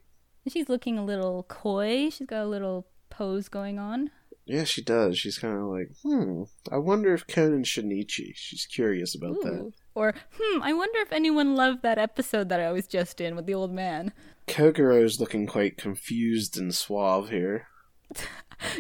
She's 0.49 0.69
looking 0.69 0.99
a 0.99 1.05
little 1.05 1.45
coy. 1.45 2.11
She's 2.11 2.27
got 2.27 2.45
a 2.45 2.49
little 2.49 2.87
pose 3.11 3.49
going 3.49 3.79
on. 3.79 4.11
Yeah, 4.47 4.65
she 4.65 4.83
does. 4.83 5.19
She's 5.19 5.39
kind 5.39 5.57
of 5.57 5.65
like, 5.65 5.91
hmm, 6.03 6.43
I 6.71 6.77
wonder 6.77 7.15
if 7.15 7.27
Conan's 7.27 7.69
Shinichi. 7.69 8.33
She's 8.35 8.67
curious 8.67 9.15
about 9.15 9.41
that. 9.43 9.73
Or, 9.95 10.15
hmm, 10.39 10.63
I 10.63 10.75
wonder 10.75 10.99
if 10.99 11.13
anyone 11.13 11.55
loved 11.55 11.83
that 11.83 11.99
episode 11.99 12.51
that 12.51 12.61
I 12.61 12.71
was 12.71 12.87
just 12.87 13.21
in 13.21 13.37
with 13.37 13.47
the 13.47 13.55
old 13.55 13.73
man. 13.73 14.13
Kogoro's 14.47 15.19
looking 15.19 15.47
quite 15.47 15.79
confused 15.79 16.59
and 16.59 16.75
suave 16.75 17.31
here. 17.31 17.69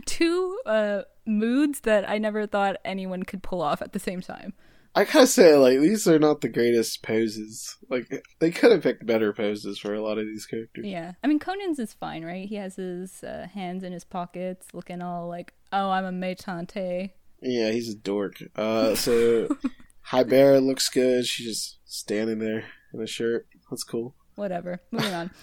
Two 0.04 0.58
uh, 0.66 1.02
moods 1.26 1.80
that 1.80 2.08
I 2.08 2.18
never 2.18 2.46
thought 2.46 2.76
anyone 2.84 3.22
could 3.22 3.42
pull 3.42 3.62
off 3.62 3.80
at 3.80 3.92
the 3.92 3.98
same 3.98 4.20
time. 4.20 4.52
I 4.96 5.04
gotta 5.04 5.26
say, 5.26 5.56
like, 5.56 5.80
these 5.80 6.06
are 6.06 6.20
not 6.20 6.40
the 6.40 6.48
greatest 6.48 7.02
poses. 7.02 7.76
Like, 7.90 8.24
they 8.38 8.50
could 8.52 8.70
have 8.70 8.82
picked 8.82 9.04
better 9.04 9.32
poses 9.32 9.78
for 9.78 9.92
a 9.92 10.02
lot 10.02 10.18
of 10.18 10.26
these 10.26 10.46
characters. 10.46 10.86
Yeah. 10.86 11.14
I 11.22 11.26
mean, 11.26 11.40
Conan's 11.40 11.80
is 11.80 11.92
fine, 11.92 12.24
right? 12.24 12.48
He 12.48 12.54
has 12.56 12.76
his 12.76 13.24
uh, 13.24 13.48
hands 13.52 13.82
in 13.82 13.92
his 13.92 14.04
pockets, 14.04 14.68
looking 14.72 15.02
all 15.02 15.28
like, 15.28 15.54
oh, 15.72 15.90
I'm 15.90 16.04
a 16.04 16.12
meitantei. 16.12 17.10
Yeah, 17.42 17.70
he's 17.70 17.88
a 17.92 17.96
dork. 17.96 18.42
Uh, 18.54 18.94
so, 18.94 19.48
Haibara 20.10 20.64
looks 20.64 20.88
good. 20.88 21.26
She's 21.26 21.46
just 21.46 21.78
standing 21.84 22.38
there 22.38 22.64
in 22.92 23.02
a 23.02 23.06
shirt. 23.06 23.48
That's 23.70 23.84
cool. 23.84 24.14
Whatever. 24.36 24.80
Moving 24.90 25.14
on. 25.14 25.30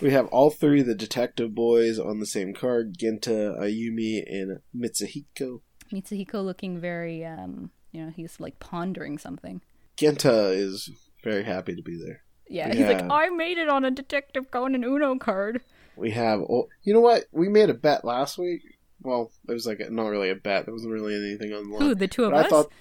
We 0.00 0.12
have 0.12 0.28
all 0.28 0.48
three 0.48 0.80
of 0.80 0.86
the 0.86 0.94
detective 0.94 1.54
boys 1.54 1.98
on 1.98 2.20
the 2.20 2.26
same 2.26 2.54
card 2.54 2.96
Genta, 2.96 3.54
Ayumi, 3.60 4.22
and 4.26 4.60
Mitsuhiko. 4.74 5.60
Mitsuhiko 5.92 6.42
looking 6.42 6.80
very, 6.80 7.22
um, 7.22 7.70
you 7.92 8.04
know, 8.04 8.10
he's 8.14 8.40
like 8.40 8.58
pondering 8.60 9.18
something. 9.18 9.60
Genta 9.96 10.50
is 10.50 10.90
very 11.22 11.44
happy 11.44 11.74
to 11.76 11.82
be 11.82 11.98
there. 12.02 12.22
Yeah, 12.48 12.72
he's 12.74 12.86
like, 12.86 13.04
I 13.10 13.28
made 13.28 13.58
it 13.58 13.68
on 13.68 13.84
a 13.84 13.90
Detective 13.90 14.50
Conan 14.50 14.82
Uno 14.82 15.16
card. 15.18 15.60
We 15.96 16.10
have, 16.12 16.40
oh, 16.40 16.68
you 16.82 16.92
know 16.92 17.00
what? 17.00 17.26
We 17.30 17.48
made 17.48 17.70
a 17.70 17.74
bet 17.74 18.04
last 18.04 18.38
week. 18.38 18.62
Well, 19.02 19.30
it 19.48 19.52
was 19.52 19.66
like 19.66 19.80
a, 19.80 19.88
not 19.90 20.06
really 20.08 20.30
a 20.30 20.34
bet. 20.34 20.64
There 20.64 20.74
wasn't 20.74 20.92
really 20.92 21.14
anything 21.14 21.52
on 21.52 21.68
the 21.68 21.74
line. 21.76 21.82
Who, 21.88 21.94
the 21.94 22.08
two 22.08 22.24
of 22.24 22.32
But 22.32 22.40
us? 22.40 22.46
I 22.46 22.48
thought, 22.48 22.72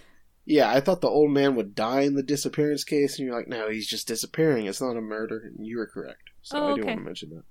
yeah, 0.46 0.72
I 0.72 0.80
thought 0.80 1.02
the 1.02 1.08
old 1.10 1.32
man 1.32 1.56
would 1.56 1.76
die 1.76 2.02
in 2.02 2.16
the 2.16 2.24
disappearance 2.24 2.84
case, 2.84 3.18
and 3.20 3.28
you're 3.28 3.36
like, 3.38 3.48
no, 3.48 3.70
he's 3.70 3.88
just 3.88 4.08
disappearing. 4.08 4.66
It's 4.66 4.82
not 4.82 4.98
a 4.98 5.02
murder, 5.02 5.52
and 5.56 5.66
you 5.68 5.78
were 5.78 5.88
correct. 5.88 6.24
So 6.42 6.58
Oh, 6.58 6.72
I 6.72 6.76
do 6.76 6.82
okay. 6.82 6.88
want 6.90 7.00
to 7.02 7.06
mention 7.06 7.30
that. 7.30 7.44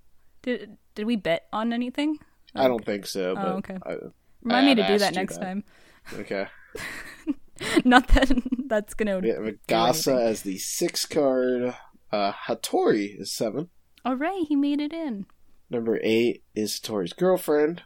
Did 0.43 0.77
did 0.95 1.07
we 1.07 1.17
bet 1.17 1.47
on 1.53 1.73
anything? 1.73 2.19
I 2.55 2.67
don't 2.67 2.85
think 2.85 3.07
so, 3.07 3.35
but 3.37 3.47
Oh, 3.47 3.57
okay. 3.59 3.79
I, 3.87 3.97
Remind 4.43 4.67
me 4.67 4.73
I've 4.73 4.77
to 4.89 4.93
do 4.95 4.99
that 4.99 5.15
next 5.15 5.35
that. 5.39 5.45
time. 5.45 5.65
okay. 6.15 6.47
Not 7.85 8.09
that 8.09 8.31
that's 8.67 8.95
gonna. 8.95 9.19
We 9.21 9.29
have 9.29 9.39
anything. 9.39 10.19
as 10.19 10.43
the 10.43 10.59
six 10.59 11.07
card. 11.07 11.75
Uh, 12.11 12.33
Hattori 12.47 13.21
is 13.21 13.33
seven. 13.33 13.69
All 14.05 14.17
right, 14.17 14.45
he 14.49 14.57
made 14.57 14.81
it 14.81 14.93
in. 14.93 15.27
Number 15.71 16.01
eight 16.03 16.45
is 16.55 16.79
Hattori's 16.81 17.13
girlfriend, 17.13 17.83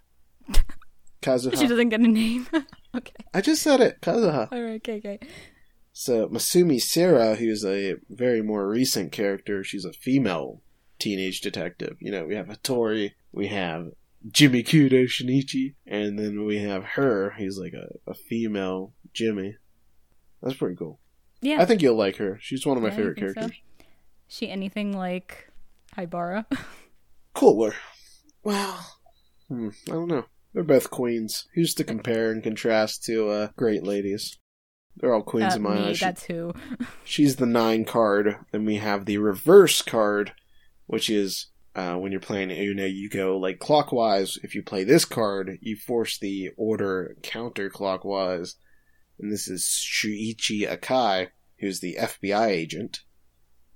Kazuha. 1.23 1.59
She 1.59 1.67
doesn't 1.67 1.89
get 1.89 2.01
a 2.01 2.09
name. 2.09 2.47
okay. 2.95 3.13
I 3.35 3.41
just 3.41 3.63
said 3.63 3.81
it, 3.81 4.01
Kazuha. 4.01 4.53
All 4.53 4.63
right. 4.63 4.77
Okay. 4.77 4.99
Okay. 4.99 5.19
So 5.93 6.29
Masumi 6.29 6.81
Sera, 6.81 7.35
who's 7.35 7.65
a 7.65 7.97
very 8.09 8.43
more 8.43 8.69
recent 8.69 9.13
character, 9.13 9.63
she's 9.63 9.85
a 9.85 9.93
female 9.93 10.63
teenage 10.99 11.41
detective. 11.41 11.97
You 12.01 12.13
know, 12.13 12.25
we 12.25 12.35
have 12.37 12.47
Hattori, 12.47 13.13
we 13.33 13.49
have 13.49 13.91
Jimmy 14.31 14.63
Kudo 14.63 15.05
Shinichi, 15.05 15.75
and 15.87 16.19
then 16.19 16.45
we 16.45 16.59
have 16.59 16.85
her. 16.85 17.35
He's 17.37 17.59
like 17.59 17.75
a, 17.75 17.89
a 18.11 18.15
female 18.15 18.95
Jimmy. 19.13 19.57
That's 20.43 20.57
pretty 20.57 20.77
cool. 20.77 21.01
Yeah. 21.41 21.61
I 21.61 21.65
think 21.65 21.83
you'll 21.83 21.97
like 21.97 22.17
her. 22.17 22.39
She's 22.41 22.65
one 22.67 22.77
of 22.77 22.83
my 22.83 22.89
Yeah, 22.91 22.97
favorite 22.97 23.19
think 23.19 23.29
so? 23.31 23.35
characters. 23.35 23.59
She 24.29 24.49
anything 24.51 24.97
like 24.97 25.51
Haibara? 25.97 26.47
Cooler. 27.35 27.75
Well, 28.45 28.99
hmm, 29.49 29.69
I 29.89 29.93
don't 29.93 30.09
know. 30.09 30.25
They're 30.55 30.63
both 30.65 30.91
queens. 30.91 31.47
Who's 31.55 31.75
to 31.75 31.85
compare 31.85 32.31
and 32.31 32.43
contrast 32.43 33.05
to 33.05 33.29
uh, 33.29 33.49
great 33.57 33.83
ladies? 33.85 34.39
They're 34.97 35.15
all 35.15 35.23
queens 35.23 35.55
Uh, 35.55 35.57
in 35.57 35.63
my 35.63 35.75
me, 35.75 35.89
eyes. 35.89 35.99
She- 35.99 36.05
that's 36.05 36.25
who. 36.25 36.53
She's 37.05 37.37
the 37.37 37.47
nine 37.47 37.85
card. 37.85 38.37
Then 38.53 38.65
we 38.65 38.77
have 38.77 39.07
the 39.07 39.19
reverse 39.19 39.81
card, 39.83 40.33
which 40.87 41.09
is 41.09 41.47
uh, 41.75 41.95
when 41.97 42.13
you're 42.13 42.21
playing 42.21 42.51
Uno, 42.51 42.85
you 42.85 43.09
go 43.09 43.39
like 43.39 43.59
clockwise. 43.59 44.39
If 44.43 44.55
you 44.55 44.63
play 44.63 44.85
this 44.85 45.05
card, 45.07 45.59
you 45.63 45.77
force 45.77 46.19
the 46.19 46.51
order 46.59 47.17
counterclockwise. 47.23 48.55
And 49.23 49.33
this 49.33 49.47
is 49.49 49.63
Shuichi 49.63 50.69
Akai, 50.69 51.29
who's 51.61 51.79
the 51.81 51.97
FBI 51.99 52.49
agent. 52.49 53.01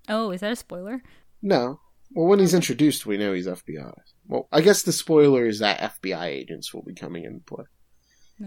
Oh, 0.09 0.31
is 0.33 0.41
that 0.41 0.53
a 0.53 0.57
spoiler? 0.57 1.03
No. 1.41 1.81
Well, 2.13 2.27
when 2.27 2.41
he's 2.41 2.53
introduced, 2.55 3.07
we 3.07 3.17
know 3.17 3.33
he's 3.33 3.47
FBI. 3.47 3.93
Well, 4.27 4.49
I 4.53 4.61
guess 4.61 4.83
the 4.83 4.93
spoiler 4.93 5.47
is 5.47 5.61
that 5.61 5.81
FBI 6.03 6.25
agents 6.27 6.75
will 6.75 6.83
be 6.83 6.95
coming 6.95 7.25
into 7.25 7.41
play. 7.45 7.65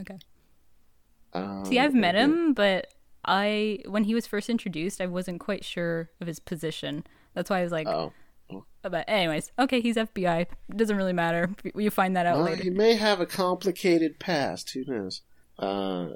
Okay. 0.02 0.18
Um, 1.34 1.66
See, 1.66 1.80
I've 1.80 1.94
met 1.94 2.16
him, 2.16 2.54
but 2.54 2.88
I 3.24 3.80
when 3.88 4.04
he 4.04 4.14
was 4.16 4.28
first 4.28 4.50
introduced, 4.50 5.00
I 5.02 5.06
wasn't 5.06 5.40
quite 5.40 5.64
sure 5.64 6.10
of 6.20 6.28
his 6.28 6.40
position. 6.40 7.06
That's 7.34 7.50
why 7.50 7.60
I 7.60 7.64
was 7.64 7.72
like, 7.72 7.88
Oh. 7.88 8.12
but 8.82 9.06
anyways, 9.08 9.52
okay, 9.60 9.80
he's 9.80 9.96
FBI. 9.96 10.48
Doesn't 10.76 10.98
really 10.98 11.14
matter. 11.14 11.50
You 11.76 11.92
find 11.92 12.16
that 12.16 12.26
out 12.26 12.38
Well, 12.38 12.46
later. 12.46 12.64
he 12.64 12.70
may 12.72 12.96
have 12.96 13.20
a 13.22 13.26
complicated 13.26 14.20
past. 14.20 14.72
Who 14.72 14.84
knows? 14.86 15.22
Uh, 15.58 16.10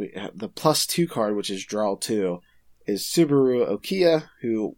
we 0.00 0.12
have 0.16 0.38
the 0.38 0.48
plus 0.48 0.86
two 0.86 1.06
card, 1.06 1.36
which 1.36 1.50
is 1.50 1.64
draw 1.64 1.94
two, 1.94 2.40
is 2.86 3.04
Subaru 3.04 3.68
Okiya, 3.68 4.24
who 4.40 4.76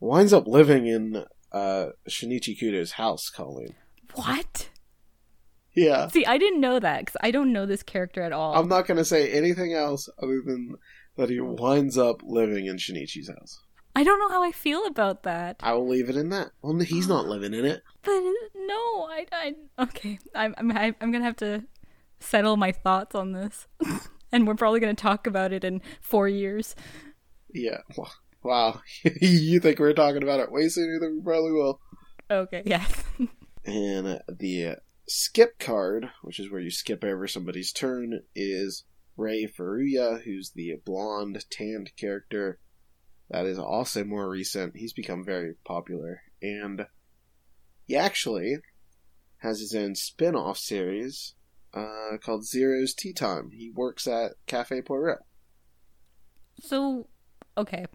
winds 0.00 0.32
up 0.32 0.46
living 0.46 0.86
in 0.86 1.24
uh, 1.50 1.86
Shinichi 2.08 2.58
Kudo's 2.60 2.92
house. 2.92 3.30
Colleen. 3.30 3.74
What? 4.14 4.68
Yeah, 5.74 6.06
See, 6.06 6.24
I 6.24 6.38
didn't 6.38 6.60
know 6.60 6.78
that 6.78 7.00
because 7.00 7.16
I 7.20 7.32
don't 7.32 7.52
know 7.52 7.66
this 7.66 7.82
character 7.82 8.22
at 8.22 8.32
all. 8.32 8.54
I'm 8.54 8.68
not 8.68 8.86
going 8.86 8.98
to 8.98 9.04
say 9.04 9.32
anything 9.32 9.72
else 9.72 10.08
other 10.22 10.40
than 10.46 10.76
that 11.16 11.30
he 11.30 11.40
winds 11.40 11.98
up 11.98 12.20
living 12.22 12.66
in 12.66 12.76
Shinichi's 12.76 13.28
house. 13.28 13.60
I 13.96 14.04
don't 14.04 14.20
know 14.20 14.28
how 14.28 14.42
I 14.42 14.52
feel 14.52 14.86
about 14.86 15.24
that. 15.24 15.56
I 15.60 15.72
will 15.72 15.88
leave 15.88 16.08
it 16.08 16.16
in 16.16 16.28
that. 16.28 16.50
Well, 16.62 16.78
he's 16.78 17.08
not 17.08 17.26
living 17.26 17.54
in 17.54 17.64
it. 17.64 17.82
But 18.02 18.20
no, 18.54 19.08
I, 19.08 19.26
I 19.32 19.54
okay. 19.84 20.18
I'm, 20.34 20.54
I'm, 20.58 20.94
I'm 21.00 21.10
gonna 21.10 21.24
have 21.24 21.36
to 21.36 21.64
settle 22.20 22.56
my 22.56 22.70
thoughts 22.70 23.14
on 23.14 23.32
this, 23.32 23.66
and 24.34 24.48
we're 24.48 24.56
probably 24.56 24.80
gonna 24.80 24.94
talk 24.94 25.26
about 25.26 25.52
it 25.52 25.64
in 25.64 25.80
four 26.02 26.28
years. 26.28 26.74
Yeah. 27.54 27.78
Wow. 28.42 28.80
you 29.20 29.60
think 29.60 29.78
we're 29.78 29.94
talking 29.94 30.24
about 30.24 30.40
it 30.40 30.50
way 30.50 30.68
sooner 30.68 30.98
than 30.98 31.16
we 31.16 31.22
probably 31.22 31.52
will. 31.52 31.80
Okay, 32.30 32.62
yes. 32.66 33.02
And 33.66 34.20
the 34.28 34.76
skip 35.08 35.58
card, 35.58 36.10
which 36.20 36.38
is 36.38 36.50
where 36.50 36.60
you 36.60 36.70
skip 36.70 37.02
over 37.02 37.26
somebody's 37.26 37.72
turn, 37.72 38.20
is 38.34 38.84
Rei 39.16 39.46
Furuya, 39.46 40.22
who's 40.22 40.50
the 40.54 40.74
blonde, 40.84 41.42
tanned 41.48 41.92
character. 41.96 42.58
That 43.30 43.46
is 43.46 43.58
also 43.58 44.04
more 44.04 44.28
recent. 44.28 44.76
He's 44.76 44.92
become 44.92 45.24
very 45.24 45.54
popular. 45.64 46.20
And 46.42 46.84
he 47.86 47.96
actually 47.96 48.58
has 49.38 49.60
his 49.60 49.74
own 49.74 49.94
spin 49.94 50.36
off 50.36 50.58
series 50.58 51.34
uh, 51.74 52.16
called 52.22 52.46
Zero's 52.46 52.94
Tea 52.94 53.12
Time. 53.12 53.50
He 53.50 53.70
works 53.70 54.06
at 54.06 54.32
Cafe 54.46 54.80
Poirot. 54.82 55.18
So, 56.60 57.08
okay, 57.56 57.86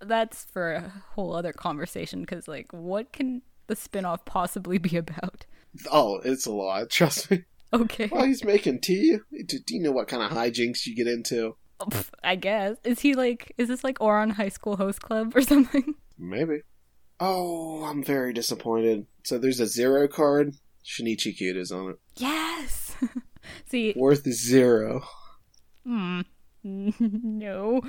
that's 0.00 0.44
for 0.44 0.72
a 0.72 0.92
whole 1.14 1.34
other 1.34 1.52
conversation. 1.52 2.20
Because 2.20 2.48
like, 2.48 2.66
what 2.72 3.12
can 3.12 3.42
the 3.68 3.76
spin-off 3.76 4.24
possibly 4.24 4.78
be 4.78 4.96
about? 4.96 5.46
Oh, 5.90 6.20
it's 6.24 6.46
a 6.46 6.52
lot, 6.52 6.90
trust 6.90 7.30
me. 7.30 7.44
Okay, 7.72 8.08
Well, 8.10 8.24
he's 8.24 8.44
making 8.44 8.80
tea. 8.80 9.18
Do 9.46 9.58
do 9.58 9.74
you 9.76 9.82
know 9.82 9.92
what 9.92 10.08
kind 10.08 10.22
of 10.22 10.30
hijinks 10.36 10.86
you 10.86 10.96
get 10.96 11.06
into? 11.06 11.56
I 12.24 12.34
guess 12.34 12.76
is 12.82 13.00
he 13.00 13.14
like? 13.14 13.52
Is 13.58 13.68
this 13.68 13.84
like 13.84 13.98
Ouran 13.98 14.32
High 14.32 14.48
School 14.48 14.76
Host 14.78 15.02
Club 15.02 15.36
or 15.36 15.42
something? 15.52 15.94
Maybe. 16.18 16.62
Oh, 17.20 17.84
I'm 17.84 18.02
very 18.02 18.32
disappointed. 18.32 19.06
So 19.24 19.38
there's 19.38 19.60
a 19.60 19.66
zero 19.66 20.08
card. 20.08 20.54
Shinichi 20.84 21.38
Kudo's 21.38 21.70
on 21.70 21.90
it. 21.90 21.96
Yes. 22.16 22.96
See, 23.70 23.94
Worth 23.96 24.24
zero. 24.30 25.04
hmm, 25.84 26.20
no. 26.62 27.80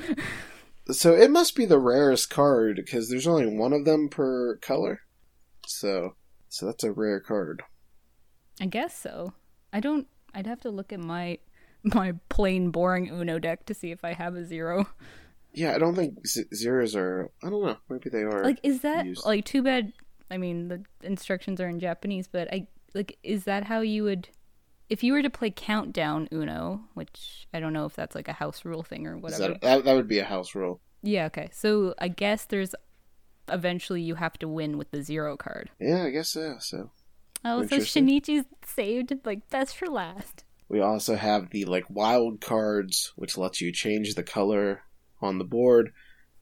So 0.92 1.14
it 1.14 1.30
must 1.30 1.56
be 1.56 1.66
the 1.66 1.80
rarest 1.80 2.30
card 2.30 2.78
because 2.78 3.10
there's 3.10 3.28
only 3.28 3.46
one 3.46 3.74
of 3.74 3.86
them 3.86 4.10
per 4.10 4.58
color. 4.58 5.02
So, 5.68 6.16
so 6.50 6.66
that's 6.66 6.84
a 6.84 6.92
rare 6.92 7.20
card. 7.20 7.62
I 8.60 8.66
guess 8.66 8.98
so. 8.98 9.34
I 9.72 9.80
don't. 9.80 10.08
I'd 10.34 10.48
have 10.48 10.62
to 10.62 10.70
look 10.70 10.92
at 10.92 11.00
my 11.00 11.38
my 11.84 12.14
plain 12.30 12.72
boring 12.72 13.08
Uno 13.10 13.40
deck 13.40 13.66
to 13.68 13.74
see 13.74 13.92
if 13.92 14.04
I 14.04 14.14
have 14.14 14.36
a 14.36 14.46
zero. 14.46 14.88
Yeah, 15.54 15.74
I 15.74 15.80
don't 15.80 15.96
think 15.96 16.26
z- 16.28 16.46
zeros 16.54 16.96
are. 16.96 17.32
I 17.44 17.50
don't 17.50 17.64
know. 17.66 17.78
Maybe 17.90 18.10
they 18.10 18.22
are. 18.24 18.44
Like, 18.44 18.60
is 18.64 18.82
that 18.82 19.06
used. 19.06 19.26
like 19.26 19.46
too 19.46 19.64
bad? 19.64 19.94
I 20.32 20.38
mean, 20.38 20.68
the 20.68 20.84
instructions 21.02 21.60
are 21.60 21.68
in 21.68 21.80
Japanese, 21.80 22.28
but 22.28 22.52
I 22.54 22.68
like. 22.94 23.18
Is 23.24 23.46
that 23.46 23.64
how 23.64 23.82
you 23.82 24.04
would, 24.04 24.30
if 24.90 25.04
you 25.04 25.14
were 25.14 25.22
to 25.22 25.30
play 25.30 25.52
Countdown 25.52 26.28
Uno, 26.32 26.82
which 26.94 27.48
I 27.54 27.60
don't 27.60 27.74
know 27.74 27.86
if 27.86 27.96
that's 27.96 28.16
like 28.16 28.28
a 28.28 28.34
house 28.34 28.66
rule 28.66 28.84
thing 28.84 29.08
or 29.08 29.18
whatever. 29.18 29.50
that, 29.50 29.62
that 29.62 29.84
that 29.86 29.96
would 29.96 30.08
be 30.08 30.20
a 30.20 30.26
house 30.26 30.56
rule. 30.56 30.82
Yeah. 31.02 31.26
Okay. 31.26 31.50
So 31.54 31.94
I 32.00 32.08
guess 32.08 32.46
there's 32.46 32.76
eventually 33.48 34.02
you 34.02 34.16
have 34.16 34.38
to 34.40 34.48
win 34.48 34.78
with 34.78 34.92
the 34.92 35.02
zero 35.02 35.38
card. 35.38 35.70
Yeah, 35.80 36.04
I 36.04 36.10
guess 36.10 36.30
so. 36.30 36.56
So 36.60 36.92
Oh, 37.46 37.66
so 37.66 37.78
Shinichi's 37.78 38.46
saved 38.66 39.14
like 39.26 39.50
best 39.50 39.78
for 39.78 39.88
last. 39.88 40.44
We 40.68 40.82
also 40.82 41.16
have 41.16 41.50
the 41.50 41.66
like 41.66 41.86
wild 41.90 42.42
cards, 42.42 43.14
which 43.16 43.38
lets 43.38 43.62
you 43.62 43.72
change 43.72 44.14
the 44.14 44.24
color 44.24 44.84
on 45.22 45.38
the 45.38 45.46
board. 45.46 45.92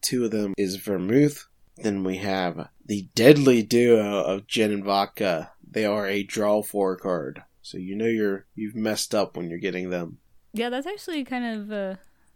Two 0.01 0.25
of 0.25 0.31
them 0.31 0.53
is 0.57 0.75
vermouth. 0.77 1.47
Then 1.77 2.03
we 2.03 2.17
have 2.17 2.69
the 2.85 3.07
deadly 3.13 3.61
duo 3.61 4.23
of 4.23 4.47
gin 4.47 4.71
and 4.71 4.83
vodka. 4.83 5.51
They 5.69 5.85
are 5.85 6.07
a 6.07 6.23
draw 6.23 6.63
four 6.63 6.97
card, 6.97 7.43
so 7.67 7.77
you 7.77 7.95
know 7.95 8.05
you're 8.05 8.45
you've 8.55 8.75
messed 8.75 9.13
up 9.13 9.35
when 9.35 9.49
you're 9.49 9.59
getting 9.59 9.89
them. 9.89 10.19
Yeah, 10.53 10.69
that's 10.69 10.87
actually 10.87 11.25
kind 11.25 11.45
of 11.45 11.71
uh, 11.71 11.95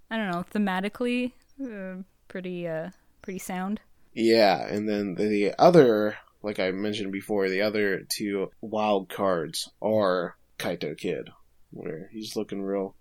I 0.09 0.17
don't 0.17 0.29
know, 0.29 0.45
thematically 0.53 1.31
uh, 1.63 2.03
pretty 2.27 2.67
uh 2.67 2.89
pretty 3.21 3.39
sound. 3.39 3.79
Yeah, 4.13 4.67
and 4.67 4.89
then 4.89 5.15
the 5.15 5.53
other, 5.57 6.17
like 6.43 6.59
I 6.59 6.71
mentioned 6.71 7.13
before, 7.13 7.47
the 7.47 7.61
other 7.61 8.01
two 8.09 8.51
wild 8.59 9.07
cards 9.07 9.69
are 9.81 10.35
Kaito 10.59 10.97
Kid, 10.97 11.29
where 11.69 12.09
he's 12.11 12.35
looking 12.35 12.61
real, 12.61 12.95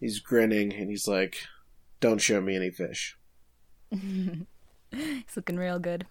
he's 0.00 0.18
grinning 0.18 0.72
and 0.72 0.90
he's 0.90 1.06
like, 1.06 1.36
"Don't 2.00 2.20
show 2.20 2.40
me 2.40 2.56
any 2.56 2.70
fish." 2.70 3.16
He's 4.94 5.36
looking 5.36 5.56
real 5.56 5.78
good. 5.78 6.06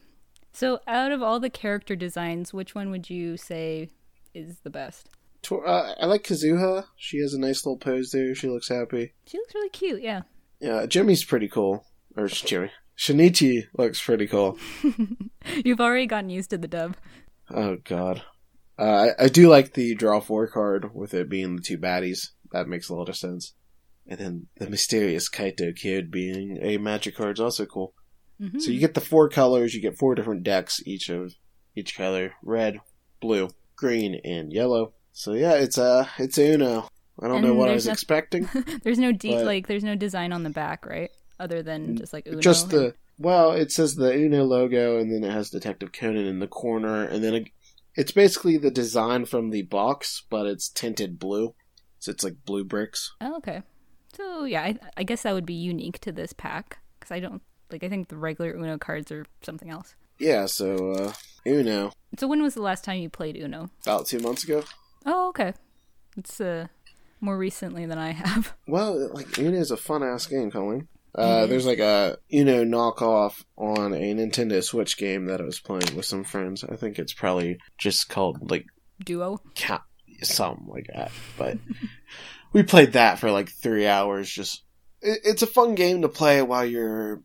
So, 0.53 0.79
out 0.87 1.11
of 1.11 1.21
all 1.21 1.39
the 1.39 1.49
character 1.49 1.95
designs, 1.95 2.53
which 2.53 2.73
one 2.73 2.89
would 2.89 3.09
you 3.09 3.37
say 3.37 3.89
is 4.33 4.59
the 4.59 4.69
best? 4.69 5.09
Uh, 5.49 5.93
I 5.99 6.05
like 6.05 6.23
Kazuha. 6.23 6.85
She 6.97 7.19
has 7.19 7.33
a 7.33 7.39
nice 7.39 7.65
little 7.65 7.77
pose 7.77 8.11
there. 8.11 8.35
She 8.35 8.47
looks 8.47 8.69
happy. 8.69 9.13
She 9.25 9.37
looks 9.37 9.53
really 9.55 9.69
cute. 9.69 10.01
Yeah. 10.01 10.21
Yeah, 10.59 10.85
Jimmy's 10.85 11.23
pretty 11.25 11.47
cool. 11.47 11.85
Or 12.15 12.27
Jimmy. 12.27 12.69
Shinichi 12.97 13.63
looks 13.77 14.01
pretty 14.03 14.27
cool. 14.27 14.57
You've 15.65 15.81
already 15.81 16.05
gotten 16.05 16.29
used 16.29 16.51
to 16.51 16.57
the 16.57 16.67
dub. 16.67 16.95
Oh 17.49 17.77
god. 17.83 18.21
Uh, 18.77 19.09
I, 19.19 19.23
I 19.23 19.27
do 19.27 19.49
like 19.49 19.73
the 19.73 19.95
draw 19.95 20.19
four 20.19 20.47
card 20.47 20.93
with 20.93 21.13
it 21.13 21.29
being 21.29 21.55
the 21.55 21.61
two 21.61 21.77
baddies. 21.77 22.29
That 22.51 22.67
makes 22.67 22.89
a 22.89 22.95
lot 22.95 23.09
of 23.09 23.15
sense. 23.15 23.53
And 24.07 24.19
then 24.19 24.47
the 24.57 24.69
mysterious 24.69 25.29
Kaito 25.29 25.75
Kid 25.75 26.11
being 26.11 26.59
a 26.61 26.77
magic 26.77 27.15
card 27.15 27.37
is 27.37 27.41
also 27.41 27.65
cool. 27.65 27.93
Mhm. 28.39 28.61
So 28.61 28.71
you 28.71 28.79
get 28.79 28.93
the 28.93 29.01
four 29.01 29.29
colors, 29.29 29.73
you 29.73 29.81
get 29.81 29.97
four 29.97 30.13
different 30.15 30.43
decks, 30.43 30.81
each 30.85 31.09
of 31.09 31.33
each 31.75 31.95
color. 31.95 32.33
Red, 32.43 32.79
blue, 33.19 33.49
green, 33.75 34.19
and 34.23 34.51
yellow. 34.53 34.93
So 35.13 35.33
yeah, 35.33 35.53
it's 35.53 35.77
uh 35.77 36.07
it's 36.17 36.37
Uno. 36.37 36.87
I 37.19 37.27
don't 37.27 37.43
know 37.43 37.53
what 37.53 37.69
I 37.69 37.73
was 37.73 37.85
no- 37.85 37.93
expecting. 37.93 38.49
there's 38.83 38.99
no 38.99 39.11
de- 39.11 39.43
like 39.43 39.67
there's 39.67 39.83
no 39.83 39.95
design 39.95 40.33
on 40.33 40.43
the 40.43 40.49
back, 40.49 40.85
right? 40.85 41.11
Other 41.39 41.61
than 41.61 41.97
just 41.97 42.13
like 42.13 42.27
Uno. 42.27 42.39
Just 42.39 42.69
the 42.69 42.93
well, 43.17 43.51
it 43.51 43.71
says 43.71 43.95
the 43.95 44.13
Uno 44.13 44.43
logo, 44.43 44.97
and 44.97 45.11
then 45.11 45.23
it 45.23 45.31
has 45.31 45.49
Detective 45.49 45.91
Conan 45.91 46.25
in 46.25 46.39
the 46.39 46.47
corner, 46.47 47.03
and 47.03 47.23
then 47.23 47.35
it, 47.35 47.49
it's 47.95 48.11
basically 48.11 48.57
the 48.57 48.71
design 48.71 49.25
from 49.25 49.51
the 49.51 49.61
box, 49.61 50.23
but 50.29 50.47
it's 50.47 50.69
tinted 50.69 51.19
blue, 51.19 51.53
so 51.99 52.11
it's 52.11 52.23
like 52.23 52.37
blue 52.45 52.63
bricks. 52.63 53.11
Oh, 53.21 53.35
okay. 53.37 53.61
So 54.13 54.45
yeah, 54.45 54.63
I, 54.63 54.79
I 54.97 55.03
guess 55.03 55.21
that 55.23 55.33
would 55.33 55.45
be 55.45 55.53
unique 55.53 55.99
to 55.99 56.11
this 56.11 56.33
pack 56.33 56.79
because 56.99 57.11
I 57.11 57.19
don't 57.19 57.41
like. 57.71 57.83
I 57.83 57.89
think 57.89 58.07
the 58.07 58.17
regular 58.17 58.51
Uno 58.51 58.77
cards 58.77 59.11
are 59.11 59.25
something 59.41 59.69
else. 59.69 59.95
Yeah, 60.17 60.45
so 60.45 60.91
uh, 60.91 61.13
Uno 61.47 61.91
So 62.17 62.27
when 62.27 62.41
was 62.43 62.53
the 62.53 62.61
last 62.61 62.83
time 62.83 62.99
you 62.99 63.09
played 63.09 63.37
Uno? 63.37 63.69
about 63.83 64.07
two 64.07 64.19
months 64.19 64.43
ago. 64.43 64.63
Oh, 65.05 65.29
okay. 65.29 65.53
It's 66.17 66.39
uh 66.41 66.67
more 67.19 67.37
recently 67.37 67.85
than 67.85 67.97
I 67.97 68.11
have. 68.11 68.53
Well, 68.67 69.11
like 69.13 69.37
Uno 69.37 69.57
is 69.59 69.71
a 69.71 69.77
fun 69.77 70.01
ass 70.03 70.25
game, 70.27 70.49
Colleen. 70.49 70.87
Uh, 71.13 71.45
there's 71.45 71.65
like 71.65 71.79
a 71.79 72.17
Uno 72.33 72.63
knockoff 72.63 73.43
on 73.57 73.93
a 73.93 74.13
Nintendo 74.13 74.63
Switch 74.63 74.97
game 74.97 75.25
that 75.25 75.41
I 75.41 75.43
was 75.43 75.59
playing 75.59 75.93
with 75.95 76.05
some 76.05 76.23
friends. 76.23 76.63
I 76.63 76.77
think 76.77 76.97
it's 76.97 77.13
probably 77.13 77.57
just 77.77 78.07
called 78.07 78.49
like 78.49 78.65
Duo. 79.03 79.41
cat 79.55 79.81
something 80.23 80.67
like 80.67 80.87
that. 80.93 81.11
But 81.37 81.57
we 82.53 82.63
played 82.63 82.93
that 82.93 83.19
for 83.19 83.29
like 83.31 83.49
three 83.49 83.87
hours. 83.87 84.29
Just 84.29 84.63
it, 85.01 85.19
it's 85.23 85.41
a 85.41 85.47
fun 85.47 85.75
game 85.75 86.01
to 86.03 86.09
play 86.09 86.41
while 86.41 86.65
you're 86.65 87.21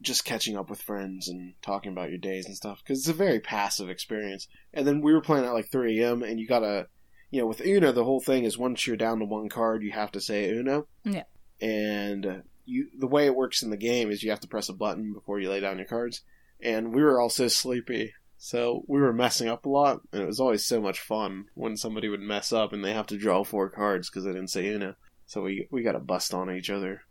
just 0.00 0.24
catching 0.24 0.56
up 0.56 0.70
with 0.70 0.80
friends 0.80 1.28
and 1.28 1.54
talking 1.60 1.92
about 1.92 2.08
your 2.08 2.18
days 2.18 2.46
and 2.46 2.56
stuff 2.56 2.78
because 2.82 3.00
it's 3.00 3.08
a 3.08 3.12
very 3.12 3.40
passive 3.40 3.90
experience. 3.90 4.48
And 4.72 4.86
then 4.86 5.00
we 5.00 5.12
were 5.12 5.20
playing 5.20 5.44
at 5.44 5.52
like 5.52 5.70
3 5.70 6.00
a.m. 6.00 6.22
and 6.22 6.38
you 6.38 6.46
gotta, 6.46 6.86
you 7.30 7.40
know, 7.40 7.46
with 7.46 7.64
Uno 7.64 7.92
the 7.92 8.04
whole 8.04 8.20
thing 8.20 8.44
is 8.44 8.58
once 8.58 8.86
you're 8.86 8.96
down 8.96 9.18
to 9.18 9.24
one 9.24 9.48
card 9.48 9.82
you 9.82 9.92
have 9.92 10.12
to 10.12 10.20
say 10.20 10.50
Uno. 10.50 10.86
Yeah. 11.04 11.24
And 11.60 12.42
you 12.64 12.88
the 12.98 13.06
way 13.06 13.26
it 13.26 13.34
works 13.34 13.62
in 13.62 13.70
the 13.70 13.76
game 13.76 14.10
is 14.10 14.22
you 14.22 14.30
have 14.30 14.40
to 14.40 14.48
press 14.48 14.68
a 14.68 14.74
button 14.74 15.12
before 15.12 15.40
you 15.40 15.50
lay 15.50 15.60
down 15.60 15.78
your 15.78 15.86
cards. 15.86 16.22
And 16.60 16.94
we 16.94 17.02
were 17.02 17.20
all 17.20 17.30
so 17.30 17.48
sleepy 17.48 18.14
so 18.40 18.84
we 18.86 19.00
were 19.00 19.12
messing 19.12 19.48
up 19.48 19.66
a 19.66 19.68
lot, 19.68 20.00
and 20.12 20.22
it 20.22 20.26
was 20.26 20.38
always 20.38 20.64
so 20.64 20.80
much 20.80 21.00
fun 21.00 21.46
when 21.54 21.76
somebody 21.76 22.08
would 22.08 22.20
mess 22.20 22.52
up 22.52 22.72
and 22.72 22.84
they 22.84 22.92
have 22.92 23.08
to 23.08 23.18
draw 23.18 23.42
four 23.42 23.68
cards 23.68 24.08
because 24.08 24.22
they 24.22 24.30
didn't 24.30 24.50
say 24.50 24.68
Uno. 24.68 24.94
So 25.26 25.42
we 25.42 25.66
we 25.72 25.82
got 25.82 25.92
to 25.92 25.98
bust 25.98 26.32
on 26.32 26.48
each 26.48 26.70
other 26.70 27.02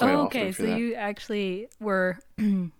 oh, 0.00 0.22
okay. 0.26 0.52
So 0.52 0.64
that. 0.64 0.78
you 0.78 0.94
actually 0.94 1.68
were 1.80 2.18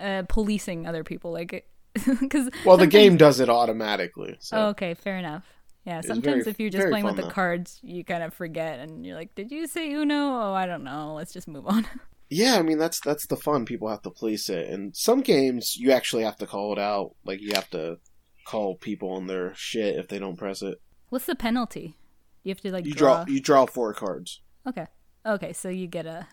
uh, 0.00 0.22
policing 0.28 0.86
other 0.86 1.04
people, 1.04 1.32
like 1.32 1.66
because 1.94 2.50
Well, 2.64 2.76
the 2.76 2.86
game 2.86 3.16
does 3.16 3.40
it 3.40 3.48
automatically. 3.48 4.36
So 4.40 4.56
Oh, 4.56 4.66
okay, 4.68 4.94
fair 4.94 5.18
enough. 5.18 5.44
Yeah, 5.84 6.00
sometimes 6.02 6.44
very- 6.44 6.50
if 6.50 6.60
you're 6.60 6.70
just 6.70 6.88
playing 6.88 7.04
with 7.06 7.16
the 7.16 7.22
though. 7.22 7.28
cards, 7.30 7.78
you 7.82 8.04
kind 8.04 8.22
of 8.22 8.34
forget, 8.34 8.80
and 8.80 9.04
you're 9.06 9.16
like, 9.16 9.34
"Did 9.34 9.50
you 9.50 9.66
say 9.66 9.92
Uno? 9.92 10.14
Oh, 10.14 10.52
I 10.52 10.66
don't 10.66 10.84
know. 10.84 11.14
Let's 11.14 11.32
just 11.32 11.48
move 11.48 11.66
on." 11.66 11.86
yeah, 12.30 12.56
I 12.58 12.62
mean 12.62 12.78
that's 12.78 13.00
that's 13.00 13.26
the 13.26 13.36
fun. 13.36 13.64
People 13.64 13.88
have 13.88 14.02
to 14.02 14.10
police 14.10 14.48
it, 14.50 14.68
and 14.68 14.94
some 14.94 15.20
games 15.22 15.76
you 15.76 15.90
actually 15.92 16.24
have 16.24 16.36
to 16.36 16.46
call 16.46 16.72
it 16.72 16.78
out. 16.78 17.14
Like 17.24 17.40
you 17.40 17.52
have 17.54 17.70
to 17.70 17.98
call 18.46 18.76
people 18.76 19.10
on 19.12 19.26
their 19.26 19.52
shit 19.54 19.96
if 19.96 20.08
they 20.08 20.18
don't 20.18 20.36
press 20.36 20.60
it. 20.62 20.80
What's 21.08 21.26
the 21.26 21.34
penalty? 21.34 21.96
You 22.42 22.50
have 22.50 22.60
to 22.60 22.70
like 22.72 22.84
You 22.86 22.92
draw. 22.94 23.24
draw 23.24 23.32
you 23.32 23.40
draw 23.40 23.66
four 23.66 23.94
cards. 23.94 24.40
Okay, 24.66 24.86
okay, 25.24 25.52
so 25.54 25.68
you 25.70 25.86
get 25.86 26.04
a 26.06 26.26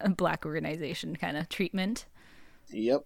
a 0.00 0.08
black 0.10 0.44
organization 0.44 1.14
kind 1.16 1.36
of 1.36 1.48
treatment. 1.48 2.06
Yep. 2.70 3.02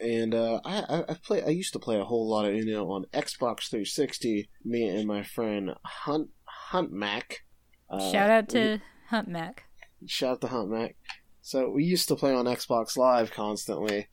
And 0.00 0.34
uh, 0.34 0.60
I 0.64 1.04
I 1.08 1.14
play 1.24 1.42
I 1.42 1.48
used 1.50 1.72
to 1.74 1.78
play 1.78 1.98
a 1.98 2.04
whole 2.04 2.28
lot 2.28 2.44
of 2.46 2.54
Uno 2.54 2.90
on 2.90 3.04
Xbox 3.12 3.68
360. 3.70 4.48
Me 4.64 4.88
and 4.88 5.06
my 5.06 5.22
friend 5.22 5.70
Hunt 5.84 6.30
Hunt 6.44 6.92
Mac. 6.92 7.44
Uh, 7.88 8.10
Shout 8.12 8.30
out 8.30 8.52
we- 8.52 8.60
to 8.60 8.80
Hunt 9.08 9.28
Mac. 9.28 9.64
shout 10.06 10.32
out 10.32 10.40
to 10.40 10.46
Hunt 10.48 10.70
Mac. 10.70 10.96
So 11.42 11.68
we 11.70 11.84
used 11.84 12.08
to 12.08 12.16
play 12.16 12.32
on 12.34 12.46
Xbox 12.46 12.96
Live 12.96 13.30
constantly, 13.30 14.08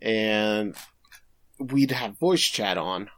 and 0.00 0.74
we'd 1.58 1.90
have 1.90 2.16
voice 2.18 2.42
chat 2.42 2.78
on, 2.78 3.10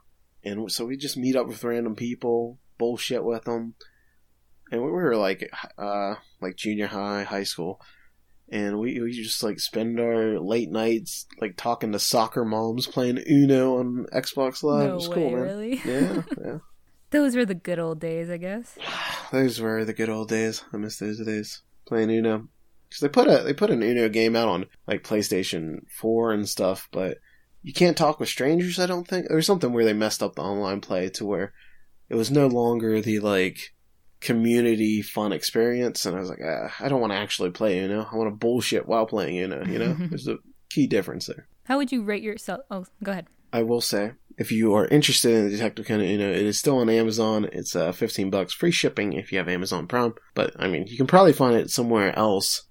and 0.43 0.73
so 0.73 0.87
we 0.87 0.97
just 0.97 1.17
meet 1.19 1.37
up 1.37 1.47
with 1.47 1.63
random 1.63 1.95
people, 1.95 2.59
bullshit 2.79 3.23
with 3.23 3.45
them, 3.45 3.75
and 4.71 4.83
we 4.83 4.91
were 4.91 5.17
like, 5.17 5.51
uh, 5.79 6.15
like 6.41 6.57
junior 6.57 6.87
high, 6.87 7.25
high 7.25 7.43
school, 7.45 7.79
and 8.53 8.79
we 8.79 9.01
we 9.01 9.13
just 9.13 9.43
like 9.43 9.59
spend 9.59 9.99
our 9.99 10.39
late 10.39 10.71
nights 10.71 11.27
like 11.41 11.57
talking 11.57 11.93
to 11.93 11.99
soccer 11.99 12.45
moms 12.45 12.87
playing 12.87 13.19
Uno 13.29 13.79
on 13.79 14.07
Xbox 14.13 14.63
Live. 14.63 14.85
it 14.85 14.89
no 14.89 14.95
was 14.97 15.09
way, 15.09 15.15
cool, 15.15 15.31
man. 15.31 15.41
really. 15.41 15.81
Yeah, 15.85 16.23
yeah. 16.45 16.59
Those 17.11 17.35
were 17.35 17.47
the 17.47 17.55
good 17.55 17.79
old 17.79 17.99
days, 17.99 18.29
I 18.31 18.37
guess. 18.37 18.77
Those 19.33 19.59
were 19.59 19.85
the 19.85 19.95
good 19.95 20.11
old 20.11 20.29
days. 20.29 20.63
I 20.73 20.77
miss 20.77 20.99
those 20.99 21.19
days 21.25 21.63
playing 21.87 22.11
Uno. 22.11 22.49
Because 22.89 23.01
they 23.01 23.09
put 23.09 23.27
a 23.29 23.43
they 23.43 23.55
put 23.55 23.71
an 23.71 23.83
Uno 23.83 24.11
game 24.11 24.37
out 24.37 24.49
on 24.49 24.67
like 24.87 25.03
PlayStation 25.03 25.87
Four 25.89 26.33
and 26.33 26.47
stuff, 26.47 26.89
but 26.93 27.17
you 27.63 27.73
can't 27.73 27.97
talk 27.97 28.21
with 28.21 28.29
strangers. 28.29 28.79
I 28.79 28.85
don't 28.87 29.09
think 29.09 29.29
there's 29.29 29.47
something 29.47 29.73
where 29.73 29.87
they 29.87 29.95
messed 29.95 30.23
up 30.23 30.35
the 30.35 30.43
online 30.43 30.83
play 30.83 31.09
to 31.11 31.25
where 31.25 31.55
it 32.11 32.17
was 32.17 32.31
no 32.31 32.49
longer 32.49 33.01
the 33.01 33.21
like 33.21 33.73
community 34.23 35.03
fun 35.03 35.33
experience. 35.33 36.07
And 36.07 36.17
I 36.17 36.21
was 36.21 36.31
like, 36.31 36.41
ah, 36.45 36.73
I 36.81 36.89
don't 36.89 37.01
want 37.01 37.13
to 37.13 37.19
actually 37.19 37.51
play 37.51 37.81
Uno. 37.81 38.07
I 38.11 38.17
want 38.17 38.31
to 38.31 38.37
bullshit 38.37 38.87
while 38.87 39.07
playing 39.07 39.39
Uno. 39.39 39.65
You 39.67 39.79
know, 39.79 39.93
there's 39.99 40.29
a 40.29 40.39
key 40.71 40.87
difference 40.87 41.27
there. 41.27 41.49
How 41.65 41.77
would 41.77 41.93
you 41.93 42.03
rate 42.03 42.23
yourself? 42.23 42.61
Oh, 42.71 42.87
go 43.03 43.13
ahead. 43.13 43.27
I 43.53 43.63
will 43.63 43.81
say, 43.81 44.13
if 44.39 44.51
you 44.51 44.75
are 44.75 44.87
interested 44.87 45.35
in 45.35 45.45
the 45.45 45.51
Detective 45.51 45.87
Conan 45.87 46.07
Uno, 46.07 46.31
it 46.31 46.43
is 46.43 46.59
still 46.59 46.79
on 46.79 46.89
Amazon. 46.89 47.49
It's 47.53 47.77
uh, 47.77 47.93
15 47.93 48.31
bucks, 48.31 48.55
free 48.55 48.71
shipping 48.71 49.13
if 49.13 49.31
you 49.31 49.39
have 49.39 49.49
Amazon 49.49 49.87
Prime. 49.87 50.15
But 50.35 50.55
I 50.59 50.69
mean, 50.69 50.87
you 50.87 50.97
can 50.97 51.07
probably 51.07 51.35
find 51.35 51.57
it 51.57 51.71
somewhere 51.71 52.17
else 52.19 52.63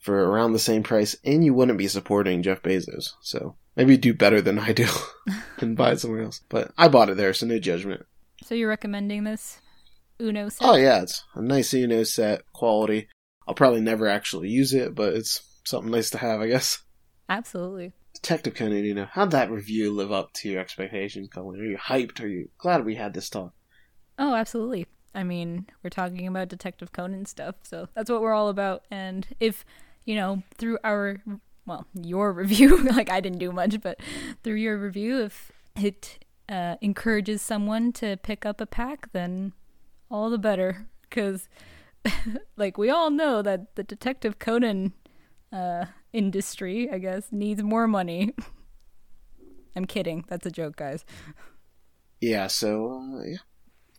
for 0.00 0.28
around 0.28 0.52
the 0.52 0.58
same 0.58 0.82
price, 0.82 1.16
and 1.24 1.44
you 1.44 1.54
wouldn't 1.54 1.78
be 1.78 1.88
supporting 1.88 2.42
Jeff 2.42 2.62
Bezos. 2.62 3.12
So 3.22 3.56
maybe 3.76 3.96
do 3.96 4.14
better 4.14 4.40
than 4.40 4.58
I 4.58 4.72
do 4.72 4.88
and 5.58 5.76
buy 5.76 5.92
it 5.92 6.00
somewhere 6.00 6.22
else. 6.22 6.42
But 6.48 6.72
I 6.76 6.88
bought 6.88 7.08
it 7.08 7.16
there, 7.16 7.32
so 7.32 7.46
no 7.46 7.58
judgment. 7.58 8.04
So 8.42 8.54
you're 8.54 8.68
recommending 8.68 9.24
this 9.24 9.58
Uno 10.20 10.48
set? 10.48 10.66
Oh 10.66 10.76
yeah, 10.76 11.02
it's 11.02 11.24
a 11.34 11.42
nice 11.42 11.72
Uno 11.74 12.04
set 12.04 12.42
quality. 12.52 13.08
I'll 13.46 13.54
probably 13.54 13.80
never 13.80 14.08
actually 14.08 14.48
use 14.48 14.72
it, 14.72 14.94
but 14.94 15.14
it's 15.14 15.40
something 15.64 15.90
nice 15.90 16.10
to 16.10 16.18
have, 16.18 16.40
I 16.40 16.48
guess. 16.48 16.82
Absolutely. 17.28 17.92
Detective 18.14 18.54
Conan 18.54 18.84
Uno, 18.84 19.08
how'd 19.10 19.30
that 19.32 19.50
review 19.50 19.92
live 19.92 20.10
up 20.10 20.32
to 20.34 20.48
your 20.48 20.60
expectations, 20.60 21.28
Colleen? 21.28 21.60
Are 21.60 21.64
you 21.64 21.76
hyped? 21.76 22.22
Are 22.22 22.26
you 22.26 22.48
glad 22.58 22.84
we 22.84 22.94
had 22.94 23.14
this 23.14 23.28
talk? 23.28 23.52
Oh, 24.18 24.34
absolutely. 24.34 24.86
I 25.14 25.22
mean, 25.22 25.66
we're 25.82 25.90
talking 25.90 26.26
about 26.26 26.48
Detective 26.48 26.92
Conan 26.92 27.26
stuff, 27.26 27.56
so 27.62 27.88
that's 27.94 28.10
what 28.10 28.22
we're 28.22 28.32
all 28.32 28.48
about. 28.48 28.84
And 28.90 29.26
if, 29.38 29.64
you 30.04 30.14
know, 30.14 30.42
through 30.56 30.78
our, 30.82 31.18
well, 31.66 31.86
your 31.94 32.32
review, 32.34 32.78
like 32.78 33.10
I 33.10 33.20
didn't 33.20 33.38
do 33.38 33.52
much, 33.52 33.80
but 33.80 34.00
through 34.42 34.56
your 34.56 34.78
review, 34.78 35.22
if 35.22 35.52
it 35.76 36.24
uh, 36.48 36.76
encourages 36.80 37.42
someone 37.42 37.92
to 37.92 38.16
pick 38.18 38.46
up 38.46 38.60
a 38.60 38.66
pack, 38.66 39.12
then 39.12 39.52
all 40.10 40.30
the 40.30 40.38
better. 40.38 40.88
Because, 41.02 41.48
like, 42.56 42.78
we 42.78 42.90
all 42.90 43.10
know 43.10 43.42
that 43.42 43.74
the 43.74 43.82
Detective 43.82 44.38
Conan 44.38 44.92
uh, 45.52 45.86
industry, 46.12 46.90
I 46.90 46.98
guess, 46.98 47.28
needs 47.30 47.62
more 47.62 47.86
money. 47.86 48.34
I'm 49.76 49.84
kidding. 49.84 50.24
That's 50.28 50.46
a 50.46 50.50
joke, 50.50 50.76
guys. 50.76 51.04
Yeah, 52.20 52.46
so 52.46 53.18
uh, 53.18 53.24
yeah, 53.24 53.36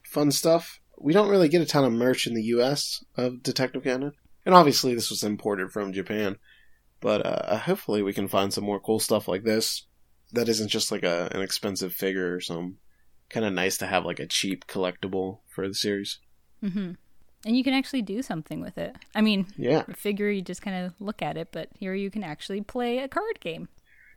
fun 0.04 0.32
stuff. 0.32 0.80
We 1.00 1.14
don't 1.14 1.30
really 1.30 1.50
get 1.50 1.62
a 1.62 1.66
ton 1.66 1.86
of 1.86 1.94
merch 1.94 2.26
in 2.26 2.34
the 2.34 2.44
U.S. 2.44 3.04
of 3.16 3.44
Detective 3.44 3.84
Conan, 3.84 4.14
and 4.46 4.56
obviously 4.56 4.96
this 4.96 5.12
was 5.12 5.24
imported 5.24 5.72
from 5.72 5.94
Japan. 5.94 6.38
But 7.00 7.24
uh, 7.24 7.58
hopefully 7.60 8.02
we 8.02 8.14
can 8.14 8.28
find 8.28 8.52
some 8.52 8.64
more 8.64 8.80
cool 8.80 9.00
stuff 9.00 9.28
like 9.28 9.44
this 9.44 9.86
that 10.34 10.50
isn't 10.50 10.70
just 10.70 10.92
like 10.92 11.04
a 11.04 11.30
an 11.32 11.42
expensive 11.42 11.94
figure 11.94 12.36
or 12.36 12.42
some 12.42 12.78
kind 13.30 13.46
of 13.46 13.54
nice 13.54 13.78
to 13.78 13.88
have 13.88 14.06
like 14.06 14.20
a 14.20 14.28
cheap 14.28 14.68
collectible 14.68 15.40
for 15.48 15.68
the 15.68 15.74
series. 15.74 16.20
Mm-hmm. 16.64 16.94
And 17.46 17.56
you 17.56 17.64
can 17.64 17.74
actually 17.74 18.02
do 18.02 18.22
something 18.22 18.62
with 18.62 18.78
it. 18.78 18.96
I 19.16 19.22
mean, 19.22 19.48
Yeah. 19.58 19.84
figure, 19.96 20.30
you 20.30 20.42
just 20.42 20.62
kind 20.62 20.86
of 20.86 20.94
look 21.00 21.22
at 21.22 21.38
it, 21.38 21.50
but 21.52 21.70
here 21.78 21.94
you 21.94 22.10
can 22.10 22.24
actually 22.24 22.62
play 22.62 22.98
a 23.00 23.08
card 23.08 23.40
game. 23.40 23.70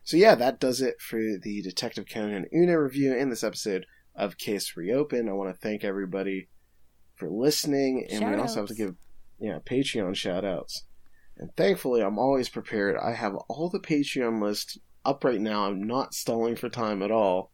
So 0.03 0.17
yeah, 0.17 0.35
that 0.35 0.59
does 0.59 0.81
it 0.81 0.99
for 0.99 1.19
the 1.19 1.61
Detective 1.61 2.05
Conan 2.11 2.47
Uno 2.53 2.73
review 2.73 3.13
and 3.15 3.31
this 3.31 3.43
episode 3.43 3.85
of 4.15 4.37
Case 4.37 4.75
Reopen. 4.75 5.29
I 5.29 5.33
want 5.33 5.53
to 5.53 5.59
thank 5.59 5.83
everybody 5.83 6.49
for 7.15 7.29
listening, 7.29 8.07
and 8.09 8.27
we 8.27 8.35
also 8.35 8.61
have 8.61 8.69
to 8.69 8.75
give 8.75 8.95
yeah 9.39 9.59
Patreon 9.59 10.15
shout 10.15 10.43
outs. 10.43 10.85
And 11.37 11.55
thankfully, 11.55 12.01
I'm 12.01 12.17
always 12.17 12.49
prepared. 12.49 12.97
I 12.97 13.13
have 13.13 13.35
all 13.47 13.69
the 13.69 13.79
Patreon 13.79 14.41
list 14.41 14.79
up 15.05 15.23
right 15.23 15.39
now. 15.39 15.65
I'm 15.65 15.83
not 15.83 16.15
stalling 16.15 16.55
for 16.55 16.67
time 16.67 17.03
at 17.03 17.11
all 17.11 17.51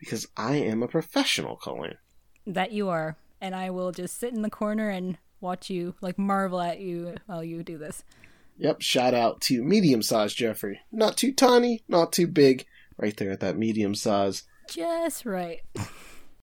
because 0.00 0.26
I 0.36 0.56
am 0.56 0.82
a 0.82 0.88
professional, 0.88 1.56
Colleen. 1.56 1.94
That 2.46 2.72
you 2.72 2.88
are, 2.88 3.16
and 3.40 3.54
I 3.54 3.70
will 3.70 3.92
just 3.92 4.18
sit 4.18 4.34
in 4.34 4.42
the 4.42 4.50
corner 4.50 4.88
and 4.88 5.18
watch 5.40 5.70
you, 5.70 5.94
like 6.00 6.18
marvel 6.18 6.60
at 6.60 6.80
you 6.80 7.14
while 7.26 7.44
you 7.44 7.62
do 7.62 7.78
this. 7.78 8.02
Yep, 8.58 8.82
shout 8.82 9.14
out 9.14 9.40
to 9.42 9.62
medium 9.62 10.02
sized 10.02 10.36
Jeffrey. 10.36 10.80
Not 10.90 11.16
too 11.16 11.32
tiny, 11.32 11.82
not 11.88 12.12
too 12.12 12.26
big. 12.26 12.66
Right 12.98 13.16
there 13.16 13.30
at 13.30 13.40
that 13.40 13.56
medium 13.56 13.94
size. 13.94 14.42
Just 14.68 15.24
right. 15.24 15.60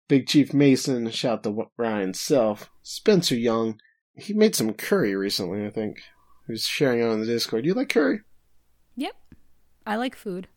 Big 0.10 0.28
Chief 0.28 0.54
Mason, 0.54 1.10
shout 1.10 1.44
to 1.44 1.70
Ryan 1.78 2.14
Self. 2.14 2.70
Spencer 2.84 3.36
Young, 3.36 3.80
he 4.16 4.34
made 4.34 4.56
some 4.56 4.74
curry 4.74 5.16
recently, 5.16 5.66
I 5.66 5.70
think. 5.70 6.02
He 6.48 6.52
was 6.52 6.66
sharing 6.66 7.00
it 7.00 7.08
on 7.08 7.22
the 7.22 7.26
Discord. 7.26 7.64
Do 7.64 7.70
you 7.70 7.74
like 7.74 7.88
curry? 7.88 8.20
Yep. 8.98 9.16
I 9.88 9.96
like 9.96 10.16
food. 10.16 10.50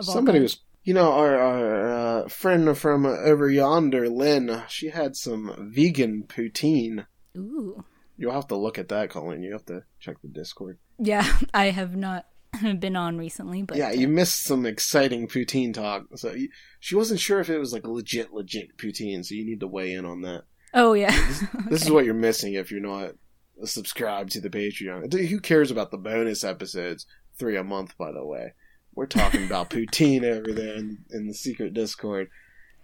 Somebody 0.00 0.40
was, 0.40 0.58
you 0.86 0.94
know, 0.94 1.12
our, 1.12 1.36
our 1.36 1.88
uh, 1.88 2.28
friend 2.28 2.78
from 2.78 3.04
over 3.04 3.50
yonder, 3.50 4.08
Lynn, 4.08 4.62
she 4.68 4.90
had 4.90 5.16
some 5.16 5.72
vegan 5.74 6.22
poutine. 6.28 7.06
Ooh. 7.36 7.84
You'll 8.16 8.32
have 8.32 8.46
to 8.46 8.56
look 8.56 8.78
at 8.78 8.88
that, 8.88 9.10
Colleen. 9.10 9.42
You 9.42 9.52
have 9.52 9.66
to 9.66 9.82
check 9.98 10.22
the 10.22 10.28
Discord. 10.28 10.78
Yeah, 11.00 11.28
I 11.54 11.70
have 11.70 11.96
not 11.96 12.26
been 12.78 12.94
on 12.94 13.18
recently, 13.18 13.62
but 13.62 13.76
yeah, 13.76 13.90
you 13.90 14.06
missed 14.06 14.44
some 14.44 14.64
exciting 14.64 15.26
poutine 15.26 15.74
talk. 15.74 16.04
So 16.14 16.32
you, 16.32 16.50
she 16.78 16.94
wasn't 16.94 17.18
sure 17.18 17.40
if 17.40 17.50
it 17.50 17.58
was 17.58 17.72
like 17.72 17.84
legit, 17.84 18.32
legit 18.32 18.78
poutine. 18.78 19.24
So 19.24 19.34
you 19.34 19.44
need 19.44 19.60
to 19.60 19.66
weigh 19.66 19.92
in 19.92 20.04
on 20.04 20.22
that. 20.22 20.44
Oh 20.72 20.92
yeah, 20.92 21.10
this, 21.10 21.42
okay. 21.54 21.68
this 21.68 21.82
is 21.82 21.90
what 21.90 22.04
you're 22.04 22.14
missing 22.14 22.54
if 22.54 22.70
you're 22.70 22.80
not 22.80 23.14
subscribed 23.64 24.30
to 24.32 24.40
the 24.40 24.50
Patreon. 24.50 25.12
Who 25.12 25.40
cares 25.40 25.72
about 25.72 25.90
the 25.90 25.98
bonus 25.98 26.44
episodes? 26.44 27.06
Three 27.38 27.56
a 27.56 27.64
month, 27.64 27.98
by 27.98 28.12
the 28.12 28.24
way. 28.24 28.52
We're 28.96 29.06
talking 29.06 29.44
about 29.44 29.68
poutine 29.68 30.24
over 30.24 30.52
there 30.52 30.74
in, 30.74 31.04
in 31.10 31.26
the 31.28 31.34
secret 31.34 31.74
Discord. 31.74 32.30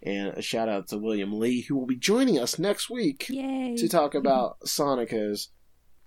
And 0.02 0.34
a 0.34 0.42
shout 0.42 0.68
out 0.68 0.88
to 0.88 0.98
William 0.98 1.38
Lee, 1.38 1.62
who 1.62 1.74
will 1.74 1.86
be 1.86 1.96
joining 1.96 2.38
us 2.38 2.58
next 2.58 2.90
week 2.90 3.26
Yay. 3.30 3.76
to 3.76 3.88
talk 3.88 4.14
about 4.14 4.60
Sonokos. 4.60 5.48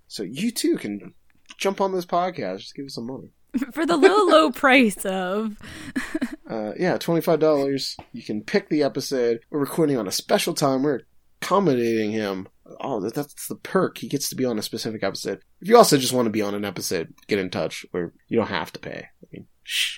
So 0.06 0.22
you 0.22 0.52
too 0.52 0.76
can 0.76 1.14
jump 1.58 1.80
on 1.80 1.92
this 1.92 2.06
podcast. 2.06 2.58
Just 2.58 2.76
give 2.76 2.86
us 2.86 2.94
some 2.94 3.06
money. 3.06 3.30
For 3.72 3.84
the 3.84 3.96
low, 3.96 4.26
low 4.26 4.52
price 4.52 5.04
of. 5.04 5.56
uh, 6.48 6.72
yeah, 6.78 6.98
$25. 6.98 7.96
You 8.12 8.22
can 8.22 8.44
pick 8.44 8.68
the 8.68 8.84
episode. 8.84 9.40
We're 9.50 9.60
recording 9.60 9.96
on 9.96 10.06
a 10.06 10.12
special 10.12 10.54
time. 10.54 10.84
We're 10.84 11.00
accommodating 11.42 12.12
him. 12.12 12.48
Oh, 12.80 13.00
that's 13.00 13.48
the 13.48 13.56
perk. 13.56 13.98
He 13.98 14.08
gets 14.08 14.28
to 14.28 14.36
be 14.36 14.44
on 14.44 14.58
a 14.58 14.62
specific 14.62 15.02
episode. 15.02 15.40
If 15.60 15.68
you 15.68 15.76
also 15.76 15.96
just 15.96 16.12
want 16.12 16.26
to 16.26 16.30
be 16.30 16.42
on 16.42 16.54
an 16.54 16.64
episode, 16.64 17.12
get 17.26 17.40
in 17.40 17.50
touch. 17.50 17.84
Or 17.92 18.12
you 18.28 18.36
don't 18.36 18.46
have 18.48 18.72
to 18.74 18.78
pay. 18.78 19.06
I 19.22 19.26
mean, 19.32 19.46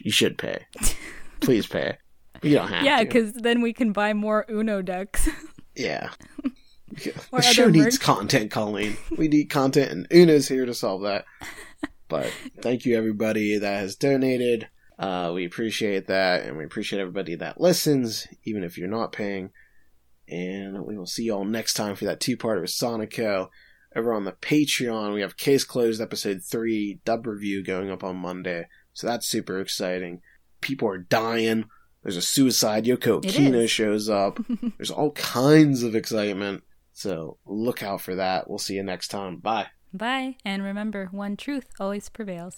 you 0.03 0.11
should 0.11 0.39
pay. 0.39 0.67
Please 1.41 1.67
pay. 1.67 1.99
You 2.43 2.55
don't 2.55 2.69
have 2.69 2.85
yeah, 2.85 3.03
because 3.03 3.33
then 3.35 3.61
we 3.61 3.73
can 3.73 3.93
buy 3.93 4.15
more 4.15 4.45
Uno 4.49 4.83
decks. 4.83 5.29
yeah. 5.77 6.11
the 7.33 7.43
show 7.43 7.69
needs 7.69 7.85
merch. 7.85 8.01
content, 8.01 8.51
Colleen. 8.51 8.97
We 9.17 9.29
need 9.29 9.51
content, 9.51 9.91
and 9.91 10.07
Uno's 10.11 10.49
here 10.49 10.67
to 10.67 10.75
solve 10.75 11.03
that. 11.03 11.25
But 12.09 12.33
thank 12.63 12.87
you, 12.87 12.97
everybody 12.97 13.59
that 13.59 13.81
has 13.81 13.97
donated. 13.97 14.69
Uh, 14.99 15.31
we 15.35 15.45
appreciate 15.45 16.07
that, 16.09 16.45
and 16.45 16.57
we 16.57 16.65
appreciate 16.65 17.01
everybody 17.01 17.35
that 17.37 17.61
listens, 17.61 18.27
even 18.45 18.65
if 18.65 18.79
you're 18.79 18.89
not 18.89 19.13
paying. 19.13 19.51
And 20.29 20.85
we 20.85 20.97
will 20.97 21.07
see 21.07 21.25
y'all 21.25 21.45
next 21.45 21.75
time 21.75 21.95
for 21.95 22.05
that 22.07 22.21
two 22.21 22.37
part 22.37 22.59
of 22.59 22.65
Sonoko. 22.65 23.49
Over 23.97 24.13
on 24.13 24.25
the 24.25 24.33
Patreon, 24.33 25.15
we 25.15 25.23
have 25.23 25.37
Case 25.37 25.65
Closed 25.65 26.01
Episode 26.01 26.43
3 26.43 27.01
dub 27.05 27.27
review 27.27 27.65
going 27.65 27.91
up 27.91 28.05
on 28.05 28.17
Monday. 28.17 28.69
So 28.99 29.07
that's 29.07 29.29
super 29.29 29.61
exciting. 29.61 30.23
People 30.61 30.89
are 30.89 30.99
dying. 30.99 31.67
There's 32.03 32.17
a 32.17 32.21
suicide. 32.21 32.85
Yoko 32.85 33.23
Okino 33.23 33.69
shows 33.69 34.09
up. 34.09 34.41
There's 34.77 34.91
all 34.91 35.13
kinds 35.13 35.85
of 35.85 35.95
excitement. 35.95 36.65
So 36.95 37.39
look 37.47 37.81
out 37.81 38.01
for 38.01 38.17
that. 38.17 38.51
We'll 38.51 38.59
see 38.59 38.75
you 38.75 38.83
next 38.83 39.07
time. 39.07 39.37
Bye. 39.37 39.69
Bye. 39.93 40.35
And 40.45 40.65
remember, 40.65 41.11
one 41.13 41.37
truth 41.37 41.67
always 41.79 42.09
prevails. 42.09 42.57